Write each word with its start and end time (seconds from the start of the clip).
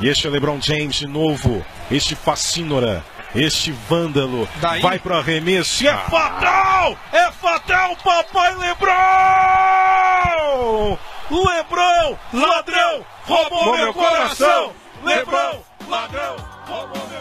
E 0.00 0.08
este 0.08 0.26
é 0.26 0.30
LeBron 0.30 0.60
James 0.60 0.96
de 0.96 1.06
novo. 1.06 1.64
Este 1.90 2.14
fascínora. 2.14 3.04
Este 3.34 3.72
vândalo. 3.72 4.48
Daí? 4.60 4.80
Vai 4.80 4.98
pro 4.98 5.16
arremesso. 5.16 5.82
E 5.82 5.88
é 5.88 5.96
fatal! 5.96 6.96
É 7.12 7.30
fatal, 7.32 7.96
papai 7.96 8.54
LeBron! 8.54 8.88
LeBron, 11.30 12.16
ladrão, 12.32 13.04
roubou 13.24 13.76
meu 13.76 13.92
coração! 13.92 14.72
LeBron, 15.04 15.62
ladrão, 15.88 16.36
roubou 16.66 17.06
meu 17.08 17.17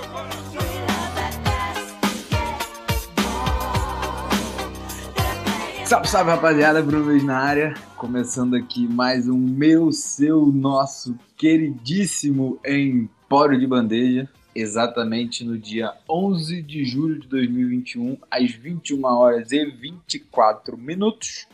Salve, 5.87 6.09
salve 6.09 6.31
rapaziada, 6.31 6.83
Bruno 6.83 7.05
Luiz 7.05 7.23
na 7.23 7.37
área. 7.37 7.73
Começando 7.95 8.57
aqui 8.57 8.85
mais 8.85 9.29
um 9.29 9.37
meu, 9.37 9.89
seu, 9.93 10.45
nosso 10.45 11.17
queridíssimo 11.37 12.59
Empório 12.67 13.57
de 13.57 13.65
Bandeja. 13.65 14.27
Exatamente 14.53 15.45
no 15.45 15.57
dia 15.57 15.93
11 16.09 16.61
de 16.61 16.83
julho 16.83 17.17
de 17.17 17.29
2021, 17.29 18.17
às 18.29 18.51
21 18.51 19.05
horas 19.05 19.53
e 19.53 19.65
24 19.65 20.77
minutos. 20.77 21.47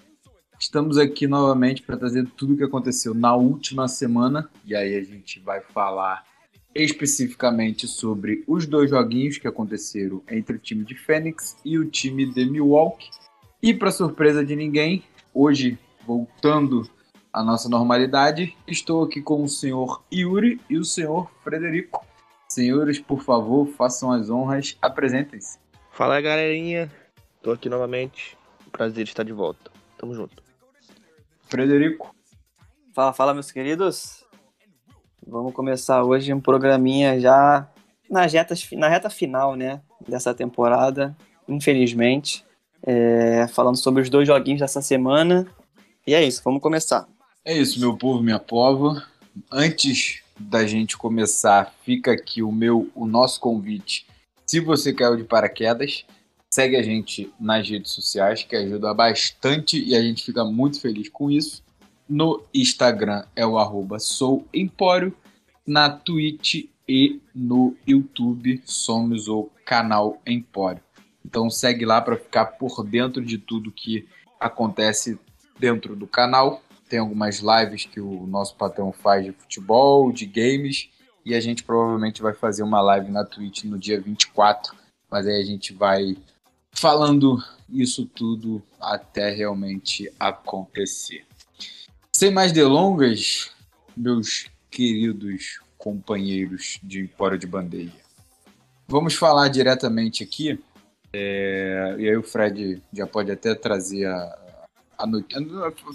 Estamos 0.60 0.98
aqui 0.98 1.28
novamente 1.28 1.84
para 1.84 1.96
trazer 1.96 2.26
tudo 2.36 2.56
o 2.56 2.58
que 2.58 2.64
aconteceu 2.64 3.14
na 3.14 3.36
última 3.36 3.88
semana. 3.88 4.50
E 4.66 4.76
aí 4.76 4.96
a 4.96 5.04
gente 5.04 5.40
vai 5.42 5.62
falar 5.62 6.24
especificamente 6.74 7.88
sobre 7.88 8.44
os 8.48 8.66
dois 8.66 8.90
joguinhos 8.90 9.38
que 9.38 9.48
aconteceram 9.48 10.24
entre 10.28 10.56
o 10.56 10.60
time 10.60 10.84
de 10.84 10.96
Fênix 10.96 11.56
e 11.64 11.78
o 11.78 11.86
time 11.86 12.26
de 12.26 12.50
Milwaukee. 12.50 13.12
E 13.64 13.74
para 13.74 13.92
surpresa 13.92 14.44
de 14.44 14.58
ninguém, 14.58 15.06
hoje, 15.34 15.80
voltando 16.06 16.86
à 17.32 17.42
nossa 17.42 17.70
normalidade, 17.70 18.54
estou 18.68 19.06
aqui 19.06 19.22
com 19.22 19.42
o 19.42 19.48
senhor 19.48 20.04
Yuri 20.14 20.60
e 20.70 20.78
o 20.78 20.84
senhor 20.84 21.32
Frederico. 21.46 22.06
Senhores, 22.50 23.00
por 23.00 23.24
favor, 23.24 23.66
façam 23.68 24.12
as 24.12 24.30
honras, 24.30 24.78
apresentem-se. 24.82 25.58
Fala 25.92 26.20
galerinha, 26.20 26.92
tô 27.42 27.52
aqui 27.52 27.70
novamente. 27.70 28.38
Prazer 28.70 29.06
estar 29.06 29.24
de 29.24 29.32
volta. 29.32 29.72
Tamo 29.98 30.14
junto. 30.14 30.44
Frederico, 31.44 32.14
Fala, 32.94 33.14
fala, 33.14 33.34
meus 33.34 33.50
queridos. 33.50 34.26
Vamos 35.26 35.54
começar 35.54 36.04
hoje 36.04 36.34
um 36.34 36.42
programinha 36.42 37.18
já 37.18 37.66
na 38.10 38.26
reta, 38.26 38.54
na 38.74 38.90
reta 38.90 39.10
final, 39.10 39.56
né, 39.56 39.82
dessa 40.06 40.34
temporada, 40.34 41.16
infelizmente. 41.48 42.46
É, 42.86 43.48
falando 43.48 43.78
sobre 43.78 44.02
os 44.02 44.10
dois 44.10 44.28
joguinhos 44.28 44.60
dessa 44.60 44.82
semana. 44.82 45.48
E 46.06 46.14
é 46.14 46.24
isso, 46.24 46.42
vamos 46.44 46.62
começar. 46.62 47.08
é 47.46 47.58
isso, 47.58 47.80
meu 47.80 47.98
povo, 47.98 48.22
minha 48.22 48.40
pova. 48.40 49.04
Antes 49.52 50.22
da 50.38 50.66
gente 50.66 50.98
começar, 50.98 51.74
fica 51.84 52.12
aqui 52.12 52.42
o 52.42 52.52
meu, 52.52 52.90
o 52.94 53.06
nosso 53.06 53.40
convite. 53.40 54.06
Se 54.46 54.60
você 54.60 54.94
caiu 54.94 55.16
de 55.16 55.24
paraquedas, 55.24 56.06
segue 56.54 56.76
a 56.76 56.84
gente 56.84 57.32
nas 57.40 57.68
redes 57.68 57.92
sociais, 57.92 58.44
que 58.44 58.56
ajuda 58.56 58.94
bastante 58.94 59.84
e 59.84 59.96
a 59.96 60.02
gente 60.02 60.24
fica 60.24 60.44
muito 60.44 60.80
feliz 60.80 61.10
com 61.10 61.32
isso. 61.32 61.64
No 62.08 62.44
Instagram 62.54 63.24
é 63.36 63.46
o 63.46 63.58
arroba 63.58 64.00
souempório, 64.00 65.16
na 65.66 65.90
Twitch 65.90 66.66
e 66.88 67.20
no 67.34 67.76
YouTube 67.88 68.62
somos 68.66 69.28
o 69.28 69.50
canal 69.66 70.22
Empório. 70.28 70.82
Então 71.26 71.50
segue 71.50 71.86
lá 71.86 72.02
para 72.02 72.18
ficar 72.18 72.46
por 72.46 72.84
dentro 72.84 73.24
de 73.24 73.38
tudo 73.38 73.72
que 73.72 74.08
acontece 74.40 75.18
dentro 75.58 75.96
do 75.96 76.06
canal. 76.06 76.62
Tem 76.90 77.00
algumas 77.00 77.40
lives 77.40 77.86
que 77.86 78.00
o 78.00 78.28
nosso 78.28 78.56
patrão 78.56 78.92
faz 78.92 79.26
de 79.26 79.32
futebol, 79.32 80.12
de 80.12 80.26
games, 80.26 80.90
e 81.26 81.34
a 81.34 81.40
gente 81.40 81.64
provavelmente 81.64 82.22
vai 82.22 82.34
fazer 82.34 82.64
uma 82.64 82.82
live 82.82 83.10
na 83.10 83.24
Twitch 83.24 83.64
no 83.64 83.80
dia 83.80 84.00
24, 84.00 84.76
mas 85.10 85.26
aí 85.26 85.42
a 85.42 85.46
gente 85.46 85.74
vai 85.74 86.18
falando 86.72 87.42
isso 87.70 88.06
tudo 88.06 88.62
até 88.80 89.30
realmente 89.34 90.12
acontecer. 90.20 91.26
Sem 92.12 92.32
mais 92.32 92.52
delongas, 92.52 93.52
meus 93.96 94.48
queridos 94.70 95.62
companheiros 95.78 96.80
de 96.84 97.02
Empório 97.02 97.38
de 97.38 97.48
Bandeja, 97.48 97.94
vamos 98.88 99.16
falar 99.16 99.48
diretamente 99.48 100.24
aqui 100.24 100.60
é, 101.16 101.96
e 102.00 102.10
aí 102.10 102.18
o 102.18 102.24
Fred 102.24 102.82
já 102.92 103.06
pode 103.06 103.32
até 103.32 103.54
trazer 103.54 104.08
a, 104.08 104.58
a 104.98 105.06
notícia. 105.06 105.46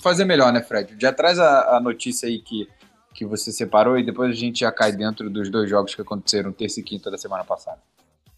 Fazer 0.00 0.24
melhor, 0.24 0.52
né, 0.52 0.62
Fred? 0.62 0.94
Já 0.98 1.12
traz 1.12 1.38
a, 1.40 1.76
a, 1.76 1.80
notícia 1.80 2.28
aí 2.28 2.38
que, 2.38 2.68
que 3.12 3.26
você 3.26 3.50
separou 3.50 3.98
e 3.98 4.04
depois 4.04 4.30
a 4.30 4.34
gente 4.34 4.60
já 4.60 4.70
cai 4.70 4.92
dentro 4.92 5.28
dos 5.28 5.50
dois 5.50 5.68
jogos 5.68 5.94
que 5.94 6.00
aconteceram 6.00 6.52
terça 6.52 6.78
e 6.78 6.84
quinta 6.84 7.10
da 7.10 7.18
semana 7.18 7.42
passada. 7.42 7.80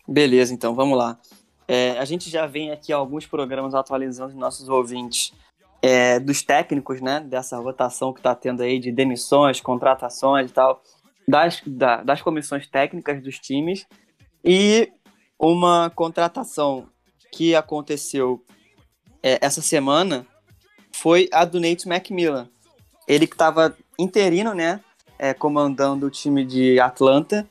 Beleza, 0.09 0.55
então 0.55 0.75
vamos 0.75 0.97
lá. 0.97 1.19
É, 1.69 1.99
a 1.99 2.05
gente 2.05 2.31
já 2.31 2.47
vem 2.47 2.73
aqui 2.73 2.93
alguns 2.93 3.27
programas 3.27 3.75
atualizando 3.75 4.31
os 4.31 4.39
nossos 4.39 4.69
ouvintes 4.69 5.33
é, 5.83 6.19
dos 6.19 6.43
técnicos, 6.43 7.01
né? 7.01 7.21
Dessa 7.21 7.59
rotação 7.59 8.13
que 8.13 8.21
está 8.21 8.35
tendo 8.35 8.63
aí 8.63 8.79
de 8.79 8.91
demissões, 8.91 9.61
contratações 9.61 10.51
e 10.51 10.55
tal, 10.55 10.83
das, 11.29 11.61
da, 11.67 12.03
das 12.03 12.23
comissões 12.23 12.67
técnicas 12.67 13.23
dos 13.23 13.39
times. 13.39 13.87
E 14.43 14.91
uma 15.41 15.91
contratação 15.91 16.87
que 17.33 17.55
aconteceu 17.55 18.45
é, 19.23 19.39
essa 19.41 19.63
semana 19.63 20.27
foi 20.93 21.29
a 21.33 21.45
do 21.45 21.59
Nate 21.59 21.89
McMillan. 21.89 22.49
Ele 23.09 23.27
que 23.27 23.35
estava 23.35 23.75
interino, 23.99 24.53
né? 24.55 24.81
É, 25.19 25.35
comandando 25.35 26.07
o 26.07 26.11
time 26.11 26.45
de 26.45 26.79
Atlanta 26.81 27.49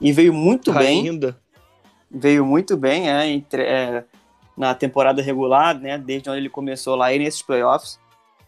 e 0.00 0.12
veio 0.12 0.32
muito 0.32 0.72
bem. 0.72 1.08
Ainda. 1.08 1.40
Veio 2.10 2.44
muito 2.44 2.76
bem 2.76 3.08
é, 3.08 3.28
entre, 3.28 3.62
é, 3.62 4.04
na 4.56 4.74
temporada 4.74 5.22
regular, 5.22 5.78
né? 5.78 5.98
Desde 5.98 6.28
onde 6.28 6.40
ele 6.40 6.50
começou 6.50 6.96
lá 6.96 7.12
e 7.12 7.18
nesses 7.18 7.42
playoffs. 7.42 7.98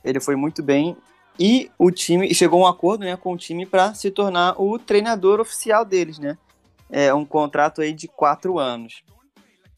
Ele 0.04 0.20
foi 0.20 0.34
muito 0.34 0.62
bem. 0.62 0.96
E 1.38 1.70
o 1.78 1.90
time 1.90 2.34
chegou 2.34 2.60
a 2.60 2.66
um 2.66 2.70
acordo 2.70 3.04
né, 3.04 3.16
com 3.16 3.32
o 3.32 3.36
time 3.36 3.64
para 3.64 3.94
se 3.94 4.10
tornar 4.10 4.60
o 4.60 4.78
treinador 4.78 5.40
oficial 5.40 5.84
deles, 5.84 6.18
né? 6.18 6.36
É, 6.92 7.12
um 7.12 7.24
contrato 7.24 7.80
aí 7.80 7.92
de 7.94 8.06
quatro 8.06 8.58
anos. 8.58 9.02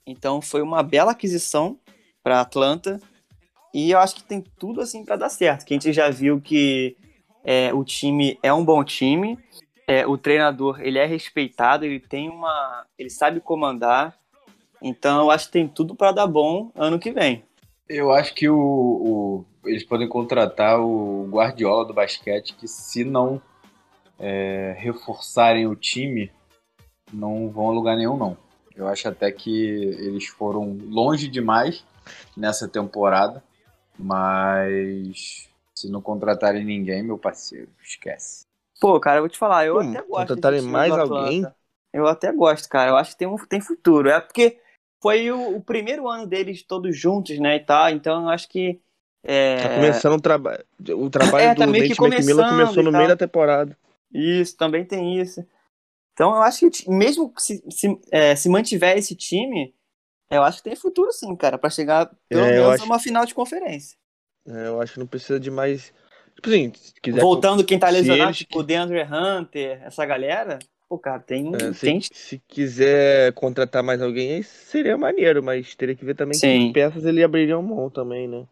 Então 0.05 0.43
foi 0.43 0.61
uma 0.61 0.83
bela 0.83 1.13
aquisição 1.13 1.79
para 2.23 2.41
Atlanta 2.41 3.01
e 3.73 3.93
eu 3.93 3.99
acho 3.99 4.17
que 4.17 4.25
tem 4.25 4.43
tudo 4.59 4.81
assim 4.81 5.05
para 5.05 5.17
dar 5.17 5.29
certo. 5.29 5.65
Que 5.65 5.73
a 5.73 5.77
gente 5.77 5.93
já 5.93 6.11
viu 6.11 6.41
que 6.41 6.97
é, 7.45 7.73
o 7.73 7.85
time 7.85 8.39
é 8.43 8.53
um 8.53 8.65
bom 8.65 8.83
time, 8.83 9.39
é, 9.87 10.07
o 10.07 10.19
treinador 10.19 10.81
ele 10.81 10.99
é 10.99 11.07
respeitado, 11.07 11.85
ele 11.85 12.01
tem 12.01 12.29
uma, 12.29 12.85
ele 12.99 13.09
sabe 13.09 13.41
comandar. 13.41 14.19
Então 14.83 15.21
eu 15.21 15.31
acho 15.31 15.47
que 15.47 15.53
tem 15.53 15.69
tudo 15.69 15.95
para 15.95 16.13
dar 16.13 16.27
bom 16.27 16.71
ano 16.75 16.99
que 16.99 17.13
vem. 17.13 17.45
Eu 17.89 18.11
acho 18.11 18.35
que 18.35 18.49
o, 18.49 18.59
o, 18.59 19.45
eles 19.65 19.85
podem 19.85 20.09
contratar 20.09 20.81
o 20.81 21.29
Guardiola 21.31 21.85
do 21.85 21.95
basquete 21.95 22.55
que 22.55 22.67
se 22.67 23.05
não 23.05 23.41
é, 24.19 24.75
reforçarem 24.79 25.67
o 25.67 25.77
time 25.77 26.31
não 27.15 27.49
vão 27.51 27.69
a 27.71 27.73
lugar 27.73 27.97
nenhum, 27.97 28.17
não. 28.17 28.37
Eu 28.77 28.89
acho 28.89 29.09
até 29.09 29.31
que 29.31 29.67
eles 29.67 30.27
foram 30.27 30.77
longe 30.89 31.29
demais 31.29 31.85
nessa 32.37 32.67
temporada, 32.67 33.43
mas 33.99 35.49
se 35.75 35.89
não 35.89 36.03
contratarem 36.03 36.65
ninguém, 36.65 37.03
meu 37.03 37.17
parceiro, 37.17 37.69
esquece. 37.83 38.45
Pô, 38.81 38.99
cara, 38.99 39.19
eu 39.19 39.23
vou 39.23 39.29
te 39.29 39.39
falar, 39.39 39.67
eu 39.67 39.75
Pô, 39.75 39.81
até 39.81 40.03
gosto. 40.03 40.09
contratarem 40.09 40.63
mais 40.63 40.93
do 40.93 41.01
alguém? 41.01 41.47
Eu 41.93 42.07
até 42.07 42.33
gosto, 42.33 42.69
cara. 42.69 42.91
Eu 42.91 42.97
acho 42.97 43.13
que 43.13 43.19
tem, 43.19 43.29
um, 43.29 43.37
tem 43.37 43.61
futuro. 43.61 44.09
É 44.09 44.21
porque 44.21 44.59
foi 45.01 45.31
o, 45.31 45.57
o 45.57 45.61
primeiro 45.61 46.09
ano 46.09 46.27
deles 46.27 46.63
todos 46.63 46.99
juntos, 46.99 47.39
né, 47.39 47.57
e 47.57 47.61
tal. 47.61 47.91
Então 47.91 48.23
eu 48.25 48.29
acho 48.29 48.49
que. 48.49 48.81
É... 49.23 49.63
Tá 49.63 49.75
começando 49.77 50.15
o 50.15 50.21
trabalho. 50.21 50.65
O 50.97 51.09
trabalho 51.09 51.45
É, 51.45 51.55
do 51.55 51.61
tá 51.61 51.67
meio 51.67 51.85
que 51.85 51.91
Nate 51.91 52.03
McMillan 52.03 52.43
começando 52.43 52.51
começou 52.51 52.83
no 52.83 52.93
meio 52.93 53.09
da 53.09 53.17
temporada. 53.17 53.77
Isso, 54.13 54.57
também 54.57 54.85
tem 54.85 55.19
isso. 55.21 55.47
Então 56.15 56.35
eu 56.35 56.43
acho 56.43 56.71
que 56.71 56.89
mesmo 56.91 57.33
se, 57.39 57.63
se, 57.71 58.01
é, 58.11 58.35
se 58.37 58.49
mantiver 58.49 58.97
esse 58.97 59.15
time, 59.15 59.75
eu 60.31 60.43
acho 60.43 60.59
que 60.59 60.65
tem 60.65 60.77
futuro 60.77 61.13
sim, 61.13 61.35
cara, 61.37 61.59
pra 61.59 61.69
chegar 61.71 62.11
pelo 62.29 62.47
É, 62.47 62.51
menos 62.53 62.69
acho- 62.71 62.83
a 62.85 62.87
uma 62.87 62.99
final 63.01 63.27
de 63.27 63.35
conferência. 63.35 63.99
É, 64.47 64.67
eu 64.69 64.81
acho 64.81 64.95
que 64.95 64.99
não 65.01 65.07
precisa 65.07 65.41
de 65.41 65.51
mais. 65.51 65.93
Tipo 66.35 66.49
assim, 66.49 66.73
se 66.75 66.95
quiser. 67.01 67.21
Voltando 67.21 67.65
quem 67.65 67.79
tá 67.79 67.89
lesionado, 67.89 68.29
eles 68.29 68.39
tipo 68.39 68.59
o 68.59 68.63
DeAndre 68.63 69.03
Hunter, 69.03 69.83
essa 69.83 70.05
galera, 70.05 70.59
pô, 70.89 70.99
cara, 70.99 71.21
tem, 71.21 71.53
É, 71.55 71.73
se, 71.73 71.81
tem 71.85 72.01
se 72.01 72.39
quiser 72.47 73.33
contratar 73.35 73.83
mais 73.83 74.03
alguém, 74.03 74.35
aí 74.35 74.43
seria 74.43 74.97
maneiro, 74.99 75.43
mas 75.43 75.75
teria 75.75 75.95
que 75.95 76.05
ver 76.05 76.15
também 76.15 76.39
Sim. 76.39 76.69
que 76.69 76.73
peças 76.75 77.05
ele 77.05 77.23
abriria 77.23 77.61
mão 77.61 77.89
também, 77.91 78.29
né? 78.29 78.47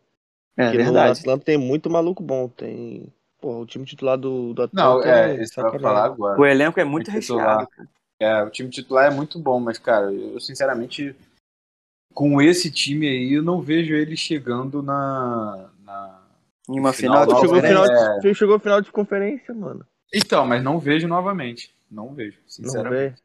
É 0.56 0.64
Porque 0.64 0.78
no 0.78 0.84
verdade. 0.84 1.20
Atlanta 1.20 1.44
tem 1.44 1.58
muito 1.58 1.90
maluco 1.90 2.22
bom. 2.22 2.48
Tem. 2.48 3.12
Pô, 3.42 3.58
o 3.62 3.66
time 3.66 3.84
titular 3.84 4.16
do, 4.16 4.54
do 4.54 4.62
Atlanta. 4.62 4.88
Não, 4.88 5.02
é, 5.02 5.42
isso 5.42 5.54
que 5.54 5.60
eu 5.60 5.80
falar 5.80 6.04
agora. 6.04 6.40
O 6.40 6.46
elenco 6.46 6.78
é 6.78 6.84
muito 6.84 7.10
recheado. 7.10 7.66
cara. 7.66 7.88
É, 8.20 8.40
o 8.44 8.50
time 8.50 8.70
titular 8.70 9.06
é 9.06 9.10
muito 9.10 9.36
bom, 9.36 9.58
mas, 9.58 9.78
cara, 9.78 10.12
eu 10.12 10.38
sinceramente, 10.38 11.12
com 12.14 12.40
esse 12.40 12.70
time 12.70 13.08
aí, 13.08 13.32
eu 13.32 13.42
não 13.42 13.60
vejo 13.60 13.96
ele 13.96 14.16
chegando 14.16 14.80
na. 14.80 15.70
na... 15.84 16.22
Em 16.68 16.78
uma 16.78 16.92
Final 16.92 17.24
final, 17.24 17.40
Chegou, 17.40 17.56
Conferência. 17.56 17.96
final 17.96 18.20
de, 18.20 18.34
chegou 18.34 18.58
final 18.60 18.80
de 18.80 18.92
conferência, 18.92 19.52
mano. 19.52 19.84
Então, 20.14 20.46
mas 20.46 20.62
não 20.62 20.78
vejo 20.78 21.08
novamente. 21.08 21.74
Não 21.90 22.14
vejo, 22.14 22.38
Não 22.38 22.46
sinceramente. 22.46 23.14
vê? 23.16 23.22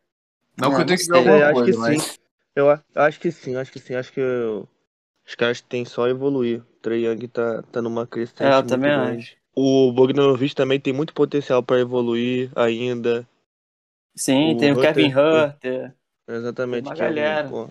Não, 0.57 0.71
que 0.71 0.77
Ah, 0.77 0.81
eu 0.81 0.85
tenho 0.87 0.97
que 0.99 1.05
ver 1.05 1.11
não 1.13 1.21
sei, 1.23 1.31
alguma 1.31 1.45
acho 1.45 1.53
que 1.53 1.73
coisa, 1.73 1.79
mas... 1.79 2.01
sim. 2.03 2.17
Eu 2.55 2.81
acho 2.95 3.19
que 3.19 3.31
sim, 3.31 3.55
acho 3.55 3.71
que 3.71 3.79
sim. 3.79 3.93
Acho 3.93 4.11
que 4.11 4.19
eu- 4.19 4.67
os 5.27 5.35
caras 5.35 5.61
têm 5.61 5.85
só 5.85 6.05
a 6.05 6.09
evoluir. 6.09 6.61
O 6.61 6.79
Trae 6.81 7.05
Young 7.05 7.27
tá, 7.27 7.61
tá 7.71 7.83
numa 7.83 8.07
crescente 8.07 8.41
É, 8.41 8.47
eu 8.53 8.55
muito 8.55 8.69
também 8.69 8.89
grande. 8.91 9.19
acho. 9.21 9.37
O 9.59 9.91
Bogdanovic 9.91 10.53
também 10.53 10.79
tem 10.79 10.93
muito 10.93 11.15
potencial 11.15 11.63
pra 11.63 11.79
evoluir 11.79 12.51
ainda. 12.55 13.27
Sim, 14.15 14.53
O 14.53 14.57
tem 14.59 14.71
o 14.71 14.73
Hunter- 14.77 14.93
Kevin 14.93 15.13
Hunter. 15.15 15.95
Exatamente. 16.27 16.83
Tem 16.83 16.91
uma 16.91 16.95
galera. 16.95 17.49
pô, 17.49 17.67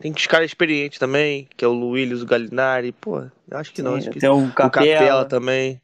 tem 0.00 0.10
os 0.10 0.26
caras 0.26 0.46
experientes 0.50 0.98
também, 0.98 1.48
que 1.56 1.64
é 1.64 1.68
o 1.68 1.88
Willis, 1.90 2.20
o 2.20 2.26
Galinari. 2.26 2.90
Pô, 2.90 3.20
eu 3.20 3.58
acho 3.58 3.72
que 3.72 3.80
não. 3.80 3.92
Sim, 3.92 3.98
Acho 3.98 4.10
que 4.10 4.18
tem 4.18 4.28
o 4.28 4.46
o 4.48 4.52
Capela 4.52 4.70
Capela. 4.72 5.24
também. 5.24 5.80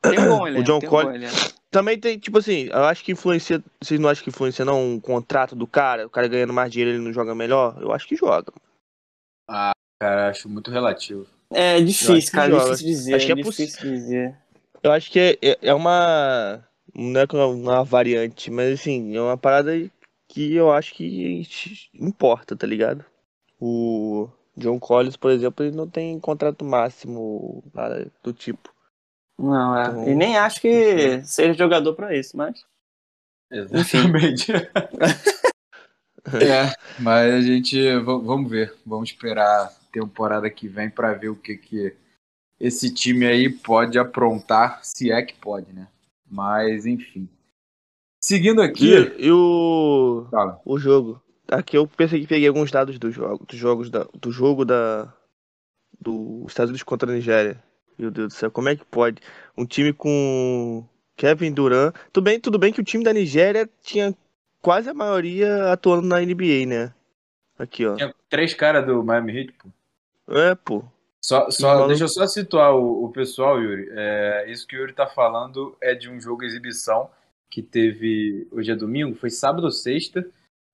Tem 0.00 0.18
um 0.20 0.28
bom 0.28 0.46
elenco. 0.46 0.64
John 0.72 0.78
tem 0.80 0.88
um 0.88 0.92
Collins-. 0.92 1.54
Também 1.70 1.98
tem, 2.00 2.18
tipo 2.18 2.38
assim, 2.38 2.68
eu 2.72 2.84
acho 2.84 3.04
que 3.04 3.12
influencia. 3.12 3.62
Vocês 3.78 4.00
não 4.00 4.08
acham 4.08 4.24
que 4.24 4.30
influencia 4.30 4.64
não 4.64 4.92
um 4.94 4.98
contrato 5.00 5.54
do 5.54 5.66
cara? 5.66 6.06
O 6.06 6.10
cara 6.10 6.26
ganhando 6.28 6.54
mais 6.54 6.72
dinheiro 6.72 6.92
ele 6.96 7.04
não 7.04 7.12
joga 7.12 7.34
melhor? 7.34 7.76
Eu 7.78 7.92
acho 7.92 8.08
que 8.08 8.16
joga. 8.16 8.50
Cara, 10.00 10.30
acho 10.30 10.48
muito 10.48 10.70
relativo. 10.70 11.26
É 11.52 11.80
difícil, 11.80 12.32
cara. 12.32 12.50
joga. 12.50 12.76
Difícil 12.76 12.86
dizer. 12.86 13.14
Acho 13.14 13.26
que 13.26 13.32
é 13.32 13.34
difícil 13.34 13.90
dizer. 13.90 14.36
Eu 14.82 14.92
acho 14.92 15.10
que 15.10 15.18
é, 15.18 15.38
é, 15.42 15.58
é 15.62 15.74
uma. 15.74 16.64
Não 16.94 17.20
é 17.20 17.26
que 17.26 17.36
é 17.36 17.44
uma 17.44 17.84
variante, 17.84 18.50
mas 18.50 18.80
assim, 18.80 19.16
é 19.16 19.20
uma 19.20 19.36
parada 19.36 19.72
que 20.28 20.54
eu 20.54 20.70
acho 20.72 20.94
que 20.94 21.46
importa, 21.94 22.56
tá 22.56 22.66
ligado? 22.66 23.04
O 23.60 24.28
John 24.56 24.78
Collins, 24.78 25.16
por 25.16 25.30
exemplo, 25.30 25.64
ele 25.64 25.76
não 25.76 25.88
tem 25.88 26.18
contrato 26.20 26.64
máximo, 26.64 27.62
nada 27.72 28.10
do 28.22 28.32
tipo. 28.32 28.72
Não, 29.38 29.76
é. 29.76 29.86
Então, 29.86 30.08
e 30.08 30.14
nem 30.14 30.36
acho 30.36 30.60
que 30.60 31.22
seja 31.24 31.54
jogador 31.54 31.94
pra 31.94 32.16
isso, 32.16 32.36
mas. 32.36 32.64
Exatamente. 33.50 34.52
é, 36.34 36.74
mas 36.98 37.34
a 37.34 37.40
gente. 37.40 37.96
Vamos 38.00 38.50
ver. 38.50 38.74
Vamos 38.84 39.10
esperar 39.10 39.72
temporada 40.00 40.48
que 40.50 40.68
vem 40.68 40.88
pra 40.88 41.14
ver 41.14 41.28
o 41.28 41.36
que, 41.36 41.56
que 41.56 41.94
esse 42.60 42.92
time 42.92 43.26
aí 43.26 43.48
pode 43.48 43.98
aprontar, 43.98 44.84
se 44.84 45.10
é 45.10 45.22
que 45.22 45.34
pode, 45.34 45.72
né? 45.72 45.88
Mas, 46.30 46.86
enfim. 46.86 47.28
Seguindo 48.20 48.60
aqui. 48.60 48.94
E, 48.94 49.26
e 49.26 49.32
o, 49.32 50.26
Fala. 50.30 50.60
o 50.64 50.78
jogo. 50.78 51.22
Aqui 51.48 51.76
eu 51.76 51.86
pensei 51.86 52.20
que 52.20 52.26
peguei 52.26 52.48
alguns 52.48 52.70
dados 52.70 52.98
do 52.98 53.10
jogo, 53.10 53.44
dos 53.46 53.56
jogos 53.56 53.90
da, 53.90 54.06
do 54.20 54.30
jogo 54.30 54.64
da 54.64 55.12
do 56.00 56.44
Estados 56.46 56.70
Unidos 56.70 56.82
contra 56.82 57.10
a 57.10 57.14
Nigéria. 57.14 57.62
Meu 57.98 58.10
Deus 58.10 58.28
do 58.28 58.34
céu, 58.34 58.50
como 58.50 58.68
é 58.68 58.76
que 58.76 58.84
pode? 58.84 59.20
Um 59.56 59.64
time 59.64 59.92
com 59.92 60.86
Kevin 61.16 61.52
Durant. 61.52 61.94
Tudo 62.12 62.24
bem, 62.24 62.38
tudo 62.38 62.58
bem 62.58 62.72
que 62.72 62.80
o 62.80 62.84
time 62.84 63.02
da 63.02 63.12
Nigéria 63.12 63.68
tinha 63.82 64.14
quase 64.60 64.88
a 64.88 64.94
maioria 64.94 65.72
atuando 65.72 66.06
na 66.06 66.20
NBA, 66.20 66.66
né? 66.66 66.94
Aqui, 67.58 67.86
ó. 67.86 67.96
Tinha 67.96 68.14
três 68.28 68.54
caras 68.54 68.86
do 68.86 69.02
Miami 69.02 69.36
Heat, 69.36 69.52
pô. 69.54 69.68
É, 70.28 70.54
pô. 70.54 70.84
Só, 71.24 71.50
só, 71.50 71.68
maluco. 71.68 71.88
deixa 71.88 72.04
eu 72.04 72.08
só 72.08 72.26
situar 72.26 72.74
o, 72.74 73.04
o 73.04 73.08
pessoal, 73.10 73.60
Yuri. 73.60 73.88
É, 73.92 74.46
isso 74.48 74.66
que 74.66 74.76
o 74.76 74.80
Yuri 74.80 74.92
tá 74.92 75.06
falando 75.06 75.76
é 75.80 75.94
de 75.94 76.08
um 76.08 76.20
jogo 76.20 76.44
exibição 76.44 77.10
que 77.50 77.62
teve 77.62 78.46
hoje 78.52 78.70
é 78.70 78.74
domingo, 78.76 79.16
foi 79.16 79.30
sábado 79.30 79.64
ou 79.64 79.70
sexta, 79.70 80.24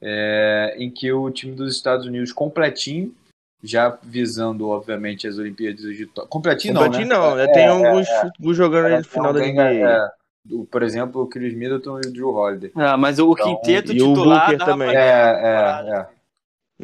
é, 0.02 0.74
em 0.78 0.90
que 0.90 1.10
o 1.12 1.30
time 1.30 1.54
dos 1.54 1.74
Estados 1.74 2.04
Unidos 2.06 2.32
completinho, 2.32 3.14
já 3.62 3.96
visando, 4.02 4.68
obviamente, 4.68 5.26
as 5.26 5.38
Olimpíadas 5.38 5.80
de 5.80 6.04
Tóquio. 6.06 6.28
Completinho, 6.30 6.74
Completinho 6.74 7.08
não, 7.08 7.30
não, 7.30 7.36
né? 7.36 7.46
né? 7.46 7.52
Tem 7.52 7.66
alguns, 7.66 8.06
alguns 8.08 8.56
jogando 8.56 8.86
aí 8.86 8.98
no 8.98 9.04
final 9.04 9.32
da 9.32 9.40
NBA. 9.40 9.62
é, 9.62 10.08
do- 10.44 10.64
por 10.66 10.82
exemplo, 10.82 11.22
o 11.22 11.26
Chris 11.26 11.54
Middleton 11.54 12.00
e 12.04 12.08
o 12.08 12.12
Drew 12.12 12.28
Holiday. 12.34 12.70
Ah, 12.74 12.96
mas 12.98 13.18
o 13.18 13.32
Então, 13.32 13.56
quinteto 13.56 13.92
e 13.92 14.02
o 14.02 14.08
titular 14.08 14.40
Booker 14.50 14.58
dava 14.58 14.70
também. 14.72 14.94
É, 14.94 15.00
é, 15.00 15.90
é. 16.00 16.06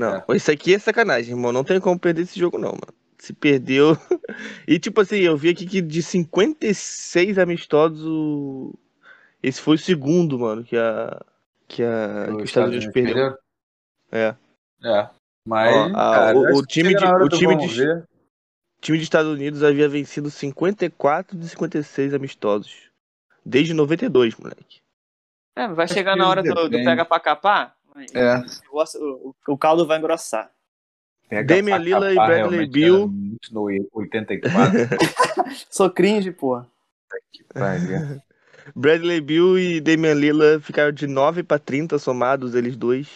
Não, 0.00 0.16
É. 0.16 0.36
isso 0.36 0.50
aqui 0.50 0.74
é 0.74 0.78
sacanagem, 0.78 1.32
irmão. 1.34 1.52
Não 1.52 1.62
tem 1.62 1.78
como 1.80 1.98
perder 1.98 2.22
esse 2.22 2.38
jogo, 2.38 2.56
não, 2.58 2.70
mano. 2.70 2.94
Se 3.18 3.32
perdeu. 3.34 3.96
e, 4.66 4.78
tipo 4.78 5.00
assim, 5.00 5.16
eu 5.18 5.36
vi 5.36 5.50
aqui 5.50 5.66
que 5.66 5.80
de 5.82 6.02
56 6.02 7.38
amistosos, 7.38 8.02
o- 8.04 8.72
esse 9.42 9.60
foi 9.60 9.74
o 9.76 9.78
segundo, 9.78 10.38
mano, 10.38 10.64
que 10.64 10.76
a. 10.76 11.20
Que, 11.68 11.82
a, 11.84 12.26
que 12.28 12.32
os 12.36 12.42
Estados 12.44 12.70
Unidos 12.70 12.92
perdeu. 12.92 13.36
É. 14.10 14.34
É. 14.82 15.08
Mas, 15.46 15.74
Ó, 15.74 15.84
a- 15.84 15.92
cara, 15.92 16.36
o- 16.38 16.58
o 16.58 16.62
time 16.66 16.94
de- 16.94 17.04
o 17.04 17.28
time 17.28 17.56
de- 17.56 17.66
ver. 17.68 17.98
O 17.98 18.80
time 18.80 18.96
dos 18.98 19.04
Estados 19.04 19.30
Unidos 19.30 19.62
havia 19.62 19.88
vencido 19.88 20.30
54 20.30 21.36
de 21.38 21.46
56 21.48 22.14
amistosos. 22.14 22.88
Desde 23.44 23.74
92, 23.74 24.34
moleque. 24.36 24.80
É, 25.56 25.68
vai 25.68 25.86
chegar 25.86 26.16
na 26.16 26.26
hora 26.28 26.42
do, 26.42 26.54
do 26.68 26.70
pega 26.70 27.04
pra 27.04 27.20
capar. 27.20 27.76
É. 28.14 28.42
o 28.70 28.82
O, 28.98 29.34
o 29.48 29.58
caldo 29.58 29.86
vai 29.86 29.98
engrossar. 29.98 30.50
Pega 31.28 31.54
Damian 31.54 31.78
Lillard 31.78 32.12
e 32.12 32.16
Bradley 32.16 32.90
muito 33.06 33.54
no 33.54 33.64
84. 33.92 34.78
Sou 35.70 35.88
cringe, 35.88 36.32
pô. 36.32 36.64
Bradley 38.74 39.20
Bill 39.20 39.58
e 39.58 39.80
Damian 39.80 40.14
Lillard 40.14 40.62
ficaram 40.62 40.92
de 40.92 41.06
9 41.06 41.42
para 41.42 41.58
30 41.58 41.98
somados, 41.98 42.54
eles 42.54 42.76
dois, 42.76 43.08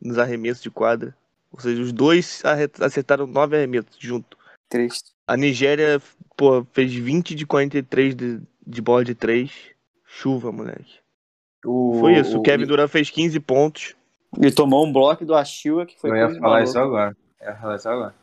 nos 0.00 0.18
arremessos 0.18 0.62
de 0.62 0.70
quadra. 0.70 1.14
Ou 1.52 1.60
seja, 1.60 1.82
os 1.82 1.92
dois 1.92 2.42
acertaram 2.80 3.26
9 3.26 3.56
arremessos 3.56 3.96
junto. 3.98 4.38
Triste. 4.68 5.10
A 5.26 5.36
Nigéria, 5.36 6.00
pô, 6.36 6.64
fez 6.72 6.92
20 6.94 7.34
de 7.34 7.44
43 7.44 8.14
de, 8.14 8.40
de 8.64 8.80
bola 8.80 9.04
de 9.04 9.14
3. 9.14 9.50
Chuva, 10.06 10.52
moleque. 10.52 11.00
O, 11.64 11.98
Foi 12.00 12.14
isso. 12.14 12.38
O 12.38 12.42
Kevin 12.42 12.66
Durant 12.66 12.88
fez 12.88 13.10
15 13.10 13.40
pontos. 13.40 13.96
E 14.38 14.50
tomou 14.50 14.86
um 14.86 14.92
bloco 14.92 15.24
do 15.24 15.34
Ashua 15.34 15.86
que 15.86 15.98
foi 15.98 16.10
Eu 16.10 16.16
ia 16.16 16.40
falar 16.40 16.62
isso 16.62 16.78
agora. 16.78 17.16
Eu 17.40 17.48
ia 17.48 17.56
falar 17.56 17.76
isso 17.76 17.88
agora. 17.88 18.14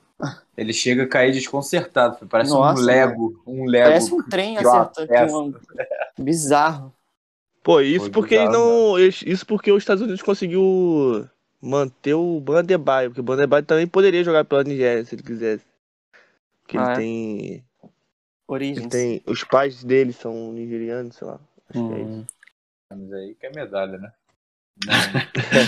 Ele 0.58 0.74
chega 0.74 1.04
a 1.04 1.08
cair 1.08 1.32
desconcertado. 1.32 2.26
Parece 2.28 2.52
Nossa, 2.52 2.82
um 2.82 2.86
Lego. 2.86 3.44
Um 3.46 3.66
Lego. 3.66 3.86
Parece 3.86 4.14
um 4.14 4.24
trem 4.24 4.58
acertando. 4.58 5.60
Um... 6.18 6.24
Bizarro. 6.24 6.94
Pô, 7.62 7.82
isso 7.82 8.06
Foi 8.06 8.12
porque 8.12 8.38
bizarro, 8.38 8.54
não. 8.54 9.00
Isso 9.00 9.46
porque 9.46 9.72
os 9.72 9.84
Estados 9.84 10.02
Unidos 10.02 10.22
conseguiu 10.22 11.28
manter 11.62 12.14
o 12.14 12.40
Bandebaio, 12.40 13.10
porque 13.10 13.20
o 13.20 13.24
Bandebaio 13.24 13.64
também 13.64 13.86
poderia 13.86 14.24
jogar 14.24 14.46
pela 14.46 14.64
Nigéria 14.64 15.04
se 15.06 15.16
ele 15.16 15.24
quisesse. 15.24 15.66
Porque 16.64 16.78
Ah, 16.78 16.84
ele 16.84 16.92
é? 16.92 16.96
tem. 16.96 17.46
Ele 17.52 17.64
Origens. 18.48 18.88
tem. 18.88 19.22
Os 19.26 19.44
pais 19.44 19.84
dele 19.84 20.14
são 20.14 20.54
nigerianos, 20.54 21.16
sei 21.16 21.28
lá. 21.28 21.40
Acho 21.70 21.88
que 21.88 21.94
é 21.94 22.00
isso. 22.00 22.10
Hum. 22.10 22.26
Mas 22.90 23.14
aí 23.14 23.36
que 23.36 23.46
é 23.46 23.52
medalha, 23.52 23.98
né? 23.98 24.12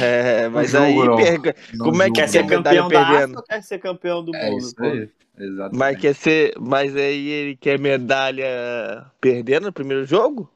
É, 0.02 0.48
mas 0.50 0.74
aí 0.76 0.96
jogo, 0.96 1.18
perca. 1.18 1.56
Como 1.80 2.02
é 2.04 2.10
que 2.12 2.16
julgo, 2.16 2.16
Quer 2.16 2.28
ser 2.30 2.38
é 2.40 2.48
campeão 2.48 2.88
da 2.90 3.06
perdendo? 3.06 3.34
África 3.40 3.44
quer 3.48 3.64
ser 3.64 3.80
campeão 3.80 4.24
do 4.24 4.36
É 4.36 4.50
mundo? 4.50 4.74
aí. 4.80 5.10
Mas 5.74 5.98
quer 5.98 6.14
ser. 6.16 6.54
Mas 6.60 6.96
aí 6.96 7.28
ele 7.28 7.56
quer 7.56 7.80
medalha 7.80 9.06
perdendo 9.22 9.66
no 9.68 9.74
primeiro 9.74 10.06
jogo? 10.06 10.50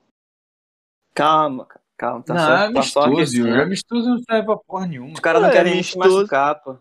Calma, 1.15 1.67
calma. 1.97 2.23
Tá 2.23 2.33
não, 2.33 2.41
só, 2.41 2.53
é 2.55 2.73
tá 2.73 2.81
só 2.83 3.01
amistoso. 3.03 3.37
Yuri. 3.37 3.61
Amistoso 3.61 4.09
não 4.09 4.17
serve 4.23 4.45
pra 4.45 4.57
porra 4.57 4.87
nenhuma. 4.87 5.13
Os 5.13 5.19
caras 5.19 5.41
não 5.41 5.49
É, 5.49 5.51
querem 5.51 5.71
se 5.73 5.77
amistoso. 5.95 6.15
machucar, 6.17 6.55
pô. 6.63 6.77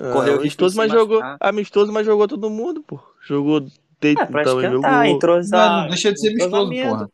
Ah, 0.00 0.12
Correu 0.12 0.38
amistoso, 0.40 0.76
mas 0.76 0.90
jogou. 0.90 1.20
Amistoso, 1.40 1.92
mas 1.92 2.06
jogou 2.06 2.26
todo 2.26 2.48
mundo, 2.50 2.82
pô. 2.82 2.98
Jogou 3.22 3.60
Dayton 4.00 4.60
É, 4.60 4.70
jogou. 4.70 5.04
entrosar. 5.04 5.70
Não, 5.70 5.80
não 5.82 5.88
deixa 5.88 6.12
de 6.12 6.20
ser 6.20 6.28
amistoso, 6.30 6.72
porra. 6.82 7.10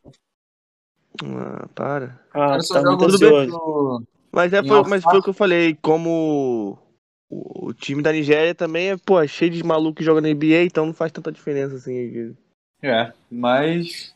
Ah, 1.25 1.68
para. 1.75 2.20
Ah, 2.32 2.58
Cara, 2.58 2.58
tá 2.68 2.82
muito 2.82 3.04
ansioso. 3.04 4.06
Mas, 4.30 4.52
é, 4.52 4.62
foi, 4.62 4.82
mas 4.84 5.02
foi 5.02 5.18
o 5.18 5.22
que 5.22 5.30
eu 5.30 5.34
falei, 5.34 5.76
como 5.80 6.78
o, 7.30 7.68
o 7.68 7.75
time 7.75 8.02
da 8.02 8.12
Nigéria 8.12 8.54
também 8.54 8.90
é, 8.90 8.96
pô, 8.96 9.26
cheio 9.26 9.50
de 9.50 9.64
maluco 9.64 9.96
que 9.96 10.04
joga 10.04 10.20
na 10.20 10.28
NBA, 10.28 10.64
então 10.64 10.87
não 10.87 10.92
faz 10.92 11.10
tanta 11.10 11.32
diferença 11.32 11.76
assim. 11.76 12.37
É, 12.82 13.12
mas. 13.30 14.14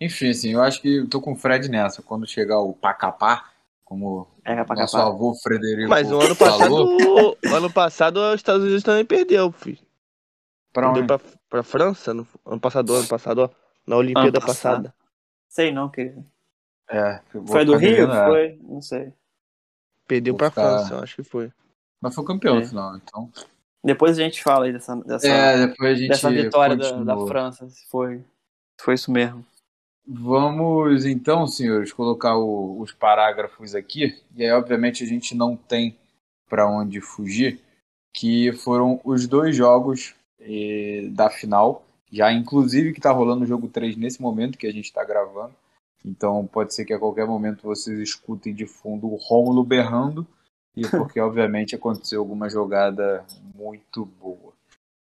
Enfim, 0.00 0.30
assim, 0.30 0.52
eu 0.52 0.62
acho 0.62 0.82
que 0.82 0.96
eu 0.98 1.08
tô 1.08 1.20
com 1.20 1.32
o 1.32 1.36
Fred 1.36 1.68
nessa. 1.68 2.02
Quando 2.02 2.26
chegar 2.26 2.60
o 2.60 2.74
Pacapá, 2.74 3.50
como 3.84 4.28
Pega 4.42 4.64
pra 4.64 4.76
nosso 4.76 4.96
avô 4.96 5.34
Frederico. 5.34 5.88
Mas 5.88 6.10
o 6.12 6.20
ano 6.20 6.36
passado, 6.36 6.60
falou, 6.60 7.38
o 7.42 7.54
ano 7.54 7.72
passado 7.72 8.18
os 8.18 8.34
Estados 8.34 8.62
Unidos 8.62 8.82
também 8.82 9.04
perdeu, 9.04 9.50
filho. 9.52 9.78
pra 10.72 10.92
Perdeu 10.92 11.02
onde? 11.02 11.06
pra, 11.06 11.38
pra 11.48 11.62
França, 11.62 12.12
no, 12.12 12.26
ano 12.44 12.60
passado, 12.60 12.94
ano 12.94 13.08
passado, 13.08 13.38
ó, 13.38 13.50
na 13.86 13.96
Olimpíada 13.96 14.40
passada. 14.40 14.94
Sei 15.48 15.72
não, 15.72 15.88
querido. 15.88 16.26
É, 16.88 17.20
Foi 17.46 17.64
do 17.64 17.76
Rio? 17.76 18.10
é. 18.10 18.26
Foi? 18.26 18.58
Não 18.62 18.82
sei. 18.82 19.12
Perdeu 20.06 20.34
pra 20.34 20.50
ficar- 20.50 20.62
França, 20.78 20.94
eu 20.94 20.98
acho 21.02 21.16
que 21.16 21.22
foi. 21.24 21.50
Mas 22.00 22.14
foi 22.14 22.24
campeão 22.24 22.56
É. 22.56 22.60
no 22.60 22.66
final, 22.66 22.96
então. 22.96 23.30
Depois 23.82 24.18
a 24.18 24.22
gente 24.22 24.42
fala 24.42 24.66
aí 24.66 24.72
dessa, 24.72 24.94
dessa, 24.96 25.26
É, 25.26 25.66
depois 25.66 25.92
a 25.92 25.94
gente. 25.94 26.08
dessa 26.08 26.30
vitória 26.30 26.76
da, 26.76 26.90
da 27.02 27.26
França, 27.26 27.68
se 27.68 27.86
foi, 27.88 28.18
se 28.18 28.84
foi 28.84 28.94
isso 28.94 29.10
mesmo. 29.10 29.44
Vamos 30.06 31.06
então, 31.06 31.46
senhores, 31.46 31.92
colocar 31.92 32.36
o- 32.36 32.78
os 32.80 32.92
parágrafos 32.92 33.74
aqui. 33.74 34.20
E 34.36 34.44
aí, 34.44 34.52
obviamente, 34.52 35.02
a 35.02 35.06
gente 35.06 35.34
não 35.34 35.56
tem 35.56 35.96
para 36.48 36.68
onde 36.68 37.00
fugir, 37.00 37.60
que 38.14 38.52
foram 38.52 39.00
os 39.04 39.26
dois 39.26 39.56
jogos 39.56 40.14
eh, 40.46 41.08
da 41.12 41.30
final. 41.30 41.86
Já, 42.12 42.30
inclusive, 42.30 42.92
que 42.92 43.00
tá 43.00 43.10
rolando 43.10 43.44
o 43.44 43.46
jogo 43.46 43.66
3 43.66 43.96
nesse 43.96 44.20
momento 44.20 44.58
que 44.58 44.66
a 44.66 44.72
gente 44.72 44.84
está 44.84 45.02
gravando. 45.02 45.54
Então 46.04 46.46
pode 46.46 46.74
ser 46.74 46.84
que 46.84 46.92
a 46.92 46.98
qualquer 46.98 47.26
momento 47.26 47.62
vocês 47.62 47.98
escutem 47.98 48.54
de 48.54 48.66
fundo 48.66 49.06
o 49.06 49.16
Rômulo 49.16 49.64
berrando, 49.64 50.26
e 50.76 50.82
porque 50.88 51.18
obviamente 51.20 51.74
aconteceu 51.74 52.20
alguma 52.20 52.48
jogada 52.50 53.24
muito 53.54 54.04
boa. 54.04 54.52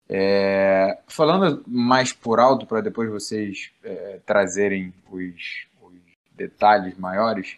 É, 0.09 1.01
falando 1.09 1.65
mais 1.67 2.13
por 2.13 2.39
alto, 2.39 2.65
para 2.65 2.81
depois 2.81 3.11
vocês 3.11 3.73
é, 3.83 4.21
trazerem 4.25 4.95
os, 5.11 5.67
os, 5.83 5.95
detalhes 6.33 6.97
maiores, 6.97 7.57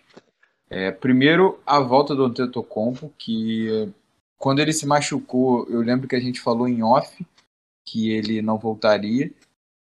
é, 0.71 0.91
primeiro 0.91 1.61
a 1.67 1.79
volta 1.81 2.15
do 2.15 2.25
Antetokounmpo, 2.25 3.13
que 3.19 3.93
quando 4.39 4.61
ele 4.61 4.73
se 4.73 4.87
machucou, 4.87 5.67
eu 5.69 5.81
lembro 5.81 6.09
que 6.09 6.17
a 6.17 6.21
gente 6.21 6.41
falou 6.41 6.69
em 6.69 6.83
off 6.83 7.27
que 7.85 8.11
ele 8.11 8.41
não 8.41 8.57
voltaria, 8.57 9.31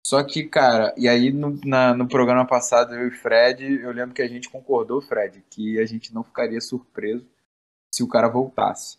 só 0.10 0.24
que, 0.24 0.44
cara, 0.44 0.92
e 0.98 1.08
aí 1.08 1.32
no, 1.32 1.56
na, 1.64 1.94
no 1.94 2.08
programa 2.08 2.44
passado, 2.44 2.96
eu 2.96 3.10
e 3.10 3.12
Fred, 3.12 3.80
eu 3.80 3.92
lembro 3.92 4.16
que 4.16 4.24
a 4.24 4.28
gente 4.28 4.50
concordou, 4.50 5.00
Fred, 5.04 5.44
que 5.52 5.80
a 5.80 5.86
gente 5.86 6.12
não 6.12 6.24
ficaria 6.24 6.60
surpreso 6.60 7.24
se 7.94 8.02
o 8.02 8.08
cara 8.08 8.28
voltasse. 8.28 8.98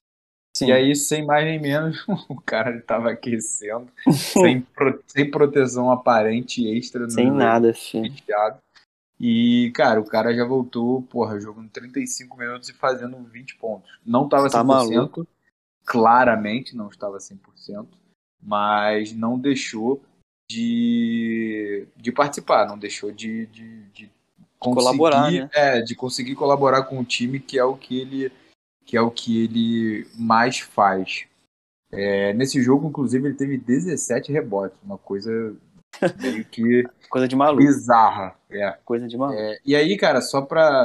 Sim. 0.56 0.68
E 0.68 0.72
aí, 0.72 0.94
sem 0.94 1.26
mais 1.26 1.44
nem 1.44 1.60
menos, 1.60 2.06
o 2.30 2.40
cara 2.40 2.76
estava 2.76 3.10
aquecendo, 3.10 3.90
sem, 4.14 4.60
pro, 4.60 5.02
sem 5.04 5.28
proteção 5.28 5.90
aparente 5.90 6.64
extra. 6.68 7.10
Sem 7.10 7.28
nada, 7.28 7.74
filho. 7.74 8.14
E, 9.18 9.72
cara, 9.74 10.00
o 10.00 10.06
cara 10.06 10.32
já 10.32 10.44
voltou, 10.44 11.02
porra, 11.02 11.40
jogando 11.40 11.70
35 11.70 12.38
minutos 12.38 12.68
e 12.68 12.72
fazendo 12.72 13.16
20 13.16 13.56
pontos. 13.56 13.90
Não 14.06 14.26
estava 14.26 14.46
100%, 14.46 14.52
tá 14.52 14.62
maluco. 14.62 15.26
claramente 15.84 16.76
não 16.76 16.88
estava 16.88 17.18
100%, 17.18 17.88
mas 18.40 19.12
não 19.12 19.36
deixou 19.36 20.00
de, 20.50 21.86
de 21.96 22.10
participar, 22.10 22.66
não 22.66 22.76
deixou 22.76 23.12
de, 23.12 23.46
de, 23.46 23.82
de 23.90 24.10
colaborar, 24.58 25.30
né? 25.30 25.48
É, 25.54 25.80
de 25.80 25.94
conseguir 25.94 26.34
colaborar 26.34 26.82
com 26.82 26.98
o 26.98 27.04
time, 27.04 27.38
que 27.38 27.56
é 27.56 27.62
o 27.62 27.76
que 27.76 28.00
ele, 28.00 28.32
que 28.84 28.96
é 28.96 29.00
o 29.00 29.12
que 29.12 29.44
ele 29.44 30.08
mais 30.18 30.58
faz. 30.58 31.26
É, 31.92 32.32
nesse 32.32 32.60
jogo, 32.60 32.88
inclusive, 32.88 33.28
ele 33.28 33.36
teve 33.36 33.56
17 33.56 34.32
rebotes, 34.32 34.76
uma 34.82 34.98
coisa 34.98 35.30
meio 36.20 36.44
que 36.44 36.84
coisa 37.08 37.28
de 37.28 37.36
maluco. 37.36 37.64
bizarra. 37.64 38.34
É. 38.50 38.72
Coisa 38.84 39.06
de 39.06 39.16
maluco. 39.16 39.38
É, 39.38 39.56
e 39.64 39.76
aí, 39.76 39.96
cara, 39.96 40.20
só 40.20 40.42
para 40.42 40.84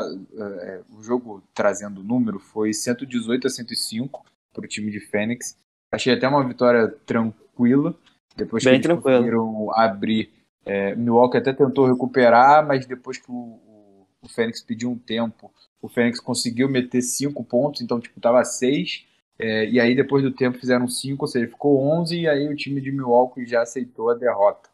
é, 0.62 0.82
o 0.96 1.02
jogo 1.02 1.44
trazendo 1.56 2.02
o 2.02 2.04
número 2.04 2.38
foi 2.38 2.72
118 2.72 3.48
a 3.48 3.50
105 3.50 4.24
para 4.54 4.64
o 4.64 4.68
time 4.68 4.92
de 4.92 5.00
Fênix. 5.00 5.58
Achei 5.92 6.14
até 6.14 6.28
uma 6.28 6.48
vitória 6.48 6.88
tranquila. 7.04 7.96
Depois 8.36 8.64
Bem 8.64 8.74
que 8.74 8.78
eles 8.78 8.86
tranquilo. 8.86 9.18
conseguiram 9.18 9.72
abrir, 9.74 10.32
é, 10.66 10.96
Milwaukee 10.96 11.38
até 11.38 11.54
tentou 11.54 11.88
recuperar, 11.88 12.66
mas 12.66 12.86
depois 12.86 13.18
que 13.18 13.32
o, 13.32 13.34
o, 13.34 14.08
o 14.22 14.30
Fênix 14.30 14.62
pediu 14.62 14.92
um 14.92 14.98
tempo, 14.98 15.52
o 15.82 15.88
Fênix 15.88 16.20
conseguiu 16.20 16.68
meter 16.68 17.02
cinco 17.02 17.44
pontos, 17.44 17.82
então 17.82 18.00
tipo 18.00 18.20
tava 18.20 18.44
seis. 18.44 19.06
É, 19.38 19.70
e 19.70 19.80
aí 19.80 19.96
depois 19.96 20.24
do 20.24 20.32
tempo 20.32 20.58
fizeram 20.58 20.88
cinco, 20.88 21.26
ou 21.26 21.28
seja, 21.28 21.48
ficou 21.48 21.82
11 21.82 22.22
e 22.22 22.28
aí 22.28 22.48
o 22.48 22.56
time 22.56 22.80
de 22.80 22.92
Milwaukee 22.92 23.46
já 23.46 23.62
aceitou 23.62 24.10
a 24.10 24.14
derrota. 24.16 24.70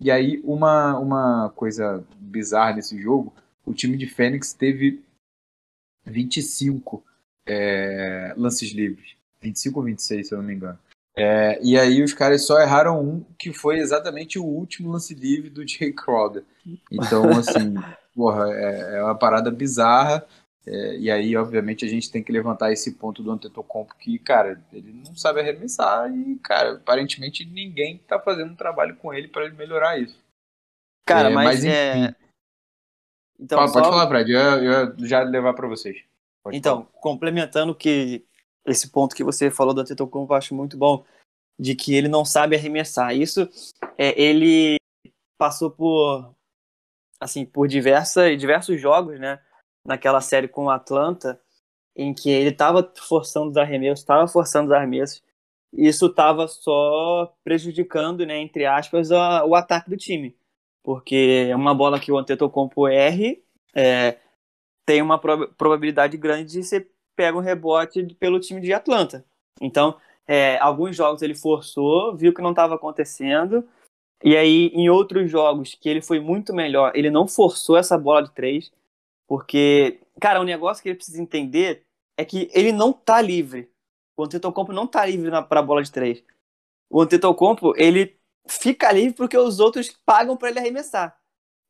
E 0.00 0.10
aí 0.10 0.40
uma, 0.44 0.98
uma 0.98 1.50
coisa 1.50 2.04
bizarra 2.18 2.74
nesse 2.74 3.00
jogo, 3.00 3.34
o 3.66 3.74
time 3.74 3.96
de 3.96 4.06
Fênix 4.06 4.52
teve 4.52 5.02
25 6.04 7.02
é, 7.46 8.34
lances 8.36 8.70
livres. 8.70 9.16
25 9.42 9.78
ou 9.78 9.86
26, 9.86 10.28
se 10.28 10.34
eu 10.34 10.38
não 10.38 10.44
me 10.44 10.54
engano. 10.54 10.78
É, 11.16 11.60
e 11.62 11.78
aí 11.78 12.02
os 12.02 12.12
caras 12.12 12.44
só 12.44 12.60
erraram 12.60 13.00
um, 13.00 13.24
que 13.38 13.52
foi 13.52 13.78
exatamente 13.78 14.38
o 14.38 14.44
último 14.44 14.90
lance 14.90 15.14
livre 15.14 15.48
do 15.48 15.66
Jay 15.68 15.92
Crowder. 15.92 16.44
Então, 16.90 17.30
assim, 17.30 17.74
porra, 18.14 18.52
é, 18.52 18.96
é 18.96 19.02
uma 19.02 19.14
parada 19.14 19.50
bizarra. 19.50 20.26
É, 20.66 20.96
e 20.96 21.10
aí, 21.10 21.36
obviamente, 21.36 21.84
a 21.84 21.88
gente 21.88 22.10
tem 22.10 22.22
que 22.22 22.32
levantar 22.32 22.72
esse 22.72 22.92
ponto 22.92 23.22
do 23.22 23.30
Antetokounmpo 23.30 23.94
que, 23.96 24.18
cara, 24.18 24.60
ele 24.72 24.92
não 24.92 25.14
sabe 25.14 25.40
arremessar 25.40 26.10
e, 26.10 26.36
cara, 26.36 26.72
aparentemente 26.72 27.44
ninguém 27.44 27.98
tá 27.98 28.18
fazendo 28.18 28.52
um 28.52 28.56
trabalho 28.56 28.96
com 28.96 29.12
ele 29.12 29.28
para 29.28 29.44
ele 29.44 29.56
melhorar 29.56 29.98
isso. 29.98 30.18
Cara, 31.06 31.28
é, 31.28 31.34
mas, 31.34 31.46
mas 31.46 31.64
é... 31.66 32.14
Então, 33.38 33.58
pode, 33.58 33.72
só... 33.72 33.80
pode 33.80 33.92
falar, 33.92 34.08
Fred, 34.08 34.32
eu, 34.32 34.40
eu 34.40 35.06
já 35.06 35.22
levar 35.22 35.52
para 35.52 35.68
vocês. 35.68 35.98
Pode 36.42 36.56
então, 36.56 36.76
falar. 36.78 37.00
complementando 37.00 37.74
que 37.74 38.24
esse 38.66 38.90
ponto 38.90 39.14
que 39.14 39.24
você 39.24 39.50
falou 39.50 39.74
do 39.74 39.80
Antetokounmpo 39.80 40.32
eu 40.32 40.36
acho 40.36 40.54
muito 40.54 40.76
bom, 40.76 41.04
de 41.58 41.74
que 41.74 41.94
ele 41.94 42.08
não 42.08 42.24
sabe 42.24 42.56
arremessar. 42.56 43.14
Isso, 43.14 43.48
é, 43.98 44.20
ele 44.20 44.76
passou 45.38 45.70
por, 45.70 46.34
assim, 47.20 47.44
por 47.44 47.68
diversas, 47.68 48.38
diversos 48.38 48.80
jogos, 48.80 49.18
né, 49.18 49.40
naquela 49.86 50.20
série 50.20 50.48
com 50.48 50.64
o 50.64 50.70
Atlanta, 50.70 51.40
em 51.96 52.12
que 52.12 52.30
ele 52.30 52.50
estava 52.50 52.92
forçando 52.96 53.50
os 53.50 53.56
arremessos, 53.56 54.00
estava 54.00 54.26
forçando 54.26 54.70
os 54.70 54.76
arremessos, 54.76 55.22
e 55.72 55.86
isso 55.86 56.06
estava 56.06 56.48
só 56.48 57.34
prejudicando, 57.42 58.24
né, 58.24 58.38
entre 58.38 58.64
aspas, 58.64 59.10
a, 59.12 59.44
o 59.44 59.54
ataque 59.54 59.90
do 59.90 59.96
time. 59.96 60.36
Porque 60.82 61.48
é 61.50 61.56
uma 61.56 61.74
bola 61.74 61.98
que 61.98 62.12
o 62.12 62.18
Antetokounmpo 62.18 62.88
erre, 62.88 63.42
é, 63.74 64.18
tem 64.86 65.00
uma 65.00 65.18
probabilidade 65.18 66.16
grande 66.16 66.52
de 66.52 66.62
ser 66.62 66.90
pega 67.16 67.36
um 67.36 67.40
rebote 67.40 68.02
pelo 68.18 68.40
time 68.40 68.60
de 68.60 68.72
Atlanta. 68.72 69.24
Então, 69.60 69.96
é, 70.26 70.58
alguns 70.58 70.96
jogos 70.96 71.22
ele 71.22 71.34
forçou, 71.34 72.16
viu 72.16 72.32
que 72.34 72.42
não 72.42 72.50
estava 72.50 72.74
acontecendo, 72.74 73.66
e 74.22 74.36
aí 74.36 74.68
em 74.74 74.88
outros 74.88 75.30
jogos 75.30 75.74
que 75.74 75.88
ele 75.88 76.00
foi 76.00 76.18
muito 76.20 76.54
melhor, 76.54 76.92
ele 76.94 77.10
não 77.10 77.28
forçou 77.28 77.76
essa 77.76 77.98
bola 77.98 78.22
de 78.22 78.30
três, 78.32 78.72
porque, 79.26 80.00
cara, 80.20 80.40
o 80.40 80.44
negócio 80.44 80.82
que 80.82 80.88
ele 80.88 80.96
precisa 80.96 81.20
entender 81.20 81.84
é 82.16 82.24
que 82.24 82.50
ele 82.52 82.72
não 82.72 82.92
tá 82.92 83.20
livre. 83.20 83.70
O 84.16 84.24
Antetokounmpo 84.24 84.72
não 84.72 84.86
tá 84.86 85.04
livre 85.04 85.30
para 85.48 85.60
a 85.60 85.62
bola 85.62 85.82
de 85.82 85.90
três. 85.90 86.22
O 86.88 87.00
Antetokounmpo, 87.00 87.74
ele 87.76 88.16
fica 88.46 88.92
livre 88.92 89.14
porque 89.14 89.36
os 89.36 89.58
outros 89.58 89.90
pagam 90.04 90.36
para 90.36 90.50
ele 90.50 90.58
arremessar. 90.58 91.18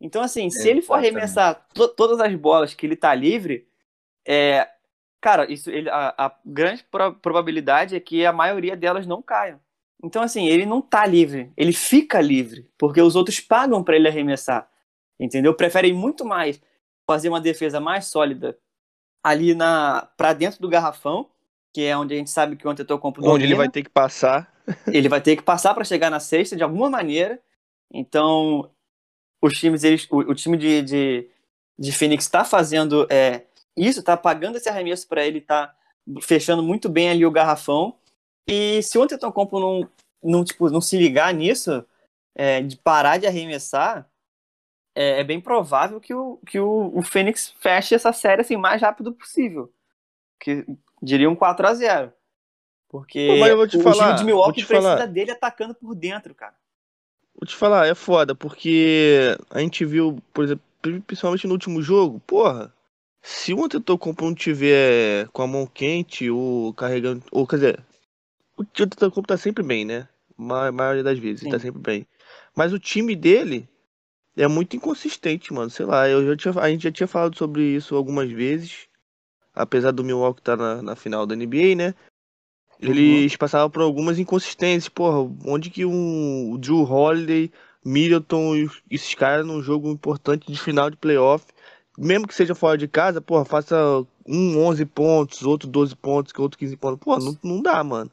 Então, 0.01 0.23
assim, 0.23 0.51
se 0.51 0.69
ele 0.69 0.83
for 0.83 0.95
arremessar 0.95 1.67
to 1.73 1.89
todas 1.89 2.21
as 2.21 2.35
bolas 2.35 2.75
que 2.75 2.85
ele 2.85 2.97
tá 2.97 3.15
livre, 3.15 3.67
é, 4.27 4.69
cara, 5.25 5.51
isso 5.51 5.71
ele, 5.71 5.89
a, 5.89 6.15
a 6.19 6.37
grande 6.45 6.85
pro, 6.91 7.15
probabilidade 7.15 7.97
é 7.97 8.01
que 8.01 8.27
a 8.27 8.33
maioria 8.33 8.77
delas 8.77 9.07
não 9.07 9.23
caiam. 9.23 9.59
Então, 10.03 10.21
assim, 10.21 10.47
ele 10.49 10.67
não 10.67 10.83
tá 10.83 11.07
livre, 11.07 11.51
ele 11.57 11.73
fica 11.73 12.21
livre, 12.21 12.71
porque 12.77 13.01
os 13.01 13.17
outros 13.17 13.41
pagam 13.41 13.83
para 13.83 13.97
ele 13.97 14.07
arremessar. 14.07 14.69
Entendeu? 15.19 15.55
Preferem 15.55 15.95
muito 15.95 16.27
mais 16.27 16.61
fazer 17.07 17.31
uma 17.31 17.41
defesa 17.41 17.81
mais 17.81 18.05
sólida 18.05 18.59
ali 19.23 19.55
na 19.55 20.07
para 20.15 20.35
dentro 20.35 20.61
do 20.61 20.69
garrafão, 20.69 21.31
que 21.73 21.81
é 21.81 21.97
onde 21.97 22.13
a 22.13 22.19
gente 22.19 22.29
sabe 22.29 22.55
que 22.55 22.67
o 22.67 22.71
Antetokounmpo 22.71 23.21
Onde 23.21 23.29
domina. 23.29 23.45
ele 23.47 23.55
vai 23.55 23.71
ter 23.71 23.83
que 23.83 23.89
passar. 23.89 24.53
ele 24.87 25.09
vai 25.09 25.23
ter 25.23 25.37
que 25.37 25.43
passar 25.43 25.73
para 25.73 25.85
chegar 25.85 26.11
na 26.11 26.21
sexta 26.21 26.55
de 26.55 26.63
alguma 26.63 26.91
maneira. 26.91 27.41
Então, 27.91 28.71
os 29.41 29.55
times, 29.55 29.85
eles, 29.85 30.07
o, 30.11 30.19
o 30.19 30.35
time 30.35 30.59
de, 30.59 30.83
de, 30.83 31.31
de 31.79 31.93
Phoenix 31.93 32.25
está 32.25 32.45
fazendo 32.45 33.07
é, 33.11 33.47
isso, 33.77 34.03
tá 34.03 34.17
pagando 34.17 34.57
esse 34.57 34.69
arremesso 34.69 35.09
para 35.09 35.25
ele, 35.25 35.41
tá 35.41 35.75
fechando 36.23 36.63
muito 36.63 36.89
bem 36.89 37.11
ali 37.11 37.27
o 37.27 37.31
garrafão. 37.31 37.97
E 38.47 38.83
se 38.83 38.99
o 38.99 39.03
Antetokounmpo 39.03 39.59
não, 39.59 39.89
não, 40.23 40.45
tipo, 40.45 40.71
não 40.71 40.81
se 40.81 40.97
ligar 40.97 41.33
nisso, 41.33 41.85
é, 42.35 42.63
de 42.63 42.77
parar 42.77 43.19
de 43.19 43.27
arremessar, 43.27 44.09
é, 44.95 45.21
é, 45.21 45.25
bem 45.25 45.41
provável 45.41 46.01
que 46.01 46.15
o, 46.15 46.39
que 46.47 46.61
o, 46.61 46.93
o 46.95 47.03
Fênix 47.03 47.53
feche 47.59 47.95
essa 47.95 48.13
série 48.13 48.43
assim, 48.43 48.57
mais 48.57 48.81
rápido 48.81 49.13
possível. 49.13 49.73
Que 50.39 50.65
diria 51.03 51.29
um 51.29 51.35
4 51.35 51.67
a 51.67 51.75
0 51.75 52.13
Porque 52.89 53.27
Pô, 53.27 53.79
o, 53.79 53.83
falar, 53.83 54.07
time 54.07 54.19
de 54.19 54.25
Milwaukee 54.25 54.65
precisa 54.65 54.97
falar. 54.97 55.07
dele 55.07 55.31
atacando 55.33 55.75
por 55.75 55.95
dentro, 55.95 56.35
cara. 56.35 56.55
Vou 57.35 57.47
te 57.47 57.57
falar, 57.57 57.87
é 57.87 57.95
foda, 57.95 58.35
porque 58.35 59.37
a 59.51 59.59
gente 59.59 59.85
viu, 59.85 60.23
por 60.33 60.45
exemplo, 60.45 60.63
principalmente 61.05 61.47
no 61.49 61.55
último 61.55 61.83
jogo, 61.83 62.21
porra, 62.21 62.73
se 63.27 63.55
o 63.55 63.65
Antetokounmpo 63.65 64.23
não 64.23 64.35
tiver 64.35 65.27
com 65.29 65.41
a 65.41 65.47
mão 65.47 65.67
quente 65.67 66.29
ou 66.29 66.75
carregando. 66.75 67.23
Ou 67.33 67.47
quer 67.47 67.57
dizer, 67.57 67.85
o 68.55 68.61
Antetokounmpo 68.61 69.27
tá 69.27 69.39
sempre 69.39 69.65
bem, 69.65 69.83
né? 69.83 70.07
A 70.39 70.71
maioria 70.71 71.03
das 71.03 71.19
vezes, 71.19 71.41
Sim. 71.41 71.47
ele 71.47 71.57
tá 71.57 71.59
sempre 71.59 71.81
bem. 71.81 72.07
Mas 72.55 72.75
o 72.75 72.79
time 72.79 73.17
dele 73.17 73.67
é 74.37 74.47
muito 74.47 74.77
inconsistente, 74.77 75.55
mano. 75.55 75.71
Sei 75.71 75.87
lá, 75.87 76.07
eu 76.07 76.27
já 76.27 76.37
tinha, 76.37 76.63
a 76.63 76.69
gente 76.69 76.83
já 76.83 76.93
tinha 76.93 77.07
falado 77.07 77.35
sobre 77.35 77.63
isso 77.63 77.97
algumas 77.97 78.31
vezes. 78.31 78.89
Apesar 79.55 79.91
do 79.93 80.05
Milwaukee 80.05 80.43
estar 80.43 80.59
tá 80.59 80.63
na, 80.63 80.83
na 80.83 80.95
final 80.95 81.25
da 81.25 81.35
NBA, 81.35 81.77
né? 81.77 81.95
Eles 82.79 83.33
uhum. 83.33 83.39
passavam 83.39 83.71
por 83.71 83.81
algumas 83.81 84.19
inconsistências. 84.19 84.91
Porra, 84.91 85.33
onde 85.47 85.71
que 85.71 85.87
um, 85.87 86.53
o 86.53 86.59
Drew 86.59 86.83
Holiday, 86.83 87.51
Middleton 87.83 88.55
e 88.57 88.71
esses 88.91 89.15
caras 89.15 89.47
num 89.47 89.63
jogo 89.63 89.91
importante 89.91 90.53
de 90.53 90.61
final 90.61 90.91
de 90.91 90.99
playoff 90.99 91.47
mesmo 91.97 92.27
que 92.27 92.35
seja 92.35 92.55
fora 92.55 92.77
de 92.79 92.89
casa, 92.89 93.21
porra, 93.21 93.45
faça 93.45 93.77
um 94.27 94.59
11 94.67 94.85
pontos, 94.87 95.43
outro 95.43 95.69
12 95.69 95.95
pontos, 95.97 96.33
que 96.33 96.41
outro 96.41 96.59
15 96.59 96.77
pontos. 96.77 96.99
Pô, 97.01 97.19
não, 97.19 97.39
não 97.43 97.63
dá, 97.63 97.83
mano. 97.85 98.11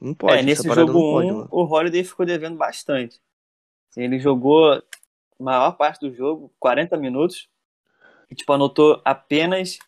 Não 0.00 0.14
pode. 0.14 0.38
É, 0.38 0.42
nesse 0.42 0.62
jogo 0.68 1.20
1, 1.20 1.26
um, 1.42 1.48
o 1.50 1.64
Holiday 1.64 2.04
ficou 2.04 2.24
devendo 2.24 2.56
bastante. 2.56 3.20
Ele 3.96 4.18
jogou 4.20 4.80
maior 5.40 5.72
parte 5.72 6.00
do 6.00 6.14
jogo, 6.14 6.52
40 6.60 6.96
minutos, 6.96 7.48
e, 8.30 8.34
tipo, 8.34 8.52
anotou 8.52 9.00
apenas 9.04 9.78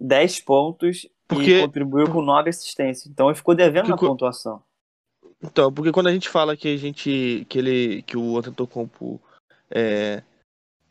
10 0.00 0.40
pontos 0.40 1.06
Porque- 1.28 1.58
e 1.58 1.60
contribuiu 1.62 2.10
com 2.10 2.22
9 2.22 2.48
assistências. 2.50 3.06
Então 3.06 3.28
ele 3.28 3.36
ficou 3.36 3.54
devendo 3.54 3.88
na 3.88 3.96
Ficou- 3.96 4.10
pontuação. 4.10 4.62
Então, 5.42 5.72
porque 5.72 5.90
quando 5.92 6.06
a 6.08 6.12
gente 6.12 6.28
fala 6.28 6.56
que 6.56 6.68
a 6.68 6.76
gente. 6.76 7.46
que 7.48 7.58
ele. 7.58 8.02
que 8.02 8.16
o 8.16 8.36
Antetokounmpo 8.38 9.20
é, 9.70 10.22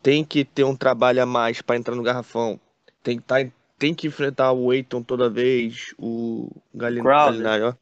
tem 0.02 0.24
que 0.24 0.44
ter 0.46 0.64
um 0.64 0.76
trabalho 0.76 1.22
a 1.22 1.26
mais 1.26 1.62
pra 1.62 1.76
entrar 1.78 1.96
no 1.96 2.04
garrafão, 2.04 2.60
tem 3.04 3.18
que, 3.18 3.24
tá, 3.24 3.36
tem 3.78 3.94
que 3.94 4.08
enfrentar 4.08 4.52
o 4.54 4.72
Aiton 4.72 5.02
toda 5.04 5.30
vez, 5.30 5.94
o 5.98 6.50
Galin- 6.74 7.02
Crowder. 7.02 7.42
Galinari, 7.42 7.64
ó, 7.64 7.74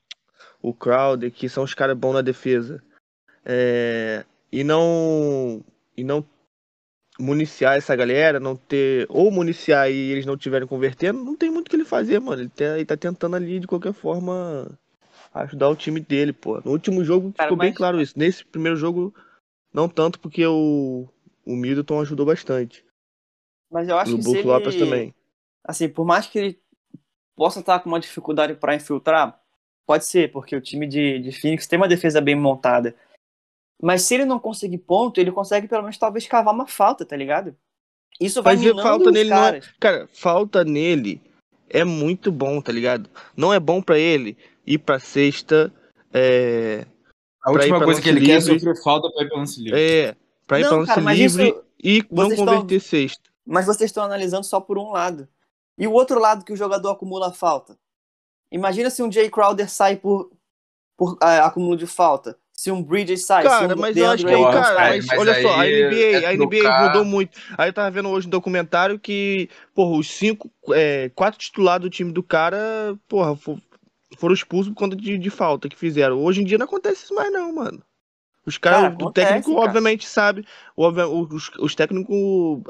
o 0.62 0.74
Crowder, 0.74 1.32
que 1.32 1.48
são 1.50 1.64
os 1.64 1.74
caras 1.74 1.98
bons 1.98 2.14
na 2.14 2.22
defesa. 2.22 2.82
É, 3.46 4.26
e 4.52 4.64
não. 4.64 5.64
E 5.96 6.04
não 6.04 6.24
municiar 7.20 7.78
essa 7.78 7.96
galera, 7.96 8.40
não 8.40 8.56
ter. 8.56 9.06
Ou 9.10 9.32
municiar 9.32 9.90
e 9.90 10.12
eles 10.12 10.26
não 10.26 10.36
estiverem 10.36 10.68
convertendo, 10.68 11.24
não 11.24 11.36
tem 11.36 11.50
muito 11.50 11.68
o 11.68 11.70
que 11.70 11.76
ele 11.76 11.86
fazer, 11.86 12.20
mano. 12.20 12.42
Ele 12.44 12.50
tá, 12.50 12.66
ele 12.76 12.86
tá 12.86 12.98
tentando 12.98 13.36
ali 13.36 13.60
de 13.60 13.66
qualquer 13.68 13.94
forma 13.94 14.68
ajudar 15.34 15.70
o 15.70 15.76
time 15.76 16.00
dele, 16.00 16.34
pô. 16.34 16.60
No 16.64 16.72
último 16.72 17.04
jogo 17.04 17.32
Cara, 17.34 17.48
ficou 17.50 17.58
bem 17.58 17.70
mas- 17.70 17.78
claro 17.78 18.02
isso. 18.02 18.14
Nesse 18.18 18.44
primeiro 18.46 18.78
jogo, 18.78 19.14
não 19.74 19.88
tanto, 19.90 20.20
porque 20.20 20.46
o, 20.46 21.08
o 21.48 21.56
Middleton 21.56 22.02
ajudou 22.02 22.26
bastante. 22.26 22.84
Mas 23.72 23.88
eu 23.90 23.98
acho 23.98 24.12
E 24.12 24.14
o 24.14 24.18
que 24.18 24.24
Brook 24.24 24.38
ele, 24.40 24.48
Lopes 24.48 24.76
também. 24.76 25.16
assim, 25.64 25.90
por 25.90 26.06
mais 26.06 26.26
que 26.28 26.38
ele 26.40 26.60
possa 27.36 27.60
estar 27.60 27.80
com 27.80 27.90
uma 27.90 28.00
dificuldade 28.00 28.54
para 28.56 28.76
infiltrar, 28.76 29.40
pode 29.86 30.06
ser, 30.06 30.32
porque 30.32 30.56
o 30.56 30.62
time 30.62 30.88
de, 30.88 31.20
de 31.20 31.32
Phoenix 31.32 31.68
tem 31.68 31.78
uma 31.78 31.88
defesa 31.88 32.20
bem 32.22 32.36
montada. 32.36 32.96
Mas 33.82 34.02
se 34.04 34.16
ele 34.16 34.26
não 34.26 34.40
conseguir 34.40 34.80
ponto, 34.80 35.20
ele 35.20 35.32
consegue 35.32 35.68
pelo 35.68 35.84
menos 35.84 35.98
talvez 35.98 36.26
cavar 36.28 36.54
uma 36.54 36.66
falta, 36.68 37.06
tá 37.06 37.16
ligado? 37.16 37.56
Isso 38.20 38.42
vai 38.42 38.56
minando 38.56 38.82
falta 38.82 39.10
os 39.10 39.14
nele 39.14 39.30
não 39.30 39.38
é- 39.38 39.42
caras. 39.52 39.68
Cara, 39.80 40.08
falta 40.12 40.64
nele 40.64 41.22
é 41.70 41.84
muito 41.84 42.32
bom, 42.32 42.60
tá 42.62 42.72
ligado? 42.72 43.10
Não 43.36 43.54
é 43.54 43.60
bom 43.60 43.82
pra 43.82 44.00
ele 44.00 44.36
ir 44.66 44.80
pra 44.80 44.98
sexta. 45.00 45.72
É, 46.12 46.86
A 47.44 47.52
última 47.52 47.78
pra 47.78 47.86
coisa 47.86 48.02
que 48.02 48.10
ele 48.10 48.22
quer 48.26 48.32
é 48.32 48.40
livre. 48.40 48.60
sofrer 48.60 48.82
falta 48.82 49.12
pra 49.12 49.24
ir 49.24 49.28
pra 49.30 49.38
lance 49.38 49.62
livre. 49.62 49.80
é 49.80 50.16
pra 50.48 50.60
ir 50.60 50.68
pra 50.68 50.78
lance 50.78 50.88
cara, 50.96 51.14
livre 51.14 51.50
isso- 51.50 51.64
e 51.84 52.00
não 52.10 52.26
vocês 52.26 52.40
estão- 52.40 52.46
converter 52.56 52.80
sexta. 52.80 53.30
Mas 53.46 53.66
vocês 53.66 53.90
estão 53.90 54.04
analisando 54.04 54.44
só 54.46 54.60
por 54.60 54.78
um 54.78 54.92
lado. 54.92 55.28
E 55.78 55.86
o 55.88 55.92
outro 55.94 56.20
lado 56.20 56.44
que 56.44 56.52
o 56.52 56.58
jogador 56.58 56.90
acumula 56.90 57.32
falta. 57.32 57.78
Imagina 58.52 58.90
se 58.90 59.04
um 59.04 59.12
Jay 59.12 59.30
Crowder 59.30 59.70
sai 59.70 59.96
por, 59.96 60.32
por 60.98 61.18
ah, 61.22 61.46
acúmulo 61.46 61.76
de 61.78 61.86
falta. 61.86 62.38
Se 62.54 62.72
um 62.72 62.82
Bridges 62.82 63.24
sai. 63.26 63.44
Cara, 63.44 63.68
se 63.68 63.74
um 63.76 63.78
mas 63.78 63.96
eu 63.96 64.08
acho 64.10 64.26
que, 64.26 64.32
DeAndre 64.32 64.46
Ayton 64.48 64.62
cara, 64.64 64.76
sai. 64.76 64.90
mas, 64.98 65.06
mas 65.06 65.20
olha 65.20 65.42
só, 65.44 65.50
a 65.54 65.62
aí 65.62 65.84
NBA, 65.84 65.96
é 66.22 66.26
a 66.26 66.34
NBA 66.34 66.88
mudou 66.88 67.06
muito. 67.06 67.38
Aí 67.56 67.70
eu 67.70 67.74
tava 67.74 67.92
vendo 67.92 68.10
hoje 68.10 68.26
um 68.26 68.30
documentário 68.32 68.98
que, 68.98 69.48
porra, 69.76 69.96
os 70.00 70.10
cinco, 70.10 70.50
é, 70.74 71.10
quatro 71.14 71.38
titulares 71.40 71.84
do 71.84 71.90
time 71.90 72.12
do 72.12 72.24
cara, 72.24 72.98
porra, 73.08 73.36
fo- 73.36 73.60
foram 74.18 74.34
expulsos 74.34 74.74
por 74.74 74.80
conta 74.80 74.96
de, 74.96 75.18
de 75.20 75.30
falta 75.30 75.70
que 75.70 75.76
fizeram. 75.78 76.24
Hoje 76.24 76.42
em 76.42 76.46
dia 76.46 76.58
não 76.58 76.66
acontece 76.66 77.04
isso 77.04 77.14
mais 77.14 77.32
não, 77.32 77.54
mano. 77.54 77.84
Os 78.48 78.58
caras, 78.58 78.90
Cara, 78.90 78.96
o 78.98 79.08
técnico 79.10 79.56
cara. 79.58 79.58
obviamente 79.58 80.08
sabe, 80.08 80.46
o- 80.76 80.88
os, 81.36 81.52
os 81.60 81.76
técnicos 81.76 82.16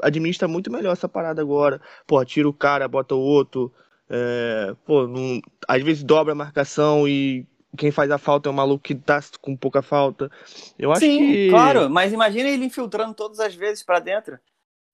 administram 0.02 0.48
muito 0.50 0.72
melhor 0.72 0.92
essa 0.92 1.08
parada 1.08 1.40
agora. 1.42 1.80
Pô, 2.06 2.24
tira 2.24 2.48
o 2.48 2.54
cara, 2.54 2.88
bota 2.88 3.14
o 3.14 3.20
outro, 3.20 3.72
é, 4.10 4.74
pô, 4.86 5.06
não- 5.06 5.40
às 5.68 5.82
vezes 5.82 6.02
dobra 6.04 6.32
a 6.32 6.36
marcação 6.36 7.08
e 7.08 7.46
quem 7.76 7.92
faz 7.92 8.10
a 8.10 8.18
falta 8.18 8.48
é 8.48 8.52
um 8.52 8.54
maluco 8.54 8.82
que 8.84 8.94
tá 8.94 9.20
com 9.40 9.56
pouca 9.56 9.82
falta. 9.82 10.30
Eu 10.78 10.92
acho 10.92 11.10
Sim, 11.10 11.12
que... 11.12 11.46
claro, 11.46 11.88
mas 11.90 12.12
imagina 12.12 12.48
ele 12.48 12.64
infiltrando 12.64 13.14
todas 13.14 13.40
as 13.40 13.54
vezes 13.54 13.84
pra 13.84 14.00
dentro. 14.00 14.38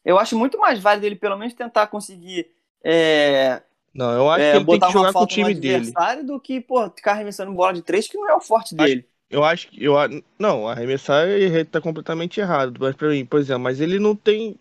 Eu 0.05 0.19
acho 0.19 0.39
muito 0.39 0.59
mais 0.59 0.81
válido 0.81 1.07
ele 1.07 1.17
pelo 1.17 1.37
menos 1.39 1.55
tentar 1.55 1.89
conseguir 1.89 2.51
é, 2.85 3.63
Não, 3.95 4.13
eu 4.13 4.29
acho 4.31 4.49
é, 4.49 4.51
que 4.51 4.57
ele 4.57 4.67
tem 4.67 4.81
botar 4.81 4.91
que 4.93 4.93
jogar 4.93 5.15
com 5.15 5.25
o 5.25 5.27
time 5.27 5.55
dele. 5.55 5.99
adversário 5.99 6.25
do 6.27 6.41
que, 6.41 6.61
pô, 6.61 6.91
ficar 6.91 7.13
arremessando 7.13 7.53
bola 7.55 7.75
de 7.75 7.83
três, 7.83 8.09
que 8.09 8.19
não 8.19 8.29
é 8.31 8.35
o 8.37 8.41
forte 8.41 8.75
dele. 8.75 9.09
Eu 9.31 9.43
acho 9.45 9.69
que. 9.69 9.83
Eu, 9.83 9.95
não, 10.39 10.69
arremessar 10.69 11.27
ele 11.29 11.65
tá 11.65 11.81
completamente 11.81 12.41
errado. 12.41 12.77
Mas 12.81 12.95
pra 12.95 13.09
mim, 13.09 13.25
por 13.25 13.41
exemplo, 13.41 13.63
mas 13.63 13.81
ele 13.81 13.99
não 13.99 14.15
tem. 14.15 14.57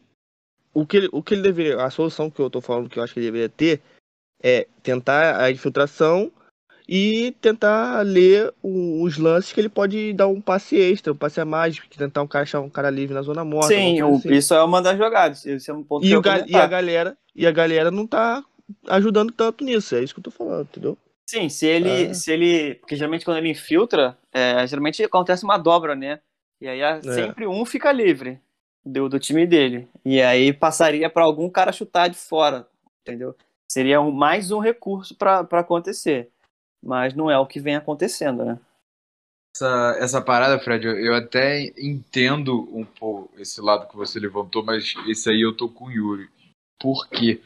O 0.73 0.86
que 0.86 0.97
ele, 0.97 1.10
o 1.12 1.21
que 1.21 1.36
ele 1.36 1.41
deveria. 1.43 1.84
A 1.84 1.89
solução 1.89 2.30
que 2.30 2.39
eu 2.39 2.49
tô 2.49 2.60
falando 2.62 2.89
que 2.89 2.97
eu 2.97 3.04
acho 3.04 3.13
que 3.13 3.19
ele 3.19 3.28
deveria 3.28 3.49
ter 3.49 3.82
é 4.41 4.67
tentar 4.82 5.39
a 5.41 5.52
infiltração 5.52 6.32
e 6.89 7.34
tentar 7.39 8.02
ler 8.02 8.54
os 8.62 9.17
lances 9.17 9.54
que 9.54 9.62
ele 9.62 9.69
pode 9.69 10.12
dar 10.13 10.28
um 10.28 10.41
passe 10.41 10.76
extra, 10.76 11.13
um 11.13 11.15
passe 11.15 11.39
a 11.39 11.45
mais, 11.45 11.80
tentar 11.97 12.21
um 12.21 12.28
cara 12.28 12.43
achar 12.43 12.60
um 12.60 12.69
cara 12.69 12.89
livre 12.89 13.13
na 13.13 13.21
zona 13.21 13.45
morta. 13.45 13.67
Sim, 13.73 14.02
o- 14.02 14.15
assim. 14.17 14.34
isso 14.34 14.54
é 14.54 14.62
uma 14.63 14.82
das 14.82 14.97
jogadas. 14.97 15.45
Isso 15.45 15.71
é 15.71 15.73
um 15.73 15.84
ponto 15.84 16.02
que 16.02 16.10
E, 16.10 16.12
eu 16.12 16.21
ga- 16.21 16.39
ia 16.39 16.45
e 16.47 16.56
a 16.56 16.67
galera. 16.67 17.17
E 17.36 17.47
a 17.47 17.52
galera 17.52 17.89
não 17.91 18.06
tá 18.06 18.43
ajudando 18.88 19.32
tanto 19.32 19.63
nisso. 19.63 19.95
É 19.95 20.04
isso 20.04 20.13
que 20.13 20.19
eu 20.19 20.23
tô 20.26 20.32
falando, 20.32 20.63
entendeu? 20.63 20.97
Sim, 21.29 21.49
se 21.49 21.65
ele, 21.65 22.05
É. 22.07 22.13
se 22.13 22.31
ele. 22.31 22.75
Porque 22.75 22.95
geralmente 22.95 23.25
quando 23.25 23.38
ele 23.38 23.49
infiltra, 23.49 24.17
é, 24.31 24.65
geralmente 24.67 25.03
acontece 25.03 25.43
uma 25.43 25.57
dobra, 25.57 25.95
né? 25.95 26.19
E 26.62 26.67
aí 26.67 26.79
É. 26.81 27.01
sempre 27.01 27.47
um 27.47 27.65
fica 27.65 27.91
livre 27.91 28.39
do, 28.86 29.07
do 29.09 29.19
time 29.19 29.45
dele. 29.47 29.88
E 30.05 30.21
aí 30.21 30.51
passaria 30.53 31.09
pra 31.09 31.23
algum 31.23 31.49
cara 31.49 31.71
chutar 31.71 32.09
de 32.09 32.17
fora, 32.17 32.67
entendeu? 33.01 33.36
Seria 33.71 33.99
um- 34.01 34.12
mais 34.12 34.51
um 34.51 34.59
recurso 34.59 35.15
pra 35.15 35.43
pra 35.43 35.62
acontecer. 35.62 36.29
Mas 36.86 37.13
não 37.13 37.31
é 37.31 37.38
o 37.39 37.47
que 37.47 37.59
vem 37.62 37.75
acontecendo, 37.77 38.43
né? 38.43 38.59
Essa, 39.55 39.95
essa 39.99 40.21
parada, 40.21 40.59
Fred, 40.59 40.86
eu, 40.86 40.97
eu 40.99 41.15
até 41.15 41.71
entendo 41.77 42.67
um 42.75 42.83
pouco 42.83 43.31
esse 43.39 43.62
lado 43.62 43.88
que 43.88 43.95
você 43.95 44.19
levantou, 44.19 44.63
mas 44.65 44.93
esse 45.07 45.29
aí 45.29 45.41
eu 45.41 45.55
tô 45.55 45.69
com 45.69 45.86
o 45.86 45.91
Yuri. 45.91 46.27
Por 46.79 47.07
quê? 47.07 47.39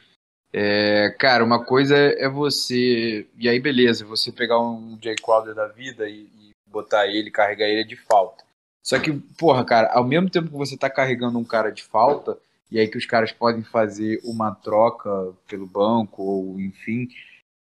É, 0.59 1.15
cara, 1.19 1.43
uma 1.43 1.63
coisa 1.63 1.95
é 1.95 2.27
você. 2.27 3.27
E 3.37 3.47
aí, 3.47 3.59
beleza, 3.59 4.03
você 4.03 4.31
pegar 4.31 4.59
um 4.59 4.97
Jay 4.99 5.15
Crowder 5.15 5.53
da 5.53 5.67
vida 5.67 6.09
e, 6.09 6.21
e 6.21 6.51
botar 6.65 7.05
ele, 7.05 7.29
carregar 7.29 7.67
ele 7.67 7.83
de 7.83 7.95
falta. 7.95 8.43
Só 8.81 8.97
que, 8.97 9.11
porra, 9.37 9.63
cara, 9.63 9.91
ao 9.93 10.03
mesmo 10.03 10.29
tempo 10.31 10.49
que 10.49 10.57
você 10.57 10.75
tá 10.75 10.89
carregando 10.89 11.37
um 11.37 11.43
cara 11.43 11.71
de 11.71 11.83
falta, 11.83 12.37
e 12.71 12.79
aí 12.79 12.87
que 12.87 12.97
os 12.97 13.05
caras 13.05 13.31
podem 13.31 13.61
fazer 13.61 14.19
uma 14.23 14.55
troca 14.55 15.31
pelo 15.47 15.67
banco, 15.67 16.23
ou 16.23 16.59
enfim. 16.59 17.07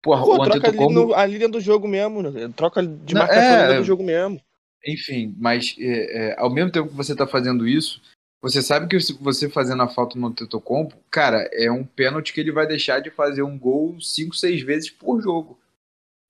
Porra, 0.00 0.22
Pô, 0.22 0.34
o 0.34 0.36
troca 0.36 0.50
ali, 0.50 0.58
Antetokounmpo... 0.58 1.06
no, 1.06 1.14
ali 1.14 1.38
dentro 1.38 1.54
do 1.54 1.60
jogo 1.60 1.88
mesmo, 1.88 2.22
né? 2.22 2.52
Troca 2.54 2.80
de 2.86 3.14
marcação 3.14 3.42
é, 3.42 3.66
dentro 3.66 3.82
do 3.82 3.86
jogo 3.86 4.04
mesmo. 4.04 4.40
Enfim, 4.86 5.34
mas 5.38 5.74
é, 5.80 6.28
é, 6.28 6.36
ao 6.38 6.50
mesmo 6.50 6.70
tempo 6.70 6.88
que 6.88 6.94
você 6.94 7.12
está 7.12 7.26
fazendo 7.26 7.66
isso, 7.66 8.00
você 8.44 8.62
sabe 8.62 8.86
que 8.86 8.98
você 9.20 9.48
fazendo 9.48 9.82
a 9.82 9.88
falta 9.88 10.18
no 10.18 10.30
Tetocompo, 10.32 10.94
cara, 11.10 11.48
é 11.52 11.70
um 11.70 11.82
pênalti 11.84 12.32
que 12.32 12.40
ele 12.40 12.52
vai 12.52 12.66
deixar 12.66 13.00
de 13.00 13.10
fazer 13.10 13.42
um 13.42 13.58
gol 13.58 13.98
5, 14.00 14.36
6 14.36 14.62
vezes 14.62 14.90
por 14.90 15.20
jogo. 15.20 15.58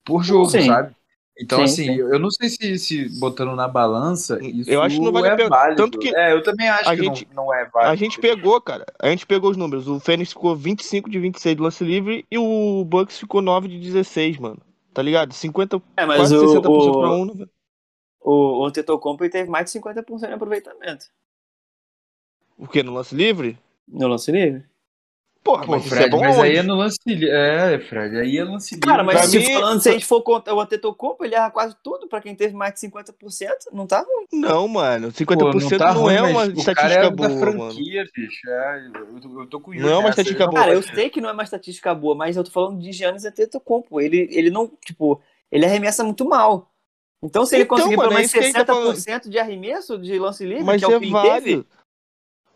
Por 0.05 0.23
jogo, 0.23 0.49
Sim. 0.49 0.65
sabe? 0.67 0.95
Então, 1.37 1.57
Sim, 1.59 1.63
assim, 1.65 1.83
sim. 1.95 1.99
eu 1.99 2.17
não 2.17 2.31
sei 2.31 2.47
se, 2.47 2.79
se 2.79 3.19
botando 3.19 3.53
na 3.57 3.67
balança, 3.67 4.39
isso 4.41 4.69
Eu 4.71 4.81
acho 4.81 4.95
que 4.97 5.03
não 5.03 5.11
vale 5.11 5.27
a 5.27 5.33
é 5.33 5.35
pena. 5.35 5.49
válido. 5.49 5.83
Tanto 5.83 5.99
que 5.99 6.15
É, 6.15 6.31
eu 6.31 6.41
também 6.41 6.69
acho 6.69 6.89
a 6.89 6.95
que 6.95 7.03
gente- 7.03 7.27
não, 7.33 7.45
não 7.47 7.53
é 7.53 7.65
válido. 7.65 7.91
A 7.91 7.95
gente 7.97 8.19
pegou, 8.21 8.61
cara. 8.61 8.85
A 8.97 9.09
gente 9.09 9.25
pegou 9.27 9.51
os 9.51 9.57
números. 9.57 9.85
O 9.89 9.99
Fênix 9.99 10.29
ficou 10.29 10.55
25 10.55 11.09
de 11.09 11.19
26 11.19 11.57
do 11.57 11.63
lance 11.63 11.83
livre 11.83 12.25
e 12.31 12.37
o 12.37 12.85
Bucks 12.85 13.19
ficou 13.19 13.41
9 13.41 13.67
de 13.67 13.77
16, 13.79 14.37
mano. 14.37 14.59
Tá 14.93 15.01
ligado? 15.01 15.33
50, 15.33 15.81
É, 15.97 16.05
mas 16.05 16.19
quase 16.19 16.37
o, 16.37 16.39
60% 16.39 16.61
pra 16.61 16.71
o, 17.11 17.21
um. 17.21 17.25
né? 17.25 17.45
o, 18.21 18.65
o 18.65 18.71
Tetocompo 18.71 19.29
teve 19.29 19.49
mais 19.49 19.69
de 19.69 19.77
50% 19.77 20.27
de 20.27 20.33
aproveitamento 20.33 21.07
O 22.57 22.67
quê? 22.67 22.81
No 22.83 22.93
lance 22.93 23.13
livre? 23.15 23.57
no 23.87 24.07
lance 24.07 24.31
livre. 24.31 24.63
Porra, 25.43 25.63
Pô, 25.63 25.73
mas 25.73 25.85
isso 25.85 25.93
Fred, 25.93 26.07
é 26.07 26.09
bom 26.09 26.21
mas 26.21 26.39
aí 26.39 26.55
é 26.55 26.63
no 26.63 26.73
lance 26.73 26.97
livre. 27.05 27.29
É, 27.29 27.77
Fred, 27.79 28.17
aí 28.17 28.35
é 28.39 28.43
lance 28.43 28.73
livre. 28.73 28.89
Cara, 28.89 29.03
mas 29.03 29.25
se, 29.29 29.37
mim- 29.37 29.53
falando, 29.53 29.79
se 29.79 29.89
a 29.89 29.91
gente 29.91 30.05
for 30.05 30.23
contar 30.23 30.55
o 30.55 30.59
Antetokounmpo, 30.59 31.23
ele 31.23 31.35
erra 31.35 31.51
quase 31.51 31.75
tudo 31.83 32.07
pra 32.07 32.19
quem 32.19 32.33
teve 32.33 32.55
mais 32.55 32.73
de 32.73 32.79
50%, 32.79 33.13
não 33.71 33.85
tá 33.85 33.99
ruim. 33.99 34.25
Não, 34.33 34.67
mano. 34.67 35.11
50% 35.11 35.37
Pô, 35.37 35.59
não, 35.59 35.77
tá 35.77 35.91
ruim, 35.91 36.15
é 36.15 36.21
mas 36.23 36.31
uma 36.31 36.41
o 36.45 36.45
cara 36.47 36.57
estatística 36.57 37.05
é 37.05 37.09
boa, 37.11 37.29
da 37.29 37.35
mano. 37.35 37.39
franquia, 37.51 38.03
bicho. 38.15 38.49
É, 38.49 38.87
eu, 38.87 39.21
tô- 39.21 39.41
eu 39.41 39.45
tô 39.47 39.59
com 39.61 39.71
Não 39.75 39.89
é 39.89 39.97
uma 39.99 40.09
estatística 40.09 40.45
não 40.45 40.51
boa. 40.51 40.63
Cara, 40.63 40.73
eu 40.73 40.81
sei 40.81 41.09
que 41.11 41.21
não 41.21 41.29
é 41.29 41.33
uma 41.33 41.43
estatística 41.43 41.93
boa, 41.93 42.15
mas 42.15 42.35
eu 42.37 42.43
tô 42.43 42.49
falando 42.49 42.79
de 42.79 42.91
Giannis 42.91 43.23
Antetokounmpo. 43.23 44.01
Ele, 44.01 44.27
ele 44.31 44.49
não, 44.49 44.71
tipo, 44.83 45.21
ele 45.51 45.63
arremessa 45.63 46.03
muito 46.03 46.25
mal. 46.27 46.71
Então, 47.21 47.45
se 47.45 47.55
ele 47.55 47.65
Então, 47.65 47.77
conseguir 47.77 47.97
mano, 47.97 48.09
pelo 48.09 48.13
é 48.13 48.15
menos 48.21 48.31
que 48.31 48.39
a 48.39 48.41
gente 48.41 48.53
tá 48.55 48.65
falando. 48.65 48.95
60% 48.95 49.29
de 49.29 49.37
arremesso 49.37 49.97
de 49.99 50.17
lance 50.17 50.43
livre, 50.43 50.63
Mas 50.63 50.79
que 50.79 50.85
é 50.85 50.87
o 50.87 50.91
é 50.95 50.99
que 50.99 51.05
ele 51.05 51.13
teve, 51.13 51.29
válido. 51.29 51.65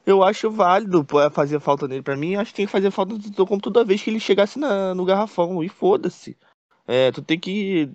Eu 0.09 0.23
acho 0.23 0.49
válido 0.49 1.03
pô, 1.03 1.17
fazer 1.29 1.59
falta 1.59 1.87
nele. 1.87 2.01
Pra 2.01 2.15
mim, 2.17 2.35
acho 2.35 2.51
que 2.51 2.57
tem 2.57 2.65
que 2.65 2.71
fazer 2.71 2.89
falta 2.91 3.15
do 3.17 3.45
como 3.45 3.61
toda 3.61 3.83
vez 3.85 4.01
que 4.01 4.09
ele 4.09 4.19
chegasse 4.19 4.57
na- 4.57 4.95
no 4.95 5.05
garrafão. 5.05 5.63
E 5.63 5.69
foda-se. 5.69 6.35
É, 6.87 7.11
tu 7.11 7.21
tem 7.21 7.39
que 7.39 7.89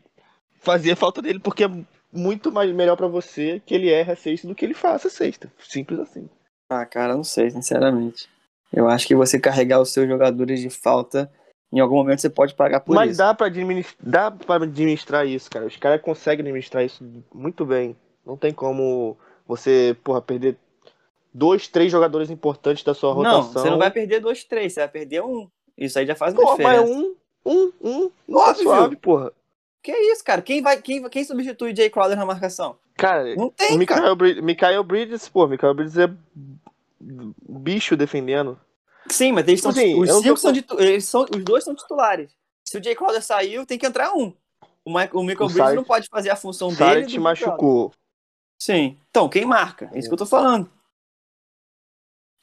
fazer 0.61 0.95
falta 0.95 1.21
dele, 1.21 1.41
porque 1.41 1.65
é 1.65 1.71
muito 2.13 2.53
mais, 2.53 2.73
melhor 2.73 2.97
pra 2.97 3.09
você 3.09 3.61
que 3.67 3.75
ele 3.75 3.89
erre 3.91 4.13
a 4.13 4.17
sexta 4.17 4.47
do 4.47 4.55
que 4.55 4.65
ele 4.65 4.75
faça 4.75 5.11
sexta. 5.11 5.51
Simples 5.59 5.99
assim. 5.99 6.29
Ah, 6.71 6.87
cara, 6.87 7.17
não 7.17 7.25
sei, 7.25 7.51
sinceramente. 7.51 8.29
Eu 8.73 8.89
acho 8.89 9.07
que 9.07 9.15
você 9.15 9.39
carregar 9.39 9.81
os 9.81 9.93
seus 9.93 10.09
jogadores 10.09 10.61
de 10.61 10.71
falta, 10.71 11.31
em 11.73 11.81
algum 11.81 11.97
momento 11.97 12.21
você 12.21 12.31
pode 12.31 12.55
pagar 12.55 12.81
por 12.81 12.95
Mas 12.95 13.11
isso. 13.11 13.19
dá 13.19 13.35
pra, 13.35 13.47
administrar, 13.49 13.97
dá 14.01 14.31
pra 14.31 14.55
administrar 14.57 15.27
isso, 15.27 15.51
cara. 15.51 15.67
Os 15.67 15.77
caras 15.77 16.01
conseguem 16.01 16.41
administrar 16.45 16.85
isso 16.85 17.05
muito 17.35 17.65
bem. 17.67 17.97
Não 18.25 18.37
tem 18.37 18.53
como 18.53 19.17
você, 19.47 19.97
porra, 20.03 20.23
perder 20.23 20.57
dois, 21.35 21.67
três 21.69 21.91
jogadores 21.91 22.31
importantes 22.31 22.85
da 22.85 22.95
sua 22.95 23.11
Não, 23.11 23.17
rotação. 23.41 23.63
você 23.63 23.71
não 23.71 23.79
vai 23.79 23.91
perder 23.91 24.21
dois, 24.21 24.45
três, 24.45 24.73
você 24.73 24.81
vai 24.81 24.89
perder 24.89 25.23
um. 25.23 25.49
Isso 25.77 25.99
aí 25.99 26.07
já 26.07 26.15
faz 26.15 26.33
uma 26.33 26.43
Pô, 26.43 26.51
mas 26.51 26.57
diferença. 26.57 26.85
um, 26.93 27.17
um, 27.45 27.73
um, 27.83 28.11
Óbvio. 28.37 28.63
suave, 28.63 28.97
porra. 28.97 29.33
Que 29.83 29.93
isso, 29.93 30.25
cara? 30.25 30.41
Quem 30.41 30.63
vai, 30.63 30.81
quem, 30.81 31.03
quem 31.11 31.25
substitui 31.25 31.73
o 31.73 31.77
Jay 31.77 31.91
Crowder 31.91 32.17
na 32.17 32.25
marcação? 32.25 32.77
Cara, 32.97 33.35
Não 33.35 33.47
o 33.47 33.51
tem, 33.51 33.85
cara. 33.85 34.15
Brid- 34.15 34.41
Mikael 34.41 34.85
Bridges, 34.85 35.29
pô, 35.29 35.47
Mikael 35.49 35.75
Bridges 35.75 35.99
é 35.99 36.09
bicho 37.49 37.97
defendendo. 37.97 38.59
Sim, 39.09 39.33
mas 39.33 39.47
eles 39.47 39.61
são 39.61 39.73
Tipo 39.73 39.83
assim, 39.85 40.01
os 40.01 40.09
não 40.09 40.23
cinco 40.23 40.35
tô- 40.35 40.41
são, 40.41 40.79
eles 40.81 41.05
são 41.05 41.23
os 41.35 41.45
dois 41.45 41.65
são 41.65 41.75
titulares. 41.75 42.31
Se 42.65 42.79
o 42.79 42.83
Jay 42.83 42.95
Crowder 42.95 43.23
saiu, 43.23 43.67
tem 43.67 43.77
que 43.79 43.87
entrar 43.87 44.15
um. 44.15 44.33
O, 44.85 44.97
Mike, 44.99 45.15
o 45.17 45.23
Michael 45.23 45.47
O 45.51 45.53
Bridges 45.53 45.75
não 45.75 45.85
pode 45.85 46.09
fazer 46.09 46.31
a 46.31 46.37
função 46.37 46.69
O 46.69 46.75
dele. 46.75 47.07
Te 47.07 47.19
machucou. 47.19 47.93
Sim. 48.59 48.97
Então, 49.11 49.29
quem 49.29 49.45
marca? 49.45 49.91
É 49.93 49.99
isso 49.99 50.09
que 50.09 50.15
eu 50.15 50.19
tô 50.19 50.25
falando. 50.27 50.71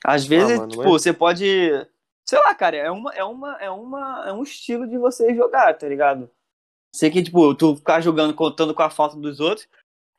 Às 0.03 0.25
vezes, 0.25 0.57
mano, 0.57 0.69
tipo, 0.69 0.83
mas- 0.83 0.91
você 0.91 1.13
pode. 1.13 1.87
Sei 2.25 2.39
lá, 2.39 2.53
cara, 2.55 2.77
é 2.77 2.89
uma, 2.91 3.13
é 3.13 3.23
uma, 3.23 3.57
é 3.59 3.69
uma, 3.69 4.23
é 4.27 4.33
um 4.33 4.43
estilo 4.43 4.87
de 4.87 4.97
você 4.97 5.33
jogar, 5.35 5.73
tá 5.77 5.87
ligado? 5.87 6.29
Sei 6.95 7.09
que, 7.09 7.21
tipo, 7.21 7.53
tu 7.55 7.75
ficar 7.75 8.01
jogando, 8.01 8.33
contando 8.33 8.73
com 8.73 8.81
a 8.83 8.89
falta 8.89 9.15
dos 9.17 9.39
outros, 9.39 9.67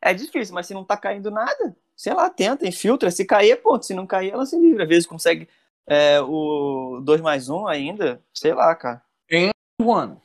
é 0.01 0.13
difícil, 0.13 0.55
mas 0.55 0.67
se 0.67 0.75
não 0.75 0.85
tá 0.85 0.97
caindo 0.97 1.31
nada, 1.31 1.77
sei 1.97 2.13
lá, 2.13 2.29
tenta, 2.29 2.67
infiltra. 2.67 3.11
Se 3.11 3.25
cair, 3.25 3.57
ponto. 3.63 3.85
Se 3.87 3.95
não 3.95 4.07
cair, 4.07 4.33
ela 4.33 4.47
se 4.47 4.59
livra. 4.59 4.83
Às 4.83 4.89
vezes 4.89 5.07
consegue 5.07 5.49
é, 5.87 6.21
o 6.21 7.01
2 7.03 7.21
mais 7.21 7.49
1 7.49 7.67
ainda, 7.67 8.21
sei 8.33 8.53
lá, 8.55 8.75
cara. 8.75 9.03
One. 9.81 10.17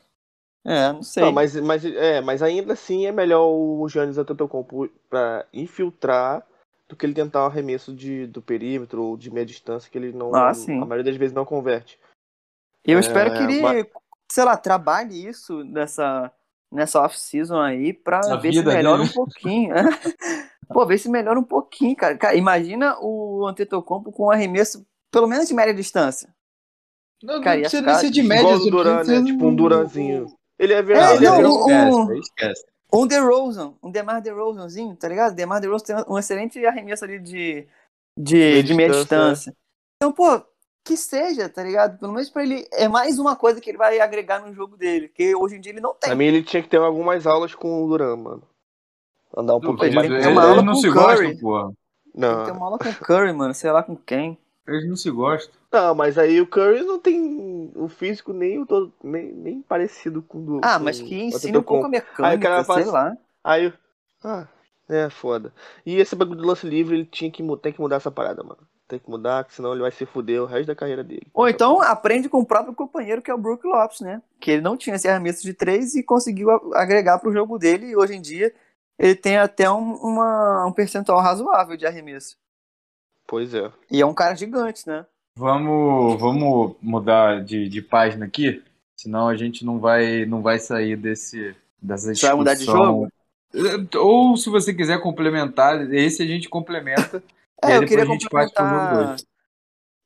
É, 0.65 0.91
não 0.91 1.03
sei. 1.03 1.23
Não, 1.23 1.31
mas, 1.31 1.55
mas, 1.55 1.85
é, 1.85 2.19
mas 2.21 2.43
ainda 2.43 2.73
assim 2.73 3.05
é 3.05 3.11
melhor 3.11 3.47
o 3.47 3.87
Giannis 3.87 4.17
Antetokounmpo 4.17 4.89
pra 5.09 5.45
infiltrar 5.53 6.45
do 6.89 6.95
que 6.95 7.05
ele 7.05 7.13
tentar 7.13 7.43
um 7.43 7.47
arremesso 7.47 7.93
de, 7.93 8.27
do 8.27 8.41
perímetro 8.41 9.03
ou 9.03 9.17
de 9.17 9.29
meia 9.31 9.45
distância 9.45 9.89
que 9.91 9.97
ele 9.97 10.11
não, 10.13 10.33
Ah, 10.33 10.53
sim. 10.53 10.81
a 10.81 10.85
maioria 10.85 11.03
das 11.11 11.17
vezes 11.17 11.33
não 11.35 11.45
converte. 11.45 11.99
Eu 12.85 12.97
É, 12.97 13.01
espero 13.01 13.33
que 13.33 13.43
ele, 13.43 13.61
mas- 13.61 13.85
sei 14.31 14.43
lá, 14.45 14.55
trabalhe 14.55 15.27
isso 15.27 15.63
nessa, 15.65 16.31
nessa 16.71 17.01
off-season 17.01 17.59
aí 17.59 17.91
pra 17.93 18.21
ver 18.37 18.53
se 18.53 18.63
melhora 18.63 18.99
dele. 18.99 19.09
um 19.09 19.13
pouquinho. 19.13 19.73
Pô, 20.69 20.85
ver 20.85 20.97
se 20.97 21.09
melhora 21.09 21.39
um 21.39 21.43
pouquinho, 21.43 21.95
cara. 21.95 22.17
Cara, 22.17 22.35
imagina 22.35 22.97
o 23.01 23.45
Antetokounmpo 23.47 24.11
com 24.11 24.25
um 24.27 24.31
arremesso, 24.31 24.85
pelo 25.11 25.27
menos 25.27 25.47
de 25.47 25.53
média 25.53 25.73
distância. 25.73 26.33
Não, 27.23 27.41
Cara, 27.41 27.55
não 27.55 27.61
precisa 27.63 27.81
ficar 27.81 27.91
nem 27.93 28.01
ser 28.01 28.11
de 28.11 28.21
média. 28.23 28.41
Igual 28.43 28.57
o 28.61 28.69
Duran, 28.71 29.03
né? 29.03 29.23
Tipo 29.23 29.47
um 29.47 29.55
Duranzinho. 29.55 30.27
Ele 30.59 30.73
é 30.73 30.77
É, 30.77 30.81
verdade. 30.81 31.07
Não, 31.07 31.15
ele 31.15 31.25
é 31.25 31.43
não, 31.43 31.65
verdade. 31.65 31.91
o- 31.95 32.13
esquece, 32.19 32.19
esquece. 32.19 32.65
Um 32.91 33.05
DeRozan, 33.05 33.73
um 33.83 33.91
DeMar 33.91 34.21
DeRozanzinho, 34.21 34.95
tá 34.95 35.07
ligado? 35.07 35.35
DeMar 35.35 35.59
DeRozan 35.59 35.83
tem 35.85 35.95
um 36.07 36.17
excelente 36.17 36.65
arremesso 36.65 37.03
ali 37.03 37.19
de, 37.19 37.67
de, 38.17 38.35
Meia 38.35 38.63
de 38.63 38.73
meia 38.73 38.89
distância, 38.89 39.51
distância. 39.51 39.55
Então, 39.97 40.11
pô, 40.13 40.41
que 40.85 40.95
seja, 40.95 41.49
tá 41.49 41.61
ligado? 41.63 41.99
Pelo 41.99 42.13
menos 42.13 42.29
pra 42.29 42.43
ele, 42.43 42.65
é 42.71 42.87
mais 42.87 43.19
uma 43.19 43.35
coisa 43.35 43.59
que 43.59 43.69
ele 43.69 43.77
vai 43.77 43.99
agregar 43.99 44.39
no 44.39 44.53
jogo 44.53 44.77
dele, 44.77 45.09
que 45.09 45.35
hoje 45.35 45.57
em 45.57 45.59
dia 45.59 45.73
ele 45.73 45.81
não 45.81 45.93
tem. 45.93 46.07
Pra 46.09 46.15
mim 46.15 46.25
ele 46.25 46.43
tinha 46.43 46.63
que 46.63 46.69
ter 46.69 46.77
algumas 46.77 47.27
aulas 47.27 47.53
com 47.53 47.83
o 47.83 47.87
Duran, 47.89 48.15
mano. 48.15 48.43
Andar 49.35 49.55
um 49.57 49.61
pouquinho 49.61 49.85
Eles, 49.87 49.95
mais. 49.95 50.07
tem 50.07 50.15
eles 50.17 50.27
uma 50.27 50.43
aula 50.43 50.61
não 50.61 50.73
com 50.73 50.79
se 50.79 50.87
Curry. 50.89 51.03
gostam, 51.33 51.37
porra. 51.39 51.65
Tem 51.67 51.75
que 52.13 52.19
Não. 52.19 52.45
ter 52.45 52.51
uma 52.51 52.65
aula 52.67 52.79
com 52.79 52.89
o 52.89 52.95
Curry, 52.95 53.33
mano, 53.33 53.53
sei 53.53 53.71
lá 53.71 53.83
com 53.83 53.95
quem. 53.97 54.37
Eles 54.67 54.87
não 54.87 54.95
se 54.97 55.09
gostam. 55.09 55.53
Não, 55.71 55.95
mas 55.95 56.17
aí 56.17 56.41
o 56.41 56.47
Curry 56.47 56.83
não 56.83 56.99
tem 56.99 57.71
o 57.75 57.87
físico 57.87 58.33
nem, 58.33 58.59
o 58.59 58.65
todo, 58.65 58.93
nem, 59.03 59.31
nem 59.31 59.61
parecido 59.61 60.21
com 60.21 60.39
o 60.39 60.41
do. 60.41 60.61
Ah, 60.63 60.77
com 60.77 60.83
mas 60.83 60.99
que 60.99 61.15
o 61.15 61.17
ensine 61.17 61.57
um 61.57 61.63
pouco 61.63 61.85
a 61.85 61.89
mecânica, 61.89 62.27
Aí 62.27 62.37
o 62.37 62.39
cara 62.39 62.63
sei 62.63 62.75
faz- 62.75 62.87
lá. 62.87 63.17
Aí. 63.43 63.73
Ah, 64.23 64.47
é 64.89 65.09
foda. 65.09 65.53
E 65.85 65.95
esse 65.97 66.15
bagulho 66.15 66.41
do 66.41 66.47
lance 66.47 66.67
livre, 66.67 66.95
ele 66.95 67.05
tinha 67.05 67.31
que, 67.31 67.41
tem 67.61 67.71
que 67.71 67.79
mudar 67.79 67.97
essa 67.97 68.11
parada, 68.11 68.43
mano. 68.43 68.59
Tem 68.89 68.99
que 68.99 69.09
mudar, 69.09 69.43
que 69.43 69.53
senão 69.53 69.73
ele 69.73 69.81
vai 69.81 69.91
se 69.91 70.05
fuder 70.05 70.41
o 70.41 70.45
resto 70.45 70.67
da 70.67 70.75
carreira 70.75 71.03
dele. 71.03 71.27
Ou 71.33 71.47
então 71.49 71.81
aprende 71.81 72.29
com 72.29 72.39
o 72.39 72.45
próprio 72.45 72.73
companheiro, 72.73 73.21
que 73.21 73.29
é 73.29 73.33
o 73.33 73.37
Brook 73.37 73.65
Lopes, 73.67 73.99
né? 73.99 74.21
Que 74.39 74.51
ele 74.51 74.61
não 74.61 74.77
tinha 74.77 74.95
esse 74.95 75.07
arremesso 75.09 75.43
de 75.43 75.53
três 75.53 75.93
e 75.95 76.01
conseguiu 76.03 76.49
agregar 76.73 77.19
pro 77.19 77.33
jogo 77.33 77.57
dele. 77.59 77.87
E 77.87 77.97
hoje 77.97 78.15
em 78.15 78.21
dia 78.21 78.53
ele 78.97 79.13
tem 79.15 79.37
até 79.37 79.69
um, 79.69 79.93
uma- 79.95 80.65
um 80.65 80.71
percentual 80.71 81.19
razoável 81.19 81.75
de 81.75 81.85
arremesso. 81.85 82.37
Pois 83.27 83.53
é. 83.53 83.71
E 83.91 84.01
é 84.01 84.05
um 84.05 84.13
cara 84.13 84.33
gigante, 84.35 84.87
né? 84.87 85.05
Vamos, 85.37 86.19
vamos 86.19 86.75
mudar 86.81 87.43
de, 87.43 87.69
de 87.69 87.81
página 87.81 88.25
aqui, 88.25 88.63
senão 88.95 89.27
a 89.27 89.35
gente 89.35 89.63
não 89.63 89.79
vai, 89.79 90.25
não 90.25 90.41
vai 90.41 90.57
sair 90.57 90.95
desse, 90.95 91.55
dessa 91.79 92.15
Você 92.15 92.25
vai 92.25 92.35
mudar 92.35 92.53
de 92.53 92.61
discussão. 92.61 93.07
Ou 93.99 94.35
se 94.35 94.49
você 94.49 94.73
quiser 94.73 94.99
complementar, 95.01 95.93
esse 95.93 96.23
a 96.23 96.25
gente 96.25 96.49
complementa. 96.49 97.23
e 97.63 97.67
É, 97.67 97.73
aí 97.73 97.75
eu 97.75 97.85
queria 97.85 98.03
a 98.03 98.07
gente 98.07 98.23
jogo 98.23 98.35
complementar, 98.35 99.07
dois. 99.07 99.25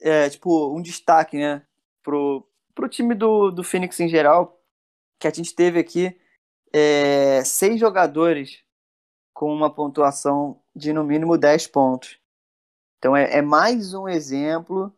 é, 0.01 0.29
tipo, 0.29 0.75
um 0.75 0.81
destaque, 0.81 1.37
né, 1.37 1.61
pro, 2.03 2.45
pro 2.75 2.89
time 2.89 3.15
do, 3.15 3.51
do 3.51 3.63
Phoenix 3.63 3.99
em 3.99 4.09
geral, 4.09 4.59
que 5.17 5.27
a 5.27 5.31
gente 5.31 5.55
teve 5.55 5.79
aqui 5.79 6.17
é, 6.73 7.43
seis 7.45 7.79
jogadores 7.79 8.63
com 9.33 9.53
uma 9.53 9.73
pontuação 9.73 10.59
de 10.75 10.91
no 10.91 11.03
mínimo 11.03 11.37
10 11.37 11.67
pontos. 11.67 12.20
Então 13.01 13.17
é, 13.17 13.37
é 13.37 13.41
mais 13.41 13.95
um 13.95 14.07
exemplo 14.07 14.93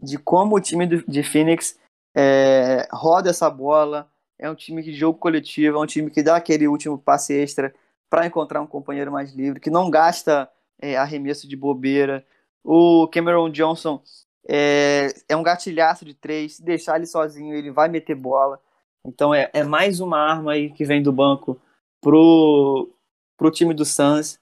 de 0.00 0.16
como 0.16 0.54
o 0.54 0.60
time 0.60 0.86
do, 0.86 1.04
de 1.04 1.20
Phoenix 1.24 1.76
é, 2.14 2.86
roda 2.92 3.30
essa 3.30 3.50
bola, 3.50 4.08
é 4.38 4.48
um 4.48 4.54
time 4.54 4.80
de 4.84 4.92
jogo 4.92 5.18
coletivo, 5.18 5.76
é 5.76 5.80
um 5.80 5.86
time 5.86 6.12
que 6.12 6.22
dá 6.22 6.36
aquele 6.36 6.68
último 6.68 6.96
passe 6.96 7.34
extra 7.34 7.74
para 8.08 8.24
encontrar 8.24 8.60
um 8.60 8.68
companheiro 8.68 9.10
mais 9.10 9.32
livre, 9.34 9.58
que 9.58 9.68
não 9.68 9.90
gasta 9.90 10.48
é, 10.80 10.96
arremesso 10.96 11.48
de 11.48 11.56
bobeira. 11.56 12.24
O 12.62 13.08
Cameron 13.08 13.50
Johnson 13.50 14.00
é, 14.48 15.12
é 15.28 15.36
um 15.36 15.42
gatilhaço 15.42 16.04
de 16.04 16.14
três, 16.14 16.54
se 16.54 16.62
deixar 16.62 16.98
ele 16.98 17.06
sozinho, 17.06 17.52
ele 17.52 17.72
vai 17.72 17.88
meter 17.88 18.14
bola. 18.14 18.60
Então 19.04 19.34
é, 19.34 19.50
é 19.52 19.64
mais 19.64 19.98
uma 19.98 20.20
arma 20.20 20.52
aí 20.52 20.70
que 20.70 20.84
vem 20.84 21.02
do 21.02 21.12
banco 21.12 21.60
pro, 22.00 22.88
pro 23.36 23.50
time 23.50 23.74
do 23.74 23.84
Suns. 23.84 24.38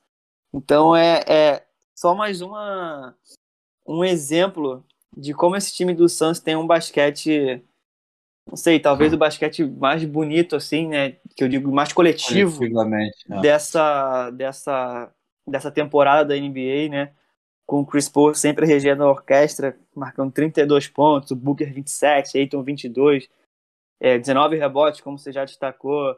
Então 0.53 0.95
é, 0.95 1.25
é 1.27 1.68
só 1.99 2.15
mais 2.15 2.41
uma, 2.41 3.13
um 3.85 4.05
exemplo 4.05 4.87
de 5.17 5.35
como 5.35 5.57
esse 5.57 5.75
time 5.75 5.93
do 5.93 6.09
Suns 6.09 6.39
tem 6.39 6.55
um 6.55 6.65
basquete, 6.65 7.61
não 8.49 8.57
sei, 8.57 8.79
talvez 8.79 9.13
o 9.13 9.19
basquete 9.19 9.65
mais 9.65 10.05
bonito 10.05 10.55
assim, 10.55 10.87
né, 10.87 11.17
que 11.35 11.43
eu 11.43 11.49
digo 11.49 11.73
mais 11.73 11.93
coletivo 11.93 12.65
né? 12.85 13.11
dessa, 13.43 14.31
dessa, 14.31 15.13
dessa 15.45 15.73
temporada 15.73 16.29
da 16.29 16.41
NBA, 16.41 16.89
né? 16.89 17.13
Com 17.67 17.81
o 17.81 17.87
Chris 17.87 18.09
Paul 18.09 18.33
sempre 18.33 18.65
regendo 18.65 19.03
a 19.03 19.11
orquestra, 19.11 19.77
marcando 19.93 20.31
32 20.31 20.87
pontos, 20.87 21.33
o 21.33 21.37
Booker 21.37 21.75
27, 21.75 22.39
Aiton 22.39 22.63
22, 22.63 23.29
é, 24.01 24.17
19 24.17 24.57
rebotes, 24.57 25.01
como 25.01 25.19
você 25.19 25.33
já 25.33 25.45
destacou. 25.45 26.17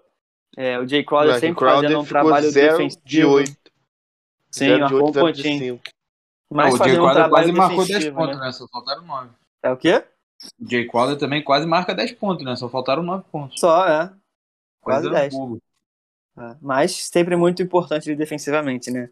É, 0.58 0.78
o 0.78 0.86
Jay 0.86 1.02
Crowder 1.02 1.40
sempre 1.40 1.56
Crowder 1.56 1.82
fazendo 1.84 2.00
um 2.00 2.04
trabalho 2.04 2.50
zero 2.50 2.76
defensivo. 2.76 3.02
de 3.02 3.24
8. 3.24 3.69
Sim, 4.50 4.66
0 4.66 4.74
de 4.74 4.80
marcou 4.80 5.06
8, 5.06 5.08
um 5.08 5.12
0 5.12 5.32
de 5.32 5.42
pontinho. 5.42 5.74
5. 5.76 5.82
Mas 6.52 6.74
o 6.74 6.78
Jay 6.78 6.78
fazendo 6.78 7.00
um 7.00 7.04
Crowder 7.04 7.30
quase 7.30 7.52
marcou 7.52 7.76
10 7.76 7.88
defensivo, 7.88 8.16
pontos, 8.16 8.38
né? 8.38 8.44
né? 8.44 8.52
Só 8.52 8.68
faltaram 8.68 9.02
9. 9.02 9.30
É 9.62 9.70
o 9.70 9.76
quê? 9.76 10.04
O 10.60 10.68
Jay 10.68 10.86
Crowder 10.88 11.18
também 11.18 11.44
quase 11.44 11.66
marca 11.66 11.94
10 11.94 12.12
pontos, 12.12 12.44
né? 12.44 12.56
Só 12.56 12.68
faltaram 12.68 13.02
9 13.02 13.24
pontos. 13.30 13.60
Só, 13.60 13.86
é. 13.86 14.10
Quase 14.80 15.08
Coisa 15.08 15.20
10. 15.20 15.34
bobo. 15.34 15.62
É, 16.38 16.56
Mas 16.60 16.92
sempre 17.06 17.36
muito 17.36 17.62
importante 17.62 18.14
defensivamente, 18.14 18.90
né? 18.90 19.10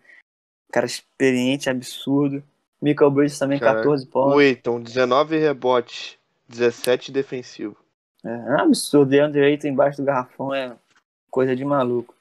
Cara 0.72 0.86
experiente, 0.86 1.70
absurdo. 1.70 2.42
Michael 2.80 3.10
Bridges 3.10 3.38
também, 3.38 3.58
Cara, 3.58 3.78
14 3.78 4.06
pontos. 4.06 4.34
O 4.34 4.40
Eiton, 4.40 4.80
19 4.80 5.38
rebotes, 5.38 6.16
17 6.48 7.10
defensivo. 7.12 7.76
É, 8.24 8.30
é 8.30 8.54
um 8.56 8.60
absurdo. 8.60 9.10
DeAndre 9.10 9.44
Ayton 9.44 9.68
embaixo 9.68 9.98
do 9.98 10.04
garrafão 10.04 10.54
é 10.54 10.76
coisa 11.30 11.54
de 11.54 11.64
maluco. 11.64 12.14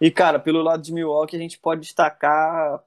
E, 0.00 0.10
cara, 0.10 0.38
pelo 0.38 0.62
lado 0.62 0.82
de 0.82 0.92
Milwaukee, 0.92 1.36
a 1.36 1.38
gente 1.38 1.58
pode 1.58 1.80
destacar 1.82 2.82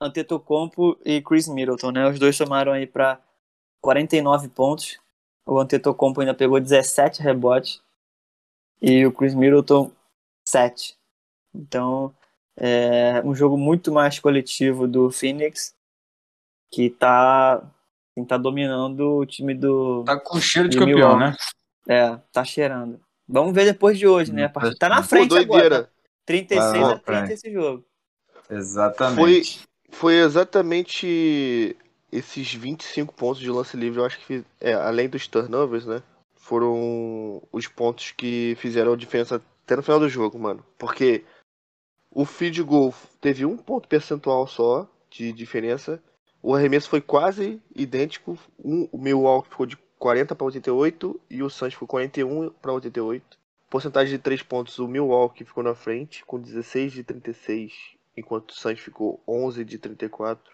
Antetokounmpo 0.00 0.98
e 1.04 1.20
Chris 1.22 1.48
Middleton, 1.48 1.90
né? 1.90 2.08
Os 2.08 2.18
dois 2.18 2.36
somaram 2.36 2.72
aí 2.72 2.86
para 2.86 3.20
49 3.80 4.48
pontos. 4.48 4.98
O 5.46 5.58
Antetokounmpo 5.58 6.20
ainda 6.20 6.34
pegou 6.34 6.60
17 6.60 7.20
rebotes 7.22 7.82
e 8.80 9.04
o 9.04 9.12
Chris 9.12 9.34
Middleton 9.34 9.90
7. 10.48 10.96
Então, 11.54 12.14
é 12.56 13.20
um 13.24 13.34
jogo 13.34 13.56
muito 13.56 13.92
mais 13.92 14.18
coletivo 14.18 14.86
do 14.86 15.10
Phoenix 15.10 15.74
que 16.72 16.88
tá, 16.88 17.56
assim, 17.56 18.24
tá 18.24 18.36
dominando 18.36 19.18
o 19.18 19.26
time 19.26 19.54
do, 19.54 20.04
Tá 20.04 20.18
com 20.18 20.40
cheiro 20.40 20.68
de 20.68 20.78
campeão, 20.78 21.16
Milwaukee. 21.16 21.24
né? 21.24 21.36
é, 21.88 22.18
tá 22.32 22.44
cheirando. 22.44 23.00
Vamos 23.28 23.54
ver 23.54 23.64
depois 23.64 23.98
de 23.98 24.06
hoje, 24.06 24.32
né? 24.32 24.48
Partida 24.48 24.76
tá 24.78 24.88
na 24.88 25.02
frente 25.02 25.36
agora. 25.36 25.46
doideira. 25.46 25.84
Tá? 25.84 25.90
36 26.26 26.70
Vai 26.72 26.80
lá, 26.80 26.86
a 26.88 26.98
30 26.98 27.04
Frank. 27.04 27.32
esse 27.32 27.52
jogo. 27.52 27.84
Exatamente. 28.50 29.68
Foi 29.90 30.14
exatamente 30.14 31.76
esses 32.10 32.52
25 32.54 33.14
pontos 33.14 33.40
de 33.40 33.50
lance 33.50 33.76
livre, 33.76 34.00
eu 34.00 34.04
acho 34.04 34.18
que, 34.18 34.24
fiz- 34.24 34.44
é, 34.60 34.72
além 34.74 35.08
dos 35.08 35.26
turnovers, 35.26 35.86
né? 35.86 36.02
Foram 36.34 37.42
os 37.52 37.66
pontos 37.68 38.10
que 38.12 38.54
fizeram 38.58 38.92
a 38.92 38.96
diferença 38.96 39.36
até 39.64 39.76
no 39.76 39.82
final 39.82 40.00
do 40.00 40.08
jogo, 40.08 40.38
mano. 40.38 40.64
Porque 40.78 41.24
o 42.10 42.24
field 42.24 42.62
goal 42.62 42.94
teve 43.20 43.44
um 43.46 43.56
ponto 43.56 43.88
percentual 43.88 44.46
só 44.46 44.86
de 45.10 45.32
diferença. 45.32 46.02
o 46.42 46.54
arremesso 46.54 46.88
foi 46.88 47.00
quase 47.00 47.60
idêntico. 47.74 48.36
Um, 48.62 48.88
o 48.90 48.98
Milwaukee 48.98 49.50
ficou 49.50 49.66
de 49.66 49.76
40 49.98 50.34
para 50.34 50.44
88 50.46 51.20
e 51.30 51.42
o 51.42 51.48
Suns 51.48 51.72
ficou 51.74 51.86
41 51.86 52.50
para 52.60 52.72
88. 52.72 53.38
Porcentagem 53.72 54.18
de 54.18 54.22
3 54.22 54.42
pontos, 54.42 54.78
o 54.78 54.86
Milwaukee 54.86 55.46
ficou 55.46 55.64
na 55.64 55.74
frente 55.74 56.22
com 56.26 56.38
16 56.38 56.92
de 56.92 57.02
36, 57.02 57.72
enquanto 58.14 58.50
o 58.50 58.54
Suns 58.54 58.78
ficou 58.78 59.24
11 59.26 59.64
de 59.64 59.78
34. 59.78 60.52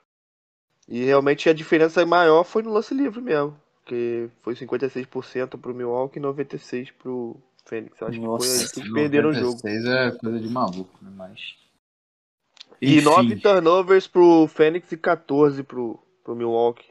E 0.87 1.03
realmente 1.03 1.49
a 1.49 1.53
diferença 1.53 2.07
maior 2.07 2.45
foi 2.45 2.63
no 2.63 2.73
lance 2.73 2.95
livre 2.95 3.21
mesmo, 3.21 3.61
que 3.85 4.31
foi 4.41 4.55
56% 4.55 5.59
para 5.59 5.73
o 5.73 5.75
Milwaukee 5.75 6.21
e 6.21 6.23
96% 6.23 6.93
para 6.97 7.11
o 7.11 7.43
Fênix. 7.67 8.01
Acho 8.01 8.21
Nossa, 8.21 8.69
que 8.69 8.75
foi 8.75 8.83
aí 8.83 8.89
que 8.89 8.95
perderam 8.95 9.31
o 9.31 9.35
jogo. 9.35 9.59
96 9.65 9.85
é 9.87 10.11
coisa 10.13 10.39
de 10.39 10.49
maluco, 10.49 10.99
né? 11.03 11.11
Mas. 11.17 11.57
E 12.81 12.99
Enfim, 12.99 13.05
9 13.05 13.37
turnovers 13.41 14.07
pro 14.07 14.47
Fênix 14.47 14.93
e 14.93 14.97
14 14.97 15.65
pro, 15.65 15.99
pro 16.23 16.37
Milwaukee. 16.37 16.87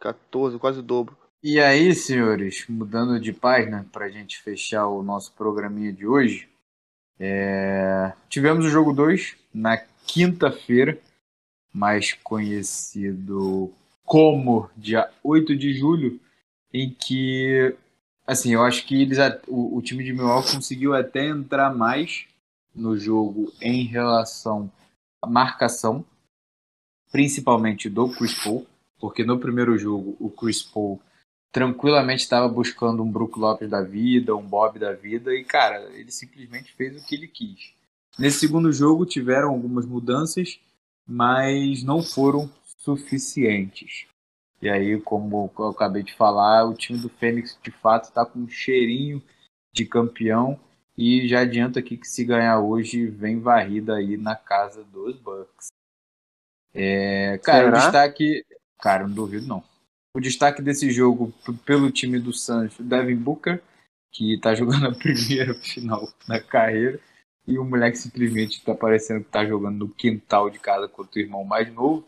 14, 0.00 0.58
quase 0.58 0.80
o 0.80 0.82
dobro. 0.82 1.16
E 1.40 1.60
aí, 1.60 1.94
senhores, 1.94 2.66
mudando 2.68 3.20
de 3.20 3.32
página 3.32 3.86
para 3.92 4.06
a 4.06 4.08
gente 4.08 4.42
fechar 4.42 4.88
o 4.88 5.04
nosso 5.04 5.32
programinha 5.34 5.92
de 5.92 6.04
hoje, 6.04 6.48
é, 7.16 8.12
tivemos 8.28 8.64
o 8.64 8.68
jogo 8.68 8.92
2 8.92 9.36
na 9.54 9.76
quinta-feira, 10.04 10.98
mais 11.72 12.12
conhecido 12.24 13.72
como 14.04 14.68
dia 14.76 15.08
8 15.22 15.56
de 15.56 15.74
julho, 15.74 16.18
em 16.74 16.90
que, 16.90 17.72
assim, 18.26 18.54
eu 18.54 18.64
acho 18.64 18.84
que 18.84 19.00
eles, 19.00 19.18
o, 19.46 19.76
o 19.76 19.80
time 19.80 20.02
de 20.02 20.12
Milwaukee 20.12 20.56
conseguiu 20.56 20.92
até 20.92 21.24
entrar 21.24 21.72
mais 21.72 22.26
no 22.74 22.98
jogo 22.98 23.52
em 23.62 23.84
relação 23.84 24.68
à 25.22 25.28
marcação, 25.28 26.04
principalmente 27.12 27.88
do 27.88 28.08
Chris 28.08 28.34
Paul, 28.42 28.66
porque 28.98 29.22
no 29.22 29.38
primeiro 29.38 29.78
jogo 29.78 30.16
o 30.18 30.28
Chris 30.28 30.64
Paul 30.64 31.00
tranquilamente 31.52 32.22
estava 32.22 32.48
buscando 32.48 33.02
um 33.02 33.10
Brook 33.10 33.38
Lopes 33.38 33.68
da 33.68 33.82
vida, 33.82 34.36
um 34.36 34.42
Bob 34.42 34.78
da 34.78 34.92
vida, 34.92 35.34
e 35.34 35.44
cara, 35.44 35.90
ele 35.94 36.10
simplesmente 36.10 36.72
fez 36.74 37.00
o 37.00 37.06
que 37.06 37.14
ele 37.14 37.28
quis. 37.28 37.72
Nesse 38.18 38.40
segundo 38.40 38.72
jogo 38.72 39.06
tiveram 39.06 39.50
algumas 39.50 39.86
mudanças, 39.86 40.60
mas 41.06 41.82
não 41.82 42.02
foram 42.02 42.50
suficientes. 42.78 44.06
E 44.60 44.68
aí, 44.68 45.00
como 45.00 45.50
eu 45.58 45.68
acabei 45.68 46.02
de 46.02 46.14
falar, 46.14 46.64
o 46.64 46.74
time 46.74 46.98
do 46.98 47.08
Fênix 47.08 47.56
de 47.62 47.70
fato 47.70 48.04
está 48.04 48.26
com 48.26 48.40
um 48.40 48.48
cheirinho 48.48 49.22
de 49.72 49.84
campeão 49.84 50.58
e 50.96 51.28
já 51.28 51.40
adianta 51.40 51.78
aqui 51.78 51.96
que 51.96 52.08
se 52.08 52.24
ganhar 52.24 52.58
hoje 52.58 53.06
vem 53.06 53.38
varrida 53.38 53.94
aí 53.94 54.16
na 54.16 54.34
casa 54.34 54.82
dos 54.82 55.16
Bucks. 55.16 55.68
É, 56.74 57.38
cara, 57.38 57.66
o 57.66 57.70
Será? 57.70 57.78
destaque, 57.78 58.44
cara, 58.80 59.06
não 59.06 59.14
duvido 59.14 59.46
não. 59.46 59.62
O 60.14 60.20
destaque 60.20 60.62
desse 60.62 60.90
jogo 60.90 61.32
pelo 61.64 61.90
time 61.90 62.18
do 62.18 62.32
Suns, 62.32 62.78
o 62.78 62.82
Devin 62.82 63.16
Booker, 63.16 63.62
que 64.12 64.38
tá 64.40 64.54
jogando 64.54 64.86
a 64.88 64.92
primeira 64.94 65.54
final 65.54 66.08
da 66.26 66.40
carreira, 66.40 66.98
e 67.46 67.58
o 67.58 67.64
moleque 67.64 67.96
simplesmente 67.98 68.62
tá 68.64 68.74
parecendo 68.74 69.24
que 69.24 69.30
tá 69.30 69.44
jogando 69.46 69.78
no 69.78 69.88
quintal 69.88 70.50
de 70.50 70.58
casa 70.58 70.88
contra 70.88 71.18
o 71.18 71.22
irmão 71.22 71.44
mais 71.44 71.72
novo. 71.72 72.04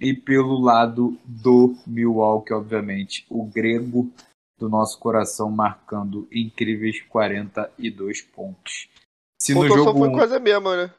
E 0.00 0.12
pelo 0.12 0.60
lado 0.60 1.16
do 1.24 1.76
Milwaukee, 1.86 2.52
obviamente, 2.52 3.24
o 3.30 3.44
grego 3.44 4.12
do 4.58 4.68
nosso 4.68 4.98
coração 4.98 5.50
marcando 5.50 6.26
incríveis 6.32 7.00
42 7.02 8.22
pontos. 8.22 8.88
Se 9.40 9.52
A 9.52 9.54
no 9.54 9.60
pontuação 9.62 9.84
jogo 9.84 9.98
foi 10.00 10.08
um- 10.08 10.12
quase 10.12 10.34
a 10.34 10.40
mesma, 10.40 10.76
né? 10.76 10.94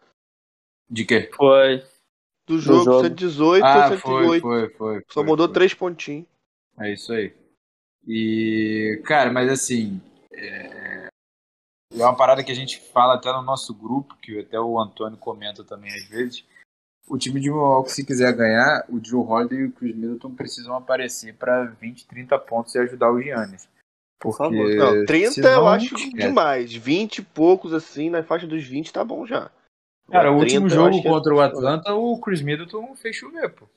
de 0.90 1.04
quê? 1.04 1.30
Foi. 1.36 1.84
Do 2.48 2.60
jogo, 2.60 2.84
jogo. 2.84 3.04
118 3.04 3.64
Ah, 3.64 3.86
a 3.86 3.88
108. 3.98 4.02
foi, 4.02 4.40
foi, 4.40 4.70
foi. 4.70 5.00
Só 5.08 5.22
foi, 5.22 5.24
mudou 5.24 5.48
foi. 5.48 5.54
três 5.54 5.74
pontinhos. 5.74 6.28
É 6.80 6.94
isso 6.94 7.12
aí. 7.14 7.34
E, 8.08 9.02
cara, 9.06 9.32
mas 9.32 9.50
assim, 9.50 10.00
é... 10.32 11.08
é 11.92 12.04
uma 12.04 12.16
parada 12.16 12.44
que 12.44 12.52
a 12.52 12.56
gente 12.56 12.80
fala 12.92 13.16
até 13.16 13.32
no 13.32 13.42
nosso 13.42 13.74
grupo, 13.74 14.16
que 14.22 14.40
até 14.40 14.60
o 14.60 14.80
Antônio 14.80 15.18
comenta 15.18 15.64
também 15.64 15.92
às 15.92 16.04
vezes. 16.08 16.46
O 17.08 17.18
time 17.18 17.40
de 17.40 17.50
Milwaukee, 17.50 17.92
se 17.92 18.06
quiser 18.06 18.36
ganhar, 18.36 18.84
o 18.90 19.00
Joe 19.04 19.24
Holiday 19.24 19.60
e 19.60 19.66
o 19.66 19.72
Chris 19.72 19.96
Middleton 19.96 20.34
precisam 20.34 20.76
aparecer 20.76 21.36
para 21.36 21.66
20, 21.66 22.08
30 22.08 22.38
pontos 22.40 22.74
e 22.74 22.80
ajudar 22.80 23.12
o 23.12 23.22
Giannis. 23.22 23.68
Porque 24.20 24.38
favor. 24.38 24.76
Não, 24.76 25.06
30 25.06 25.26
eu 25.26 25.32
senão, 25.32 25.68
acho 25.68 25.96
esquece. 25.96 26.14
demais. 26.14 26.74
20 26.74 27.20
e 27.20 27.22
poucos, 27.22 27.74
assim, 27.74 28.10
na 28.10 28.24
faixa 28.24 28.48
dos 28.48 28.64
20 28.64 28.92
tá 28.92 29.04
bom 29.04 29.26
já. 29.26 29.52
Cara, 30.10 30.32
o 30.32 30.40
30 30.40 30.54
último 30.62 30.70
jogo 30.70 31.04
contra 31.04 31.34
o 31.34 31.42
Atlanta, 31.42 31.94
o 31.94 32.20
Chris 32.20 32.42
Middleton 32.42 32.96
fez 32.96 33.16
chover, 33.16 33.50
pô. 33.54 33.68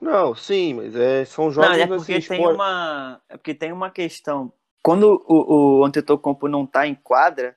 Não, 0.00 0.34
sim, 0.34 0.74
mas 0.74 0.96
é, 0.96 1.24
são 1.24 1.50
jogos 1.50 1.70
Não, 1.70 1.76
é 1.76 1.86
porque 1.86 2.14
assim, 2.14 2.28
tem 2.28 2.38
espor- 2.38 2.54
uma. 2.54 3.20
É 3.28 3.36
porque 3.36 3.54
tem 3.54 3.72
uma 3.72 3.90
questão. 3.90 4.52
Quando 4.82 5.22
o, 5.26 5.80
o 5.80 5.84
Antetokounmpo 5.84 6.48
não 6.48 6.66
tá 6.66 6.86
em 6.86 6.94
quadra, 6.94 7.54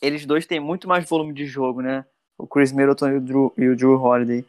eles 0.00 0.24
dois 0.24 0.46
têm 0.46 0.58
muito 0.58 0.88
mais 0.88 1.08
volume 1.08 1.34
de 1.34 1.44
jogo, 1.44 1.82
né? 1.82 2.06
O 2.38 2.46
Chris 2.46 2.72
Middleton 2.72 3.08
e 3.08 3.16
o 3.16 3.20
Drew, 3.20 3.54
e 3.56 3.68
o 3.68 3.76
Drew 3.76 4.00
Holiday. 4.00 4.44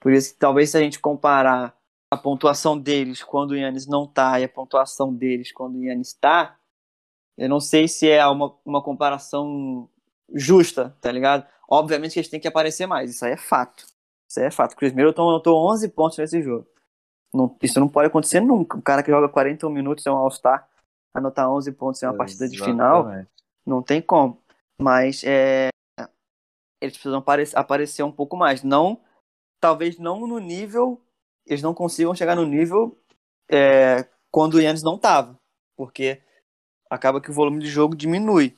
Por 0.00 0.12
isso 0.12 0.32
que 0.32 0.38
talvez 0.38 0.70
se 0.70 0.76
a 0.76 0.80
gente 0.80 0.98
comparar 0.98 1.76
a 2.10 2.16
pontuação 2.16 2.78
deles 2.78 3.22
quando 3.22 3.52
o 3.52 3.56
Yannis 3.56 3.86
não 3.86 4.06
tá 4.06 4.38
e 4.38 4.44
a 4.44 4.48
pontuação 4.48 5.12
deles 5.12 5.52
quando 5.52 5.76
o 5.76 5.84
Yannis 5.84 6.12
tá, 6.14 6.56
eu 7.36 7.48
não 7.48 7.60
sei 7.60 7.88
se 7.88 8.08
é 8.08 8.24
uma, 8.26 8.54
uma 8.64 8.82
comparação 8.82 9.88
justa, 10.32 10.96
tá 11.00 11.10
ligado? 11.10 11.46
Obviamente 11.68 12.12
que 12.14 12.18
eles 12.20 12.28
têm 12.28 12.40
que 12.40 12.48
aparecer 12.48 12.86
mais, 12.86 13.10
isso 13.10 13.24
aí 13.24 13.32
é 13.32 13.36
fato. 13.36 13.86
Isso 14.28 14.40
aí 14.40 14.46
é 14.46 14.50
fato. 14.50 14.72
O 14.72 14.76
Chris 14.76 14.92
Middleton 14.92 15.28
anotou 15.28 15.70
11 15.70 15.88
pontos 15.88 16.18
nesse 16.18 16.42
jogo. 16.42 16.66
Não- 17.32 17.56
isso 17.62 17.80
não 17.80 17.88
pode 17.88 18.06
acontecer 18.08 18.40
nunca. 18.40 18.76
Um 18.76 18.80
cara 18.80 19.02
que 19.02 19.10
joga 19.10 19.28
41 19.28 19.70
minutos 19.70 20.06
é 20.06 20.10
um 20.10 20.16
All-Star, 20.16 20.68
anotar 21.12 21.50
11 21.50 21.72
pontos 21.72 22.02
em 22.02 22.06
uma 22.06 22.12
partida 22.18 22.48
de 22.48 22.56
final, 22.72 23.04
não 23.66 23.82
tem 23.82 24.00
como. 24.02 24.40
Mas 24.80 25.22
é, 25.24 25.68
eles 26.80 26.94
precisam 26.94 27.18
apare- 27.18 27.50
aparecer 27.54 28.02
um 28.02 28.12
pouco 28.12 28.36
mais. 28.36 28.62
Não, 28.62 29.00
talvez 29.60 29.98
não 29.98 30.26
no 30.26 30.38
nível, 30.38 31.00
eles 31.46 31.62
não 31.62 31.74
consigam 31.74 32.14
chegar 32.14 32.34
no 32.36 32.44
nível 32.44 32.98
é, 33.50 34.06
quando 34.30 34.54
o 34.54 34.60
Yannis 34.60 34.82
não 34.82 34.98
tava, 34.98 35.38
porque 35.76 36.20
acaba 36.90 37.20
que 37.20 37.30
o 37.30 37.34
volume 37.34 37.60
de 37.60 37.68
jogo 37.68 37.94
diminui. 37.96 38.56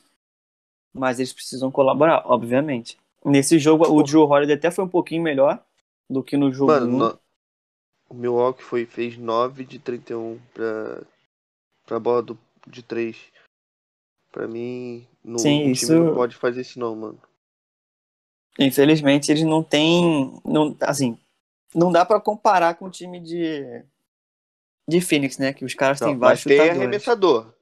Mas 0.99 1.19
eles 1.19 1.33
precisam 1.33 1.71
colaborar, 1.71 2.23
obviamente. 2.27 2.97
Nesse 3.25 3.59
jogo, 3.59 3.85
o 3.89 4.03
Drew 4.03 4.23
Holiday 4.23 4.57
até 4.57 4.71
foi 4.71 4.85
um 4.85 4.89
pouquinho 4.89 5.23
melhor 5.23 5.63
do 6.09 6.23
que 6.23 6.37
no 6.37 6.53
jogo 6.53 6.73
Mano, 6.73 6.87
no- 6.99 7.19
o 8.09 8.15
Milwaukee 8.15 8.63
foi, 8.63 8.87
fez 8.87 9.19
9 9.19 9.65
de 9.65 9.79
31 9.81 10.39
pra, 10.55 11.03
pra 11.85 11.99
bola 11.99 12.23
do, 12.23 12.39
de 12.67 12.83
3. 12.83 13.17
Pra 14.31 14.47
mim, 14.47 15.07
no, 15.25 15.39
Sim, 15.39 15.59
time 15.61 15.73
isso- 15.73 15.93
não 15.93 16.15
pode 16.15 16.37
fazer 16.37 16.61
isso 16.61 16.79
não, 16.79 16.95
mano. 16.95 17.19
Infelizmente, 18.59 19.31
eles 19.31 19.43
não 19.43 19.63
têm. 19.63 20.41
Não, 20.45 20.75
assim, 20.81 21.19
não 21.75 21.91
dá 21.93 22.05
pra 22.07 22.21
comparar 22.21 22.75
com 22.75 22.87
o 22.87 22.91
time 22.91 23.21
de. 23.21 23.83
De 24.89 25.01
Phoenix, 25.01 25.37
né? 25.37 25.53
Que 25.53 25.65
os 25.65 25.75
caras 25.75 26.01
Não, 26.01 26.09
têm 26.09 26.17
mas 26.17 26.21
vários 26.29 26.45
tem 26.45 26.53
chutadores. 26.57 26.79
arremessador. 26.81 27.53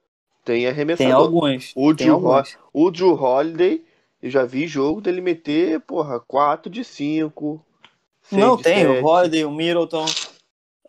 Tem 0.45 0.57
Tem 0.61 0.67
arremessador. 0.69 1.15
alguns. 1.15 1.73
O 1.75 1.95
tem 1.95 2.07
Drew, 2.07 2.15
alguns. 2.29 2.59
o 2.73 2.91
Drew 2.91 3.15
Holiday, 3.15 3.83
eu 4.23 4.31
já 4.31 4.45
vi 4.45 4.67
jogo 4.67 5.01
dele 5.01 5.21
meter, 5.21 5.81
porra, 5.81 6.21
4 6.21 6.71
de 6.71 6.85
5. 6.85 7.65
Não, 8.31 8.57
de 8.57 8.63
tem. 8.63 8.87
O 8.87 8.93
sete. 8.95 9.05
Holiday, 9.05 9.45
o 9.45 9.51
Middleton. 9.51 10.05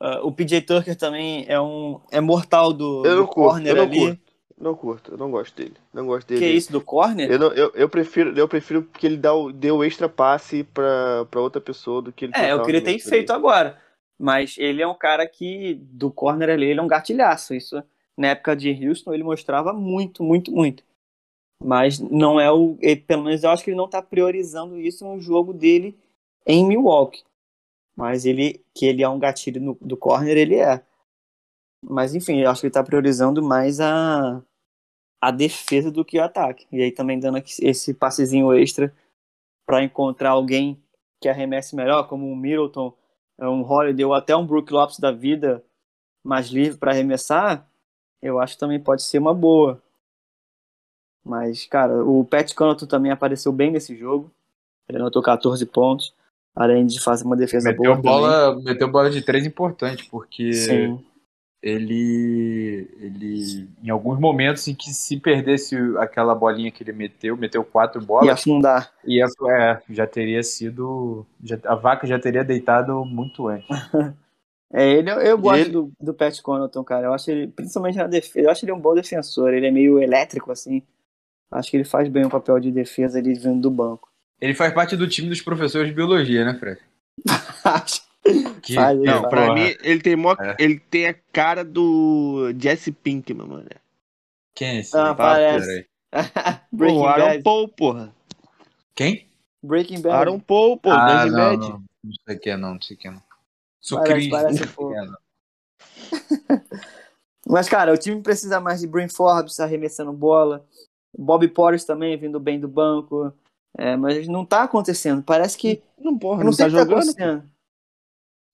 ah, 0.02 0.20
o 0.24 0.32
PJ 0.32 0.62
Tucker 0.62 0.96
também 0.98 1.46
é 1.48 1.60
um. 1.60 2.00
É 2.12 2.20
mortal 2.22 2.72
do, 2.74 3.04
Eu 3.06 3.16
não 3.16 3.22
do 3.24 3.28
curto, 3.28 3.50
corner 3.52 3.72
eu 3.72 3.76
não 3.78 3.84
ali. 3.84 4.00
curto. 4.00 4.26
Não 4.58 4.74
curto, 4.74 5.12
eu 5.12 5.18
não 5.18 5.30
gosto 5.32 5.54
dele. 5.56 5.74
Não 5.94 6.06
gosto 6.06 6.28
dele. 6.30 6.40
Que 6.40 6.48
isso, 6.48 6.72
do 6.72 6.80
corner? 6.80 7.30
Eu, 7.30 7.38
não- 7.38 7.52
eu, 7.52 7.72
eu 7.76 7.90
prefiro, 7.90 8.34
eu 8.40 8.48
prefiro 8.48 8.84
que 8.84 9.06
ele 9.06 9.18
dá 9.18 9.34
o, 9.34 9.52
dê 9.52 9.70
o 9.70 9.84
extra 9.84 10.08
passe 10.08 10.64
pra, 10.64 11.26
pra 11.30 11.42
outra 11.42 11.60
pessoa 11.60 12.02
do 12.02 12.12
que 12.14 12.24
ele 12.26 12.32
É, 12.36 12.40
é 12.40 12.42
tentar 12.52 12.62
o 12.62 12.66
que 12.66 12.72
ele 12.72 12.80
tem 12.80 12.92
arremesso 12.94 13.10
feito 13.10 13.34
agora. 13.34 13.78
Mas 14.18 14.56
ele 14.58 14.82
é 14.82 14.88
um 14.88 14.96
cara 14.98 15.28
que, 15.28 15.74
do 15.82 16.10
corner 16.10 16.50
ali, 16.50 16.68
ele 16.68 16.80
é 16.80 16.84
um 16.84 16.88
gatilhaço. 16.88 17.54
Isso, 17.54 17.84
na 18.18 18.30
época 18.30 18.56
de 18.56 18.70
Houston, 18.88 19.14
ele 19.14 19.24
mostrava 19.24 19.74
muito, 19.74 20.24
muito, 20.24 20.52
muito. 20.52 20.84
Mas 21.64 22.00
não 22.00 22.40
é 22.40 22.52
o. 22.52 22.78
pelo 23.08 23.24
menos 23.24 23.44
eu 23.44 23.50
acho 23.50 23.64
que 23.64 23.70
ele 23.70 23.78
não 23.78 23.90
tá 23.90 24.02
priorizando 24.02 24.80
isso 24.80 25.06
no 25.06 25.20
jogo 25.20 25.54
dele 25.54 25.98
em 26.46 26.66
Milwaukee. 26.66 27.24
Mas 27.96 28.26
ele, 28.26 28.64
que 28.74 28.86
ele 28.86 29.02
é 29.04 29.10
um 29.10 29.20
gatilho 29.20 29.62
no- 29.62 29.78
do 29.80 29.96
corner, 29.96 30.38
ele 30.38 30.56
é. 30.56 30.84
Mas 31.84 32.14
enfim, 32.14 32.40
eu 32.40 32.50
acho 32.50 32.62
que 32.62 32.68
ele 32.68 32.74
tá 32.74 32.84
priorizando 32.84 33.42
mais 33.42 33.80
a, 33.80 34.42
a 35.22 35.32
defesa 35.32 35.92
do 35.92 36.04
que 36.04 36.20
o 36.20 36.24
ataque. 36.24 36.68
E 36.72 36.82
aí 36.82 36.92
também 36.92 37.20
dando 37.20 37.38
esse 37.38 37.94
passezinho 37.94 38.54
extra 38.54 38.94
para 39.66 39.84
encontrar 39.84 40.32
alguém 40.32 40.82
que 41.22 41.30
arremesse 41.30 41.76
melhor, 41.76 42.08
como 42.08 42.30
um 42.30 42.36
Middleton, 42.36 42.94
um 43.40 43.62
Holiday 43.62 44.06
ou 44.06 44.14
até 44.14 44.36
um 44.36 44.46
Brook 44.46 44.72
Lopes 44.72 45.00
da 45.00 45.12
vida 45.12 45.64
mais 46.24 46.48
livre 46.48 46.78
para 46.78 46.92
arremessar, 46.92 47.68
eu 48.28 48.40
acho 48.40 48.54
que 48.56 48.60
também 48.60 48.80
pode 48.80 49.04
ser 49.04 49.20
uma 49.20 49.34
boa. 49.34 49.82
Mas, 51.24 51.66
cara, 51.66 52.04
o 52.04 52.24
Pat 52.24 52.54
Connaughton 52.54 52.86
também 52.86 53.12
apareceu 53.12 53.52
bem 53.52 53.72
nesse 53.72 53.96
jogo. 53.96 54.32
Ele 54.88 55.00
anotou 55.00 55.22
14 55.24 55.66
pontos. 55.66 56.14
Além 56.56 56.86
de 56.86 57.02
fazer 57.02 57.26
uma 57.26 57.36
defesa 57.36 57.70
Meteu 57.70 57.96
boa. 57.96 58.02
bola, 58.02 58.62
meteu 58.62 58.90
bola 58.90 59.10
de 59.10 59.22
três 59.22 59.46
importante, 59.46 60.08
porque. 60.10 60.54
Sim. 60.54 61.04
ele, 61.62 62.88
ele, 63.00 63.68
em 63.84 63.90
alguns 63.90 64.20
momentos 64.20 64.66
em 64.68 64.76
que 64.76 64.90
se 64.92 65.20
perdesse 65.20 65.76
aquela 65.98 66.34
bolinha 66.36 66.72
que 66.72 66.82
ele 66.84 66.94
meteu, 66.94 67.36
meteu 67.36 67.64
quatro 67.64 68.02
E 68.02 68.06
bolas, 68.06 68.30
afundar. 68.30 68.94
e 69.04 69.22
é, 69.22 69.26
é, 69.50 69.82
já 69.90 70.08
teria 70.08 70.42
sido, 70.44 71.26
já- 71.44 71.60
a 71.66 71.76
vaca 71.76 72.06
já 72.08 72.18
teria 72.20 72.44
deitado 72.44 73.04
muito 73.04 73.48
antes. 73.48 73.68
É, 74.78 74.92
ele, 74.92 75.10
eu 75.10 75.38
gosto 75.38 75.62
ele- 75.62 75.70
do, 75.72 75.92
do 76.02 76.14
Pat 76.14 76.42
Connaughton, 76.42 76.84
cara. 76.84 77.08
Eu 77.08 77.14
acho 77.14 77.32
ele, 77.32 77.48
principalmente 77.48 77.98
na 77.98 78.08
defesa, 78.08 78.40
eu 78.48 78.52
acho 78.52 78.66
ele 78.66 78.74
um 78.74 78.80
bom 78.80 78.94
defensor. 78.94 79.54
Ele 79.54 79.68
é 79.68 79.72
meio 79.72 80.00
elétrico, 80.00 80.52
assim. 80.52 80.82
Acho 81.50 81.72
que 81.72 81.78
ele 81.78 81.86
faz 81.86 82.10
bem 82.10 82.26
o 82.26 82.30
papel 82.30 82.60
de 82.60 82.72
defesa 82.72 83.20
ali 83.20 83.34
vindo 83.36 83.62
do 83.62 83.72
banco. 83.72 84.10
Ele 84.42 84.54
faz 84.54 84.74
parte 84.74 84.98
do 84.98 85.08
time 85.08 85.30
dos 85.30 85.42
professores 85.42 85.88
de 85.88 85.94
biologia, 85.94 86.44
né, 86.44 86.56
Fred? 86.60 86.82
Acho. 87.64 88.02
Que- 88.62 88.74
Faz, 88.74 88.98
ele 88.98 89.06
Não, 89.06 89.20
faz. 89.22 89.30
pra 89.30 89.42
porra. 89.46 89.54
mim, 89.54 89.76
ele 89.84 90.02
tem, 90.02 90.16
mó, 90.16 90.36
É. 90.40 90.56
ele 90.60 90.80
tem 90.80 91.08
a 91.08 91.14
cara 91.32 91.64
do 91.64 92.52
Jesse 92.60 92.92
Pinkman, 92.92 93.48
mano. 93.48 93.70
Quem 94.56 94.68
é 94.70 94.80
esse? 94.80 94.98
Ah, 94.98 95.14
parece. 95.14 95.66
Peraí. 95.68 95.86
Breaking 96.72 96.98
Pô, 97.00 97.06
Aaron 97.08 97.26
Bad. 97.28 97.44
Paul, 97.44 97.68
porra. 97.70 98.16
Quem? 98.96 99.28
Breaking 99.64 100.02
Bad. 100.02 100.16
Aaron 100.16 100.40
Paul, 100.40 100.78
pô, 100.78 100.90
ah, 100.90 101.06
Breaking 101.06 101.32
não, 101.32 101.38
Bad. 101.38 101.58
não, 101.72 101.84
não 102.04 102.14
sei 102.28 102.38
quem 102.40 102.52
é 102.54 102.58
não, 102.58 102.74
não 102.74 102.82
sei 102.82 102.98
quem 102.98 103.12
é 103.12 103.14
não. 103.14 103.22
Sou 103.86 104.00
Parece- 104.00 104.30
Cris. 104.60 105.12
Mas, 107.48 107.70
cara, 107.70 107.94
o 107.94 107.98
time 107.98 108.22
precisa 108.22 108.60
mais 108.60 108.80
de 108.82 108.88
Brin 108.88 109.08
Forbes 109.08 109.60
arremessando 109.60 110.12
bola. 110.12 110.66
Bob 111.18 111.48
Porres 111.50 111.86
também 111.86 112.18
vindo 112.18 112.40
bem 112.40 112.60
do 112.60 112.68
banco. 112.68 113.32
É, 113.78 113.96
mas 113.96 114.28
não 114.28 114.44
tá 114.46 114.64
acontecendo. 114.64 115.22
Parece 115.22 115.58
que. 115.58 115.84
Não, 116.00 116.18
porra, 116.18 116.40
não, 116.44 116.46
não 116.50 116.58
tá 116.58 116.66
o 116.66 116.72
tá 116.72 116.80
jogando. 116.80 116.94
acontecendo. 116.94 117.44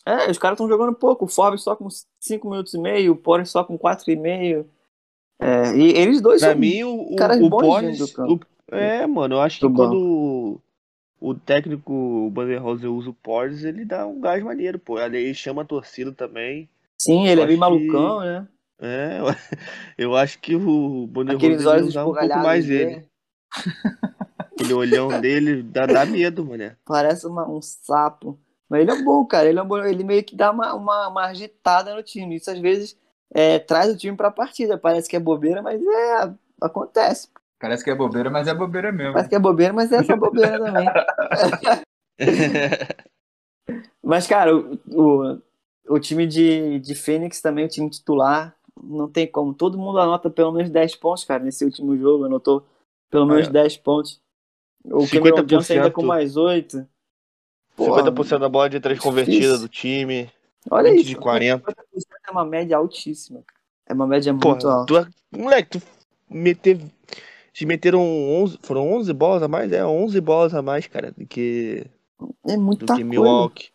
É, 0.05 0.29
os 0.31 0.37
caras 0.37 0.55
estão 0.55 0.67
jogando 0.67 0.93
pouco. 0.95 1.25
O 1.25 1.27
Forbes 1.27 1.61
só 1.61 1.75
com 1.75 1.87
5 2.19 2.49
minutos 2.49 2.73
e 2.73 2.77
meio, 2.79 3.13
o 3.13 3.15
Porres 3.15 3.49
só 3.49 3.63
com 3.63 3.77
4,5. 3.77 4.65
É, 5.39 5.75
e 5.75 5.91
eles 5.97 6.19
dois 6.21 6.41
Pra 6.41 6.51
são 6.51 6.59
mim, 6.59 6.83
o, 6.83 7.13
o, 7.13 7.15
caras 7.15 7.39
o 7.39 7.49
bons 7.49 7.61
Porres. 7.61 7.97
do 7.97 8.07
campo. 8.09 8.33
o- 8.71 8.75
é, 8.75 9.05
mano, 9.07 9.35
eu 9.35 9.41
acho 9.41 9.59
que 9.59 9.67
Do 9.67 9.73
quando 9.73 10.59
o, 11.21 11.35
técnico, 11.35 11.93
o 11.93 12.29
Banderhouse, 12.31 12.85
usa 12.87 13.11
o 13.11 13.13
Porres, 13.13 13.63
ele 13.63 13.85
dá 13.85 14.05
um 14.07 14.19
gás 14.19 14.43
maneiro, 14.43 14.79
pô. 14.79 14.99
Ele 14.99 15.33
chama 15.33 15.61
a 15.61 15.65
torcida 15.65 16.11
também. 16.11 16.67
Sim, 16.99 17.27
ele 17.27 17.41
é 17.41 17.45
bem 17.45 17.55
que- 17.55 17.59
malucão, 17.59 18.19
né? 18.21 18.47
É, 18.83 19.19
eu 19.97 20.15
acho 20.15 20.39
que 20.39 20.55
o 20.55 21.05
Banderhouse 21.07 21.45
Aqueles 21.45 21.65
olhos 21.67 21.87
usar 21.89 22.01
um 22.01 22.13
pouco 22.13 22.27
mais 22.39 22.65
dele. 22.65 22.91
ele. 22.93 23.05
Aquele 24.51 24.73
olhão 24.73 25.21
dele 25.21 25.63
dá, 25.63 25.85
dá 25.85 26.05
medo, 26.05 26.45
mano. 26.45 26.75
Parece 26.85 27.25
uma- 27.27 27.47
um 27.47 27.61
sapo. 27.61 28.39
Mas 28.69 28.81
ele 28.81 28.91
é 28.91 29.03
bom, 29.03 29.25
cara. 29.25 29.49
Ele, 29.49 29.59
é 29.59 29.63
bom, 29.63 29.77
ele 29.77 30.03
meio 30.03 30.23
que 30.23 30.35
dá 30.35 30.49
uma, 30.51 30.73
uma, 30.73 31.07
uma 31.09 31.25
agitada 31.25 31.93
no 31.95 32.01
time. 32.01 32.35
Isso 32.35 32.49
às 32.49 32.59
vezes 32.59 32.97
é, 33.33 33.59
traz 33.59 33.91
o 33.93 33.97
time 33.97 34.15
pra 34.15 34.31
partida. 34.31 34.77
Parece 34.77 35.09
que 35.09 35.15
é 35.15 35.19
bobeira, 35.19 35.61
mas 35.61 35.81
é, 35.81 36.33
acontece. 36.61 37.27
Parece 37.61 37.83
que 37.83 37.91
é 37.91 37.95
bobeira, 37.95 38.29
mas 38.29 38.47
é 38.47 38.53
bobeira 38.53 38.91
mesmo. 38.91 39.13
Parece 39.13 39.29
que 39.29 39.35
é 39.35 39.39
bobeira, 39.39 39.71
mas 39.71 39.91
é 39.91 40.03
só 40.03 40.15
bobeira 40.17 40.57
também. 40.57 40.87
Mas, 44.03 44.27
cara, 44.27 44.55
o, 44.55 44.77
o, 44.89 45.41
o 45.87 45.99
time 45.99 46.25
de, 46.27 46.79
de 46.79 46.95
Fênix 46.95 47.39
também, 47.39 47.65
o 47.65 47.69
time 47.69 47.89
titular, 47.89 48.53
não 48.83 49.07
tem 49.09 49.27
como. 49.27 49.53
Todo 49.53 49.77
mundo 49.77 49.99
anota 49.99 50.29
pelo 50.29 50.51
menos 50.51 50.69
10 50.71 50.95
pontos, 50.95 51.23
cara, 51.23 51.43
nesse 51.43 51.63
último 51.63 51.95
jogo. 51.97 52.25
Anotou 52.25 52.65
pelo 53.09 53.25
menos 53.25 53.47
É. 53.47 53.51
10 53.51 53.77
pontos. 53.77 54.19
O 54.83 55.03
50% 55.03 55.09
Cameron 55.11 55.43
Johnson 55.43 55.73
ainda 55.73 55.91
com 55.91 56.03
mais 56.03 56.35
8. 56.35 56.85
Porra, 57.75 58.01
50% 58.03 58.39
da 58.39 58.49
bola 58.49 58.69
de 58.69 58.79
três 58.79 58.99
convertida 58.99 59.37
difícil. 59.37 59.59
do 59.59 59.69
time. 59.69 60.29
Olha 60.69 60.89
20 60.91 60.99
isso. 60.99 61.09
de 61.09 61.15
40. 61.15 61.71
50% 61.71 61.73
é 62.27 62.31
uma 62.31 62.45
média 62.45 62.75
altíssima. 62.77 63.43
cara. 63.45 63.59
É 63.87 63.93
uma 63.93 64.07
média 64.07 64.33
muito 64.33 64.41
Porra, 64.41 64.73
alta. 64.79 65.09
tu, 65.31 65.37
moleque, 65.39 65.79
tu 65.79 65.85
meter, 66.29 66.79
eles 67.53 67.67
meteram 67.67 68.01
11, 68.01 68.59
foram 68.61 68.91
11 68.93 69.11
bolas 69.13 69.43
a 69.43 69.47
mais? 69.47 69.71
É, 69.71 69.85
11 69.85 70.21
bolas 70.21 70.53
a 70.53 70.61
mais, 70.61 70.87
cara, 70.87 71.11
do 71.11 71.25
que, 71.25 71.85
É 72.47 72.55
do 72.55 72.61
muita 72.61 72.85
que 72.85 72.87
coisa. 72.93 73.03
Milwaukee. 73.03 73.69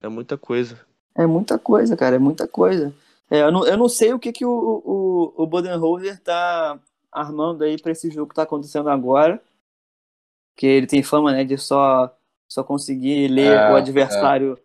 É 0.00 0.08
muita 0.08 0.38
coisa. 0.38 0.80
É 1.14 1.26
muita 1.26 1.58
coisa, 1.58 1.96
cara. 1.96 2.16
É 2.16 2.18
muita 2.18 2.46
coisa. 2.46 2.94
É, 3.30 3.42
eu, 3.42 3.50
não, 3.50 3.66
eu 3.66 3.76
não 3.76 3.88
sei 3.88 4.12
o 4.12 4.18
que, 4.18 4.32
que 4.32 4.44
o, 4.44 4.50
o, 4.84 5.42
o 5.42 5.46
Bodenholzer 5.46 6.20
tá 6.20 6.78
armando 7.10 7.64
aí 7.64 7.80
pra 7.80 7.92
esse 7.92 8.10
jogo 8.10 8.28
que 8.28 8.34
tá 8.34 8.42
acontecendo 8.42 8.88
agora. 8.88 9.42
Que 10.54 10.66
ele 10.66 10.86
tem 10.86 11.02
fama, 11.02 11.32
né, 11.32 11.44
de 11.44 11.58
só, 11.58 12.14
só 12.48 12.62
conseguir 12.62 13.28
ler 13.28 13.52
É, 13.52 13.72
o 13.72 13.76
adversário 13.76 14.58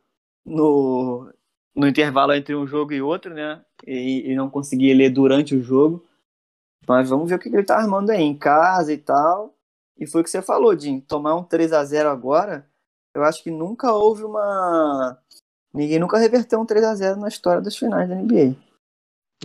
no, 0.45 1.27
no 1.75 1.87
intervalo 1.87 2.33
entre 2.33 2.55
um 2.55 2.67
jogo 2.67 2.93
e 2.93 3.01
outro, 3.01 3.33
né? 3.33 3.61
E, 3.85 4.31
e 4.31 4.35
não 4.35 4.49
conseguir 4.49 4.93
ler 4.93 5.09
durante 5.09 5.55
o 5.55 5.63
jogo. 5.63 6.05
Mas 6.87 7.09
vamos 7.09 7.29
ver 7.29 7.35
o 7.35 7.39
que, 7.39 7.49
ele 7.49 7.63
tá 7.63 7.77
armando 7.77 8.09
aí, 8.11 8.21
em 8.21 8.37
casa 8.37 8.91
e 8.91 8.97
tal. 8.97 9.53
E 9.97 10.07
foi 10.07 10.21
o 10.21 10.23
que 10.23 10.29
você 10.29 10.41
falou, 10.41 10.77
Jim. 10.77 10.99
Tomar 10.99 11.35
um 11.35 11.43
3 11.43 11.73
a 11.73 11.83
0 11.83 12.09
agora, 12.09 12.67
eu 13.13 13.23
acho 13.23 13.43
que 13.43 13.51
nunca 13.51 13.91
houve 13.93 14.23
uma. 14.23 15.17
Ninguém 15.73 15.99
nunca 15.99 16.17
reverteu 16.17 16.59
um 16.59 16.65
3 16.65 16.83
a 16.83 16.95
0 16.95 17.19
na 17.19 17.27
história 17.27 17.61
das 17.61 17.77
finais 17.77 18.09
da 18.09 18.15
NBA. 18.15 18.55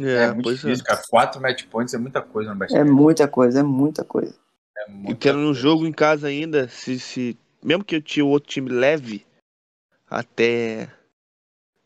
É, 0.00 0.24
É, 0.24 0.26
muito 0.32 0.42
pois 0.44 0.58
difícil, 0.58 0.84
cara. 0.84 1.02
Quatro 1.08 1.40
match 1.40 1.66
points 1.66 1.94
é 1.94 1.98
muita 1.98 2.20
coisa 2.22 2.50
no 2.50 2.56
É 2.56 2.58
basquete. 2.58 2.84
muita 2.84 3.28
coisa, 3.28 3.60
é 3.60 3.62
muita 3.62 4.04
coisa. 4.04 4.34
É 4.76 4.90
E 4.90 4.92
muita 4.92 5.20
tendo 5.20 5.38
no 5.38 5.46
coisa. 5.46 5.60
jogo 5.60 5.86
em 5.86 5.92
casa 5.92 6.26
ainda, 6.28 6.68
se, 6.68 6.98
se 6.98 7.38
mesmo 7.62 7.84
que 7.84 7.96
eu 7.96 8.02
tinha 8.02 8.24
o 8.24 8.28
outro 8.28 8.48
time 8.48 8.70
leve 8.70 9.26
até, 10.08 10.88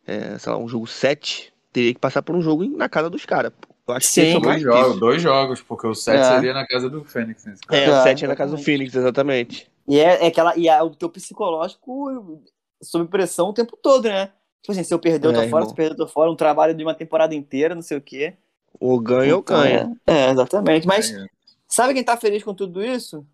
é, 0.07 0.39
sei 0.39 0.53
lá, 0.53 0.59
um 0.59 0.69
jogo 0.69 0.87
7, 0.87 1.53
teria 1.73 1.95
que 1.95 2.01
passar 2.01 2.23
por 2.23 2.35
um 2.35 2.43
jogo 2.43 2.65
na 2.77 2.89
casa 2.89 3.09
dos 3.11 3.25
caras. 3.25 3.53
Eu 3.91 3.97
acho 3.97 4.07
que 4.07 4.13
Sim. 4.13 4.21
esse 4.23 4.35
é 4.35 4.39
o 4.39 4.41
Dois 4.41 4.47
mais 4.47 4.63
jogos, 4.63 4.79
difícil. 4.83 5.01
dois 5.01 5.23
jogos, 5.23 5.63
porque 5.63 5.87
o 5.87 5.95
set 5.95 6.17
É. 6.19 6.25
seria 6.25 6.53
na 6.55 6.67
casa 6.67 6.89
do 6.91 7.05
Fênix. 7.05 7.45
Caso. 7.45 7.61
É, 7.71 7.85
É, 7.85 7.91
o 7.91 8.03
7 8.03 8.25
é 8.25 8.29
na 8.29 8.37
casa 8.37 8.57
do. 8.57 8.63
Phoenix, 8.63 8.95
exatamente. 8.95 9.71
E 9.89 9.99
é, 9.99 10.25
é 10.25 10.27
aquela. 10.29 10.57
E 10.57 10.69
é 10.69 10.83
o 10.83 10.91
teu 10.91 11.09
psicológico 11.11 12.43
sob 12.83 13.09
pressão 13.09 13.49
o 13.49 13.53
tempo 13.53 13.77
todo, 13.77 14.05
né? 14.09 14.27
Tipo 14.63 14.73
assim, 14.73 14.85
se 14.85 14.93
eu 14.93 14.99
perder, 14.99 15.29
eu 15.29 15.33
tô 15.33 15.41
É, 15.41 15.49
fora, 15.49 15.63
irmão. 15.63 15.65
se 15.65 15.73
eu 15.73 15.77
perder, 15.77 15.93
eu 15.95 15.97
tô 15.97 16.07
fora, 16.07 16.31
um 16.31 16.37
trabalho 16.37 16.75
de 16.75 16.83
uma 16.85 16.95
temporada 16.95 17.35
inteira, 17.35 17.75
não 17.75 17.83
sei 17.83 17.97
o 17.97 18.01
quê. 18.01 18.35
Ou 18.79 18.99
ganha 19.01 19.35
ou 19.35 19.41
Então, 19.41 19.59
ganha. 19.61 19.97
É, 20.07 20.31
exatamente. 20.31 20.87
Mas 20.87 21.11
É, 21.13 21.27
sabe 21.67 21.95
quem 21.95 22.05
tá 22.05 22.17
feliz 22.17 22.43
com 22.43 22.55
tudo 22.55 22.83
isso? 22.85 23.27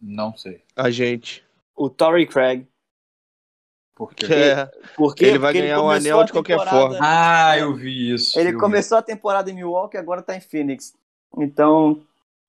Não 0.00 0.36
sei. 0.36 0.62
A 0.76 0.90
gente. 0.90 1.42
O 1.74 1.88
Torrey 1.90 2.26
Craig. 2.26 2.66
Porque... 3.94 4.24
É, 4.32 4.66
Porque, 4.96 5.24
Ele 5.24 5.38
vai 5.38 5.52
porque 5.52 5.62
ganhar 5.62 5.78
um 5.80 5.84
começou 5.84 6.12
anel 6.14 6.24
de 6.24 6.32
qualquer 6.32 6.58
forma. 6.68 6.98
Ah, 7.00 7.58
eu 7.58 7.74
vi 7.74 8.12
isso. 8.14 8.38
Ele 8.38 8.48
eu 8.50 8.52
vi. 8.54 8.58
começou 8.58 8.98
a 8.98 9.02
temporada 9.02 9.50
em 9.50 9.54
Milwaukee 9.54 9.96
e 9.96 10.00
agora 10.00 10.22
tá 10.22 10.36
em 10.36 10.40
Phoenix. 10.40 10.94
Então, 11.38 12.00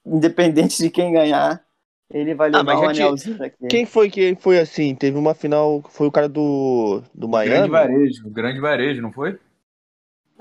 independente 0.06 0.78
de 0.82 0.90
quem 0.90 1.14
ganhar, 1.14 1.64
ele 2.10 2.36
vai 2.36 2.50
Ah, 2.50 2.58
levar 2.60 2.64
mas 2.64 2.80
um 2.80 2.84
já 2.86 2.94
tinha- 2.94 3.06
anelzinho 3.08 3.38
daqui. 3.38 3.68
quem 3.68 3.86
foi 3.86 4.10
que 4.10 4.36
foi 4.40 4.60
assim? 4.60 4.94
Teve 4.96 5.18
uma 5.18 5.34
final, 5.34 5.82
foi 5.90 6.08
o 6.08 6.12
cara 6.12 6.30
do, 6.30 7.02
do 7.14 7.28
Grande 7.28 7.70
Miami? 7.70 7.70
varejo, 7.70 8.30
grande 8.30 8.60
varejo, 8.60 9.02
não 9.02 9.12
foi? 9.12 9.40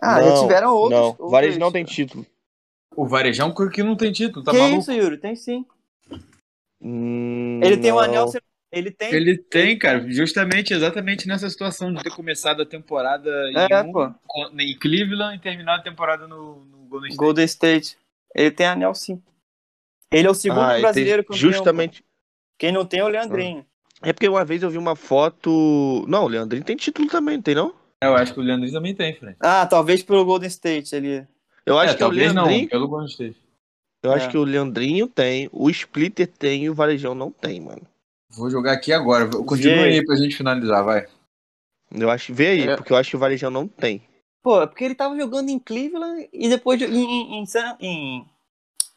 Ah, 0.02 0.20
Não, 0.20 0.36
já 0.36 0.42
tiveram 0.42 0.74
outros. 0.74 0.90
Não, 1.00 1.08
outros- 1.10 1.30
Varejo 1.30 1.58
não 1.58 1.72
tem 1.72 1.84
título. 1.84 2.26
O 2.96 3.06
varejão 3.06 3.52
que 3.54 3.82
não 3.82 3.96
tem 3.96 4.12
título, 4.12 4.44
tá 4.44 4.50
que 4.52 4.58
maluco? 4.58 4.78
isso, 4.80 4.92
Yuri? 4.92 5.16
Tem 5.18 5.34
sim. 5.34 5.64
Hum, 6.80 7.60
Ele 7.62 7.76
tem 7.78 7.92
um 7.92 7.98
anel. 7.98 8.28
Ele 8.76 8.90
tem. 8.90 9.12
Ele 9.14 9.38
tem, 9.38 9.78
cara, 9.78 10.04
justamente, 10.10 10.72
exatamente 10.74 11.26
nessa 11.28 11.48
situação 11.48 11.92
de 11.92 12.02
ter 12.02 12.10
começado 12.10 12.62
a 12.62 12.66
temporada 12.66 13.30
É, 13.30 13.82
em, 13.82 13.92
um, 13.94 14.60
em 14.60 14.78
Cleveland 14.78 15.36
e 15.36 15.40
terminado 15.40 15.80
a 15.80 15.84
temporada 15.84 16.26
no, 16.26 16.64
no 16.64 16.78
Golden 16.88 17.08
State. 17.10 17.16
Golden 17.16 17.44
State. 17.44 17.98
Ele 18.34 18.50
tem 18.50 18.66
anel 18.66 18.94
sim. 18.94 19.22
Ele 20.10 20.26
é 20.26 20.30
o 20.30 20.34
segundo 20.34 20.60
Ah, 20.62 20.72
tem- 20.72 20.80
brasileiro 20.82 21.22
campeão. 21.24 21.38
Justamente. 21.38 22.04
Quem 22.58 22.72
não 22.72 22.84
tem 22.84 23.00
é 23.00 23.04
o 23.04 23.08
Leandrinho. 23.08 23.64
É 24.02 24.12
porque 24.12 24.28
uma 24.28 24.44
vez 24.44 24.62
eu 24.62 24.70
vi 24.70 24.78
uma 24.78 24.94
foto. 24.94 26.04
Não, 26.08 26.24
o 26.24 26.28
Leandrinho 26.28 26.64
tem 26.64 26.76
título 26.76 27.08
também, 27.08 27.36
não 27.36 27.42
tem 27.42 27.54
não? 27.54 27.74
Eu 28.02 28.14
acho 28.14 28.34
que 28.34 28.40
o 28.40 28.42
Leandrinho 28.42 28.72
também 28.72 28.94
tem, 28.94 29.14
Fred. 29.14 29.36
Ah, 29.40 29.66
talvez 29.66 30.02
pelo 30.02 30.24
Golden 30.24 30.48
State 30.48 30.94
ali. 30.94 31.26
Eu 31.64 31.78
acho 31.78 31.94
é, 31.94 31.96
que 31.96 32.02
o 32.02 32.06
talvez 32.06 32.32
Leandrinho. 32.34 32.62
não, 32.62 32.68
pelo 32.68 32.88
Golden 32.88 33.08
State. 33.08 33.36
Eu 34.02 34.12
acho 34.12 34.26
É. 34.26 34.30
que 34.30 34.36
o 34.36 34.44
Leandrinho 34.44 35.06
tem, 35.08 35.48
o 35.50 35.70
Splitter 35.70 36.26
tem 36.26 36.64
e 36.64 36.70
o 36.70 36.74
Varejão 36.74 37.14
não 37.14 37.30
tem, 37.30 37.58
mano. 37.60 37.80
Vou 38.36 38.50
jogar 38.50 38.72
aqui 38.72 38.92
agora. 38.92 39.26
Continua 39.28 39.76
Vê. 39.76 39.84
aí 39.84 40.04
pra 40.04 40.16
gente 40.16 40.36
finalizar, 40.36 40.84
vai. 40.84 41.06
Eu 41.90 42.10
acho. 42.10 42.34
Vê 42.34 42.48
aí, 42.48 42.68
É. 42.68 42.76
porque 42.76 42.92
eu 42.92 42.96
acho 42.96 43.10
que 43.10 43.16
o 43.16 43.18
Varejão 43.18 43.50
não 43.50 43.68
tem. 43.68 44.02
Pô, 44.42 44.60
é 44.62 44.66
porque 44.66 44.84
ele 44.84 44.94
tava 44.94 45.16
jogando 45.16 45.48
em 45.48 45.58
Cleveland 45.58 46.28
e 46.32 46.48
depois 46.48 46.78
de- 46.78 46.84
em, 46.86 47.42
em, 47.42 47.44
em, 47.80 48.26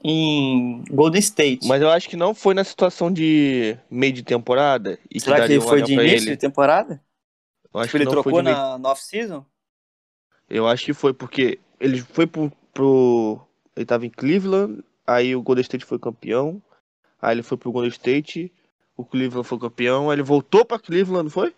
em 0.03 0.83
Golden 0.89 1.19
State. 1.19 1.67
Mas 1.67 1.81
eu 1.81 1.89
acho 1.89 2.09
que 2.09 2.17
não 2.17 2.33
foi 2.33 2.53
na 2.53 2.63
situação 2.63 3.11
de 3.11 3.77
meio 3.89 4.13
de 4.13 4.23
temporada 4.23 4.99
e 5.09 5.19
Será 5.19 5.41
que 5.41 5.47
que 5.47 5.53
ele 5.53 5.61
foi 5.61 5.81
de 5.81 5.93
início 5.93 6.27
ele. 6.27 6.31
de 6.31 6.37
temporada? 6.37 7.01
Eu 7.73 7.79
acho 7.79 7.87
Tipo, 7.89 7.97
ele 7.97 8.05
que 8.05 8.13
foi 8.13 8.23
trocou 8.23 8.41
de 8.41 8.45
meio... 8.45 8.57
na, 8.57 8.77
na 8.77 8.89
off-season? 8.91 9.45
Eu 10.49 10.67
acho 10.67 10.85
que 10.85 10.93
foi 10.93 11.13
porque 11.13 11.59
ele 11.79 12.01
foi 12.01 12.25
pro, 12.27 12.51
pro. 12.73 13.39
Ele 13.75 13.85
tava 13.85 14.05
em 14.05 14.09
Cleveland, 14.09 14.83
aí 15.05 15.35
o 15.35 15.41
Golden 15.41 15.61
State 15.61 15.85
foi 15.85 15.99
campeão. 15.99 16.61
Aí 17.21 17.35
ele 17.35 17.43
foi 17.43 17.57
pro 17.57 17.71
Golden 17.71 17.89
State, 17.91 18.51
o 18.97 19.05
Cleveland 19.05 19.47
foi 19.47 19.59
campeão, 19.59 20.11
ele 20.11 20.23
voltou 20.23 20.65
pra 20.65 20.79
Cleveland, 20.79 21.25
não 21.25 21.29
foi? 21.29 21.53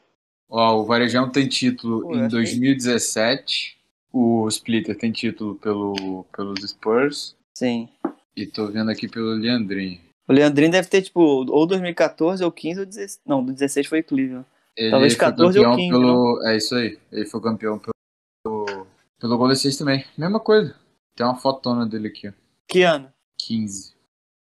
Ó, 0.50 0.82
o 0.82 0.86
Varejão 0.86 1.30
tem 1.30 1.48
título 1.48 2.02
Pô, 2.02 2.16
em 2.16 2.18
essa 2.18 2.26
aí. 2.26 2.30
2017. 2.30 3.80
O 4.12 4.48
Splitter 4.48 4.98
tem 4.98 5.12
título 5.12 5.56
pelo, 5.56 6.26
pelos 6.36 6.62
Spurs. 6.70 7.36
Sim. 7.56 7.88
E 8.36 8.46
tô 8.46 8.68
vendo 8.68 8.90
aqui 8.90 9.08
pelo 9.08 9.30
Leandrinho. 9.36 10.00
O 10.28 10.34
Leandrinho 10.34 10.72
deve 10.72 10.88
ter, 10.88 11.02
tipo, 11.02 11.22
ou 11.22 11.66
2014, 11.66 12.44
ou 12.44 12.52
15, 12.52 12.80
ou 12.80 12.86
16. 12.86 13.22
Não, 13.26 13.44
do 13.44 13.54
16 13.54 13.88
foi 13.88 14.04
Cleveland. 14.04 14.46
Ele 14.76 14.92
Talvez 14.92 15.14
foi 15.14 15.20
14 15.20 15.60
ou 15.60 15.66
campeão 15.66 15.78
15, 15.78 15.92
pelo. 15.92 16.44
É 16.46 16.58
isso 16.58 16.76
aí. 16.76 17.00
Ele 17.12 17.26
foi 17.26 17.42
campeão 17.42 17.80
pelo, 17.80 18.88
pelo 19.20 19.38
Golden 19.38 19.56
State 19.56 19.78
também. 19.78 20.06
Mesma 20.18 20.40
coisa. 20.40 20.76
Tem 21.16 21.26
uma 21.26 21.36
fotona 21.36 21.86
dele 21.86 22.08
aqui, 22.08 22.30
ó. 22.30 22.32
Que 22.68 22.84
ano? 22.84 23.12
15. 23.40 23.94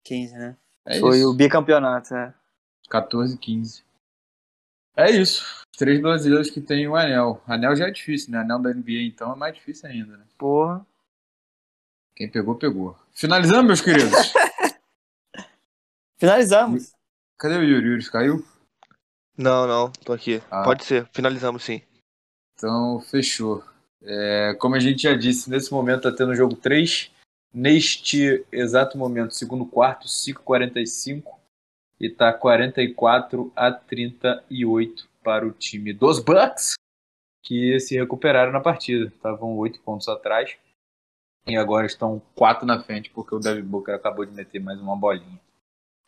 15, 0.05 0.35
né? 0.35 0.57
É 0.87 1.01
foi 1.01 1.19
isso. 1.19 1.31
o 1.31 1.35
bicampeonato, 1.35 2.15
né? 2.15 2.33
14, 2.89 3.37
15. 3.37 3.85
É 4.97 5.11
isso. 5.11 5.45
Os 5.73 5.79
três 5.79 6.01
brasileiros 6.01 6.51
que 6.51 6.61
têm 6.61 6.89
o 6.89 6.97
anel. 6.97 7.41
Anel 7.47 7.77
já 7.77 7.87
é 7.87 7.91
difícil, 7.91 8.33
né? 8.33 8.39
Anel 8.39 8.59
da 8.59 8.75
NBA, 8.75 9.03
então, 9.03 9.33
é 9.33 9.37
mais 9.37 9.55
difícil 9.55 9.89
ainda, 9.89 10.17
né? 10.17 10.25
Porra. 10.37 10.85
Quem 12.17 12.29
pegou, 12.29 12.57
pegou. 12.57 12.99
Finalizando, 13.13 13.65
meus 13.65 13.81
queridos. 13.81 14.11
Finalizamos. 16.19 16.93
Cadê 17.39 17.57
o 17.57 17.63
Yuri? 17.63 17.91
Yuri 17.91 18.11
caiu? 18.11 18.45
Não, 19.37 19.69
não, 19.69 19.93
tô 20.05 20.13
aqui. 20.13 20.43
Ah. 20.51 20.65
Pode 20.65 20.85
ser, 20.85 21.09
finalizamos 21.13 21.63
sim. 21.63 21.81
Então, 22.55 23.01
fechou. 23.03 23.65
É, 24.03 24.57
como 24.59 24.75
a 24.75 24.81
gente 24.81 25.03
já 25.03 25.15
disse, 25.15 25.49
nesse 25.49 25.71
momento 25.71 26.03
tá 26.03 26.13
tendo 26.13 26.33
o 26.33 26.35
jogo 26.35 26.57
3. 26.57 27.13
Neste 27.55 28.45
exato 28.51 28.99
momento, 28.99 29.35
segundo 29.35 29.65
quarto, 29.65 30.09
5h45. 30.09 31.38
E 32.01 32.09
tá 32.09 32.33
44 32.33 33.53
a 33.57 33.73
38 33.73 35.09
para 35.23 35.47
o 35.47 35.51
time 35.53 35.93
dos 35.93 36.21
Bucks, 36.21 36.75
que 37.45 37.79
se 37.81 37.97
recuperaram 37.99 38.53
na 38.53 38.61
partida. 38.61 39.07
Estavam 39.07 39.57
8 39.57 39.81
pontos 39.81 40.09
atrás. 40.09 40.57
E 41.47 41.57
agora 41.57 41.87
estão 41.87 42.21
4 42.35 42.67
na 42.67 42.81
frente, 42.83 43.11
porque 43.11 43.35
o 43.35 43.39
Devin 43.39 43.63
Booker 43.63 43.95
acabou 43.95 44.25
de 44.25 44.33
meter 44.33 44.61
mais 44.61 44.79
uma 44.81 44.95
bolinha. 44.97 45.41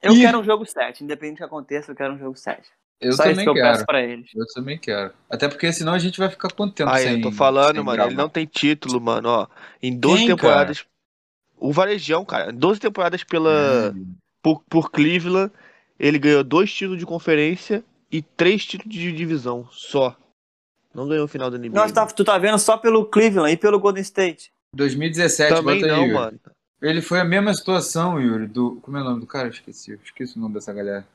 Eu 0.02 0.12
Ih. 0.14 0.20
quero 0.20 0.38
um 0.38 0.44
jogo 0.44 0.64
7, 0.66 1.02
independente 1.02 1.36
do 1.36 1.38
que 1.38 1.44
aconteça, 1.44 1.90
eu 1.92 1.96
quero 1.96 2.14
um 2.14 2.18
jogo 2.18 2.36
7. 2.36 2.62
Eu 3.00 3.12
Só 3.12 3.22
isso 3.24 3.30
também 3.32 3.44
que 3.46 3.48
eu 3.50 3.54
quero. 3.54 3.68
peço 3.72 3.86
pra 3.86 4.02
eles. 4.02 4.30
Eu 4.34 4.46
também 4.54 4.78
quero. 4.78 5.12
Até 5.30 5.48
porque 5.48 5.72
senão 5.72 5.94
a 5.94 5.98
gente 5.98 6.18
vai 6.18 6.28
ficar 6.28 6.52
quanto 6.52 6.74
tempo 6.74 6.90
Aí, 6.90 7.04
sem 7.04 7.16
eu 7.16 7.22
tô 7.22 7.32
falando, 7.32 7.82
mano, 7.82 7.96
gravar? 7.96 8.10
ele 8.10 8.16
não 8.16 8.28
tem 8.28 8.44
título, 8.46 9.00
mano, 9.00 9.28
ó. 9.28 9.46
Em 9.82 9.98
12 9.98 10.18
Quem, 10.18 10.26
temporadas. 10.28 10.84
O 11.56 11.72
Varejão, 11.72 12.24
cara, 12.24 12.52
12 12.52 12.78
temporadas 12.80 13.24
pela, 13.24 13.92
Hum. 13.94 14.14
por, 14.42 14.62
por 14.68 14.90
Cleveland, 14.90 15.50
ele 16.00 16.18
ganhou 16.18 16.42
dois 16.42 16.72
títulos 16.72 16.98
de 16.98 17.06
conferência 17.06 17.84
e 18.10 18.20
três 18.22 18.64
títulos 18.66 18.92
de 18.94 19.12
divisão 19.12 19.68
só. 19.70 20.16
Não 20.94 21.06
ganhou 21.06 21.26
o 21.26 21.28
final 21.28 21.50
da 21.50 21.56
NBA. 21.58 21.68
Não, 21.78 21.86
tu 21.86 21.94
tá, 21.94 22.06
tu 22.06 22.24
tá 22.24 22.38
vendo 22.38 22.58
só 22.58 22.76
pelo 22.76 23.04
Cleveland 23.04 23.52
e 23.52 23.56
pelo 23.56 23.78
Golden 23.78 24.02
State. 24.02 24.50
2017, 24.74 25.54
Também 25.54 25.80
bota 25.80 25.86
aí, 25.86 25.92
não, 25.92 26.02
Yuri. 26.06 26.14
mano. 26.14 26.40
Ele 26.82 27.02
foi 27.02 27.20
a 27.20 27.24
mesma 27.24 27.52
situação, 27.54 28.18
Yuri, 28.20 28.46
do. 28.46 28.76
Como 28.80 28.96
é 28.96 29.00
o 29.02 29.04
nome 29.04 29.20
do 29.20 29.26
cara? 29.26 29.48
Esqueci. 29.48 29.98
Esqueci 30.02 30.36
o 30.38 30.40
nome 30.40 30.54
dessa 30.54 30.72
galera. 30.72 31.06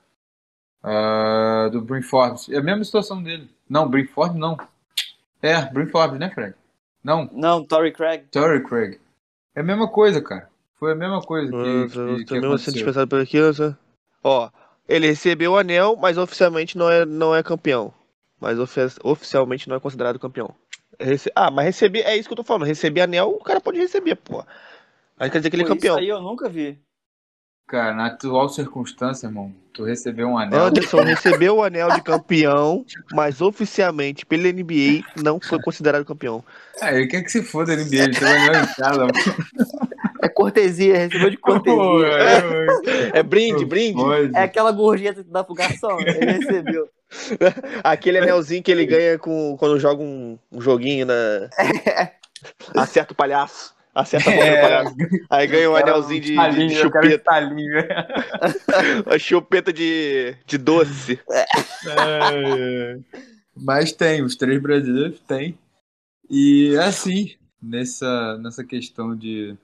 Ah, 0.84 1.68
do 1.72 1.82
Brim 1.82 2.02
Forbes. 2.04 2.48
É 2.50 2.58
a 2.58 2.62
mesma 2.64 2.84
situação 2.84 3.22
dele. 3.22 3.50
Não, 3.68 3.90
Brim 3.90 4.06
Forbes 4.06 4.38
não. 4.40 4.56
É, 5.42 5.60
Brim 5.72 5.88
Forbes, 5.88 6.20
né, 6.20 6.30
Fred? 6.30 6.54
Não, 7.04 7.30
Não, 7.34 7.64
Torrey 7.64 7.92
Craig. 7.92 8.26
Torrey 8.32 8.64
Craig. 8.64 9.00
É 9.56 9.62
a 9.62 9.64
mesma 9.64 9.88
coisa, 9.88 10.22
cara. 10.22 10.50
Foi 10.80 10.92
a 10.92 10.96
mesma 10.96 11.22
coisa 11.22 11.50
que, 11.52 11.56
Eu 11.58 11.88
que, 11.88 11.94
tô- 11.94 12.16
que 12.26 12.38
aconteceu. 12.38 12.58
sendo 12.58 12.74
dispensado 12.76 13.08
por 13.08 13.22
aqui? 13.22 13.38
Ó, 14.24 14.50
ele 14.88 15.08
recebeu 15.08 15.54
o 15.54 15.58
anel, 15.58 15.96
mas 15.96 16.18
oficialmente 16.18 16.78
não 16.78 16.90
é, 16.90 17.06
não 17.06 17.36
é 17.36 17.42
campeão. 17.44 17.94
Mas 18.40 18.60
ofi- 18.60 18.82
oficialmente 19.04 19.68
não 19.70 19.76
é 19.76 19.80
considerado 19.80 20.20
campeão. 20.20 20.54
Rece- 21.00 21.32
Ah, 21.36 21.50
mas 21.52 21.66
receber, 21.66 22.02
é 22.02 22.16
isso 22.16 22.28
que 22.30 22.34
eu 22.34 22.38
tô 22.38 22.44
falando. 22.44 22.66
Receber 22.66 23.02
anel, 23.02 23.30
o 23.30 23.44
cara 23.44 23.60
pode 23.62 23.80
receber, 23.80 24.16
pô. 24.16 24.44
Aí 25.20 25.30
quer 25.30 25.40
dizer 25.40 25.50
que 25.50 25.56
ele 25.56 25.64
é 25.64 25.68
campeão. 25.68 25.96
Isso 25.96 26.04
aí 26.04 26.10
eu 26.10 26.22
nunca 26.22 26.48
vi. 26.50 26.78
Cara, 27.68 27.96
na 27.96 28.06
atual 28.08 28.48
circunstância, 28.48 29.26
irmão, 29.26 29.52
tu 29.74 29.84
recebeu 29.84 30.28
um 30.28 30.38
anel. 30.38 30.66
Anderson 30.66 31.02
recebeu 31.02 31.58
o 31.58 31.64
anel 31.64 31.92
de 31.94 32.02
campeão, 32.02 32.86
mas 33.12 33.42
oficialmente 33.42 34.24
pela 34.24 34.48
NBA 34.50 35.04
não 35.24 35.40
foi 35.40 35.60
considerado 35.60 36.06
campeão. 36.06 36.44
Ah, 36.80 36.94
ele 36.94 37.08
quer 37.08 37.24
que 37.24 37.30
se 37.30 37.42
foda 37.42 37.74
a 37.74 37.76
NBA, 37.76 38.04
ele 38.04 38.14
tem 38.14 38.28
um 38.28 38.32
anel 38.32 38.62
em 38.64 38.68
casa. 38.68 39.00
mano. 39.00 39.14
É 40.22 40.30
cortesia, 40.30 40.98
recebeu 40.98 41.30
de 41.30 41.38
Pô, 41.38 41.60
cortesia. 41.60 42.08
é, 43.14 43.20
É 43.20 43.24
brinde, 43.24 43.66
brinde. 43.66 44.02
Pode. 44.02 44.36
É 44.36 44.44
aquela 44.44 44.72
gorjeta 44.72 45.24
que 45.24 45.30
dá 45.30 45.44
pro 45.44 45.56
garçom. 45.56 46.00
Ele 46.00 46.32
recebeu. 46.32 46.90
Aquele 47.84 48.18
anelzinho 48.18 48.64
que 48.64 48.72
ele 48.72 48.86
ganha 48.86 49.18
com, 49.18 49.56
quando 49.58 49.80
joga 49.80 50.02
um, 50.02 50.38
um 50.52 50.60
joguinho 50.60 51.06
na. 51.06 51.14
Acerta 52.76 53.14
o 53.14 53.16
palhaço. 53.16 53.74
Acerta 53.94 54.30
a 54.30 54.34
boca 54.34 54.46
do 54.46 54.52
É, 54.52 54.62
palhaço. 54.62 54.96
Aí 55.30 55.48
ganha 55.48 55.72
um 55.72 55.76
anelzinho 55.76 56.22
de, 56.22 56.36
de, 56.36 56.76
chupeta. 56.76 57.32
Uma 59.06 59.20
chupeta 59.20 59.72
de, 59.72 60.36
de 60.46 60.58
doce. 60.58 61.20
É, 61.32 62.98
Mas 63.56 63.92
tem, 63.92 64.22
os 64.22 64.36
três 64.36 64.62
brasileiros 64.62 65.20
tem. 65.22 65.58
E 66.30 66.76
é 66.76 66.84
assim, 66.84 67.36
nessa, 67.62 68.38
nessa 68.40 68.64
questão 68.64 69.16
de. 69.16 69.56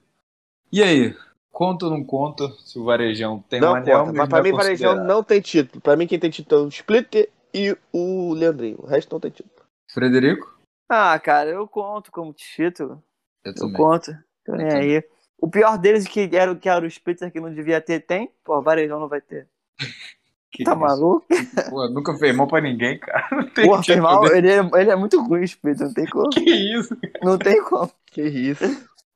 E 0.72 0.82
aí? 0.82 1.14
Conta 1.50 1.84
ou 1.84 1.90
não 1.90 2.02
conta 2.02 2.48
se 2.64 2.78
o 2.78 2.84
Varejão 2.84 3.44
tem 3.48 3.60
um 3.60 3.64
não 3.64 3.74
anel? 3.74 4.00
conta. 4.06 4.12
Mas 4.14 4.28
pra 4.28 4.42
mim, 4.42 4.52
Varejão 4.52 5.04
não 5.04 5.22
tem 5.22 5.40
título. 5.40 5.80
Pra 5.82 5.96
mim, 5.96 6.06
quem 6.06 6.18
tem 6.18 6.30
título 6.30 6.62
é 6.62 6.64
o 6.64 6.68
Splitter 6.68 7.28
e 7.52 7.76
o 7.92 8.32
Leandrinho. 8.32 8.78
O 8.80 8.86
resto 8.86 9.12
não 9.12 9.20
tem 9.20 9.30
título. 9.30 9.54
Frederico? 9.92 10.58
Ah, 10.88 11.18
cara, 11.18 11.50
eu 11.50 11.68
conto 11.68 12.10
como 12.10 12.32
título. 12.32 13.02
Eu 13.44 13.50
Eu 13.52 13.54
também. 13.54 13.74
conto. 13.74 14.16
Tô 14.46 14.54
nem 14.56 14.66
aí. 14.72 15.04
O 15.38 15.48
pior 15.50 15.76
deles 15.76 16.06
que 16.06 16.30
era 16.32 16.50
o 16.50 16.56
que 16.56 16.68
era 16.68 16.86
o 16.86 16.90
Spitzer 16.90 17.30
que 17.30 17.40
não 17.40 17.52
devia 17.52 17.80
ter, 17.80 18.00
tem. 18.00 18.30
Pô, 18.44 18.62
Varejão 18.62 18.98
não 19.00 19.08
vai 19.08 19.20
ter. 19.20 19.46
Que 20.54 20.64
Tá 20.64 20.72
isso? 20.72 20.80
maluco? 20.80 21.24
Pô, 21.70 21.88
nunca 21.88 22.14
fez 22.18 22.36
mal 22.36 22.46
pra 22.46 22.60
ninguém, 22.60 22.98
cara. 22.98 23.26
Não 23.32 23.48
tem 23.48 23.64
Porra, 23.64 23.82
fez 23.82 23.98
mal. 23.98 24.26
Ele 24.26 24.50
é, 24.50 24.58
ele 24.58 24.90
é 24.90 24.96
muito 24.96 25.18
ruim, 25.22 25.42
o 25.44 25.48
Spitzer. 25.48 25.86
Não 25.86 25.94
tem 25.94 26.04
como. 26.04 26.28
Que 26.36 26.50
isso? 26.78 26.94
Não 27.22 27.38
tem 27.38 27.64
como. 27.64 27.90
Que 28.04 28.20
isso. 28.22 28.62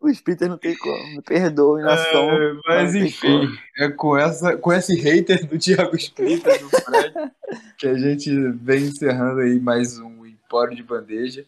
O 0.00 0.12
Spitzer 0.12 0.48
não 0.48 0.58
tem 0.58 0.76
como. 0.76 1.06
Me 1.14 1.22
perdoe, 1.22 1.82
nação. 1.82 2.30
É, 2.30 2.56
mas 2.66 2.92
tem 2.92 3.06
enfim, 3.06 3.58
é 3.78 3.88
com, 3.88 4.16
essa, 4.16 4.56
com 4.56 4.72
esse 4.72 4.94
hater 4.94 5.46
do 5.46 5.58
Thiago 5.58 5.96
Splitter, 5.96 6.60
do 6.60 6.68
Fred, 6.68 7.14
que 7.78 7.86
a 7.88 7.94
gente 7.94 8.30
vem 8.52 8.84
encerrando 8.84 9.40
aí 9.40 9.58
mais 9.58 9.98
um 9.98 10.26
Empório 10.26 10.76
de 10.76 10.82
Bandeja. 10.82 11.44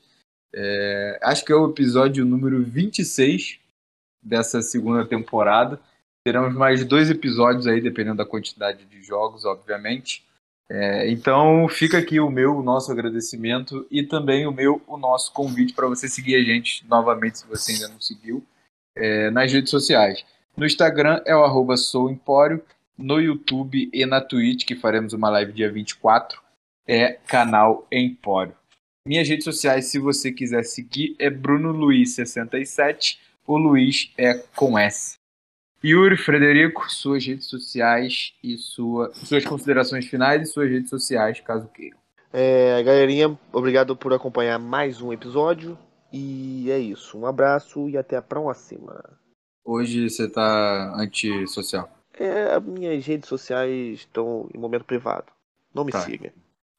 É, 0.55 1.19
acho 1.23 1.45
que 1.45 1.53
é 1.53 1.55
o 1.55 1.71
episódio 1.71 2.25
número 2.25 2.63
26 2.63 3.59
dessa 4.23 4.63
segunda 4.63 5.05
temporada. 5.05 5.79
Teremos 6.25 6.55
mais 6.55 6.85
dois 6.85 7.11
episódios 7.11 7.67
aí, 7.67 7.81
dependendo 7.81 8.17
da 8.17 8.27
quantidade 8.27 8.85
de 8.87 9.03
jogos, 9.03 9.45
obviamente. 9.45 10.27
É, 10.71 11.11
então 11.11 11.67
fica 11.69 11.97
aqui 11.97 12.21
o 12.21 12.31
meu, 12.31 12.59
o 12.59 12.63
nosso 12.63 12.93
agradecimento 12.93 13.87
e 13.91 14.03
também 14.03 14.47
o 14.47 14.53
meu, 14.53 14.83
o 14.87 14.99
nosso 14.99 15.33
convite 15.33 15.73
para 15.73 15.87
você 15.87 16.09
seguir 16.09 16.37
a 16.37 16.43
gente 16.43 16.87
novamente, 16.87 17.39
se 17.39 17.47
você 17.47 17.73
ainda 17.73 17.89
não 17.89 18.01
seguiu, 18.01 18.45
é, 18.95 19.31
nas 19.31 19.51
redes 19.51 19.71
sociais. 19.71 20.25
No 20.57 20.67
Instagram 20.67 21.23
é 21.25 21.35
o 21.35 21.45
arroba 21.45 21.77
souempório, 21.77 22.63
no 22.99 23.21
YouTube 23.21 23.89
e 23.93 24.05
na 24.05 24.21
Twitch, 24.21 24.67
que 24.67 24.75
faremos 24.75 25.13
uma 25.13 25.31
live 25.31 25.53
dia 25.53 25.71
24, 25.71 26.39
é 26.87 27.13
canal 27.27 27.87
Empório. 27.91 28.55
Minhas 29.07 29.29
redes 29.29 29.45
sociais, 29.45 29.87
se 29.87 29.99
você 29.99 30.33
quiser 30.33 30.65
seguir, 30.65 31.17
é 31.19 31.31
Bruno 31.31 31.73
Luiz67, 31.73 33.19
o 33.47 33.57
Luiz 33.57 34.13
é 34.19 34.35
com 34.55 34.79
S. 34.79 35.17
Yuri, 35.85 36.17
Frederico, 36.17 36.91
suas 36.91 37.25
redes 37.25 37.47
sociais 37.47 38.35
e 38.43 38.57
sua, 38.57 39.13
suas 39.15 39.45
considerações 39.45 40.07
finais 40.07 40.43
e 40.43 40.53
suas 40.53 40.69
redes 40.71 40.91
sociais, 40.91 41.41
caso 41.41 41.69
queiram. 41.69 41.97
É, 42.33 42.83
galerinha, 42.83 43.39
obrigado 43.53 43.97
por 43.97 44.13
acompanhar 44.13 44.59
mais 44.59 45.01
um 45.01 45.13
episódio. 45.13 45.79
E 46.13 46.71
é 46.71 46.79
isso. 46.79 47.19
Um 47.19 47.27
abraço 47.27 47.89
e 47.89 47.97
até 47.97 48.17
a 48.17 48.23
próxima. 48.23 49.05
Hoje 49.65 50.09
você 50.09 50.29
tá 50.29 50.95
antissocial. 50.97 51.89
É, 52.19 52.55
as 52.55 52.63
minhas 52.63 53.05
redes 53.07 53.29
sociais 53.29 53.99
estão 54.01 54.49
em 54.55 54.59
momento 54.59 54.85
privado. 54.85 55.27
Não 55.75 55.85
me 55.85 55.93
Tá. 55.93 56.01
siga. 56.01 56.33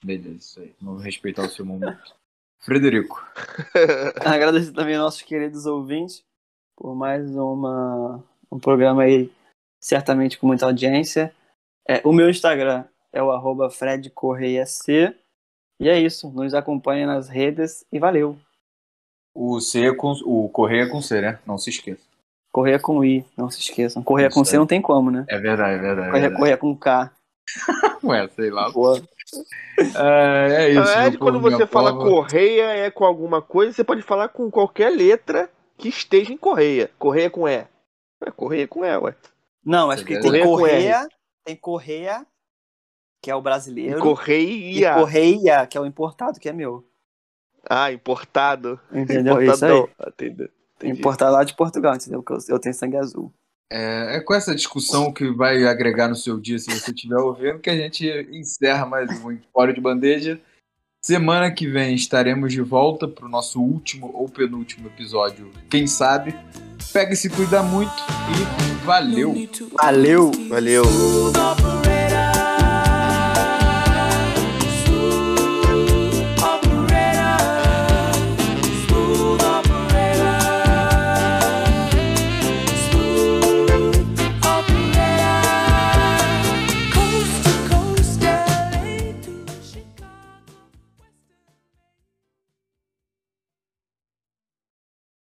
Beleza, 0.04 0.30
isso 0.38 0.60
aí. 0.60 0.74
Vou 0.82 0.98
respeitar 0.98 1.44
o 1.44 1.50
seu 1.50 1.64
momento. 1.66 2.16
Frederico. 2.60 3.24
Agradecer 4.26 4.74
também 4.74 4.96
aos 4.96 5.04
nossos 5.06 5.22
queridos 5.22 5.66
ouvintes 5.66 6.24
por 6.76 6.96
mais 6.96 7.30
uma, 7.36 8.24
um 8.52 8.60
programa 8.60 9.04
aí, 9.04 9.32
certamente 9.80 10.38
com 10.38 10.48
muita 10.48 10.66
audiência. 10.66 11.34
É, 11.88 12.02
o 12.04 12.14
meu 12.14 12.30
Instagram 12.30 12.86
é 13.12 13.22
o 13.22 13.32
arroba 13.32 13.70
Fred 13.70 14.10
Correia 14.10 14.66
C. 14.66 15.16
E 15.80 15.88
é 15.88 16.00
isso. 16.00 16.30
Nos 16.30 16.54
acompanha 16.54 17.08
nas 17.08 17.30
redes 17.30 17.86
e 17.92 18.00
valeu. 18.00 18.38
O 19.34 19.60
C 19.60 19.88
é 19.88 19.96
com, 19.96 20.12
o 20.26 20.50
Correia 20.50 20.84
é 20.84 20.90
com 20.90 21.02
C, 21.02 21.22
né? 21.22 21.40
Não 21.46 21.58
se 21.58 21.70
esqueça. 21.70 22.04
Correia 22.52 22.80
com 22.80 23.04
I, 23.06 23.24
não 23.38 23.50
se 23.50 23.60
esqueçam. 23.60 24.02
Correia 24.02 24.30
com 24.30 24.44
C 24.44 24.58
não 24.58 24.66
tem 24.66 24.82
como, 24.82 25.12
né? 25.12 25.24
É 25.30 25.38
verdade, 25.38 25.76
é 25.76 25.78
verdade. 25.78 26.08
É 26.08 26.12
Correia, 26.12 26.12
verdade. 26.12 26.36
correia 26.36 26.58
com 26.58 26.76
K. 26.76 27.12
Ué, 28.04 28.28
sei 28.30 28.50
lá. 28.50 28.72
É, 29.78 30.64
é 30.64 30.70
isso. 30.70 30.80
Na 30.80 30.86
verdade, 30.86 31.18
quando 31.18 31.40
você 31.40 31.68
fala 31.68 31.94
correia 31.94 32.64
é 32.64 32.90
com 32.90 33.06
alguma 33.06 33.42
coisa, 33.42 33.72
você 33.72 33.84
pode 33.84 34.02
falar 34.02 34.30
com 34.30 34.50
qualquer 34.50 34.90
letra 34.90 35.50
que 35.78 35.90
esteja 35.90 36.34
em 36.34 36.38
correia. 36.38 36.90
Correia 36.98 37.30
com 37.30 37.48
E. 37.48 37.66
É 38.26 38.32
correia 38.32 38.68
com 38.68 38.86
E, 38.86 38.98
ué. 38.98 39.16
Não, 39.64 39.92
acho 39.92 40.04
que 40.04 40.20
tem 40.20 40.44
Correia 40.44 41.08
tem 41.46 41.56
Correia, 41.56 42.28
que 43.22 43.32
é 43.32 43.36
o 43.36 43.40
E 43.40 43.42
brasileiro, 43.42 44.00
e 44.00 44.02
correia. 44.02 44.94
Correia, 44.96 45.68
que 45.68 45.78
é 45.78 45.82
o 45.82 45.86
importado, 45.86 46.40
que 46.40 46.50
é 46.50 46.54
meu. 46.54 46.86
Ah, 47.68 47.92
importado. 47.92 48.80
Entendeu? 48.92 49.42
Isso 49.42 49.66
aí. 49.66 49.72
Importadão. 49.72 49.90
Entendeu? 50.08 50.50
Entendi. 50.78 51.00
Importado 51.00 51.34
lá 51.34 51.44
de 51.44 51.56
Portugal, 51.56 51.96
entendeu? 51.96 52.24
Porque 52.24 52.52
eu, 52.52 52.56
eu 52.56 52.60
tenho 52.60 52.74
sangue 52.74 52.98
azul. 52.98 53.34
É, 53.72 54.18
é 54.18 54.20
com 54.22 54.34
essa 54.34 54.56
discussão 54.56 55.12
que 55.12 55.30
vai 55.32 55.66
agregar 55.66 56.08
no 56.08 56.16
seu 56.16 56.40
dia, 56.40 56.58
se 56.58 56.72
você 56.72 56.92
estiver 56.92 57.18
ouvindo, 57.18 57.60
que 57.60 57.70
a 57.70 57.76
gente 57.76 58.08
encerra 58.32 58.86
mais 58.86 59.10
um 59.24 59.32
Empório 59.32 59.74
de 59.74 59.82
Bandeja. 59.82 60.40
Semana 61.02 61.50
que 61.50 61.66
vem 61.66 61.96
estaremos 61.96 62.52
de 62.52 62.62
volta 62.62 63.08
para 63.08 63.26
o 63.26 63.30
nosso 63.30 63.62
último 63.62 64.12
ou 64.14 64.28
penúltimo 64.28 64.88
episódio, 64.88 65.50
quem 65.70 65.88
sabe. 65.88 66.36
Pega 66.92 67.14
e 67.14 67.16
se 67.16 67.30
cuida 67.30 67.64
muito 67.64 68.04
e 68.30 68.86
valeu! 68.86 69.34
Valeu! 69.82 70.32
Valeu. 70.50 70.84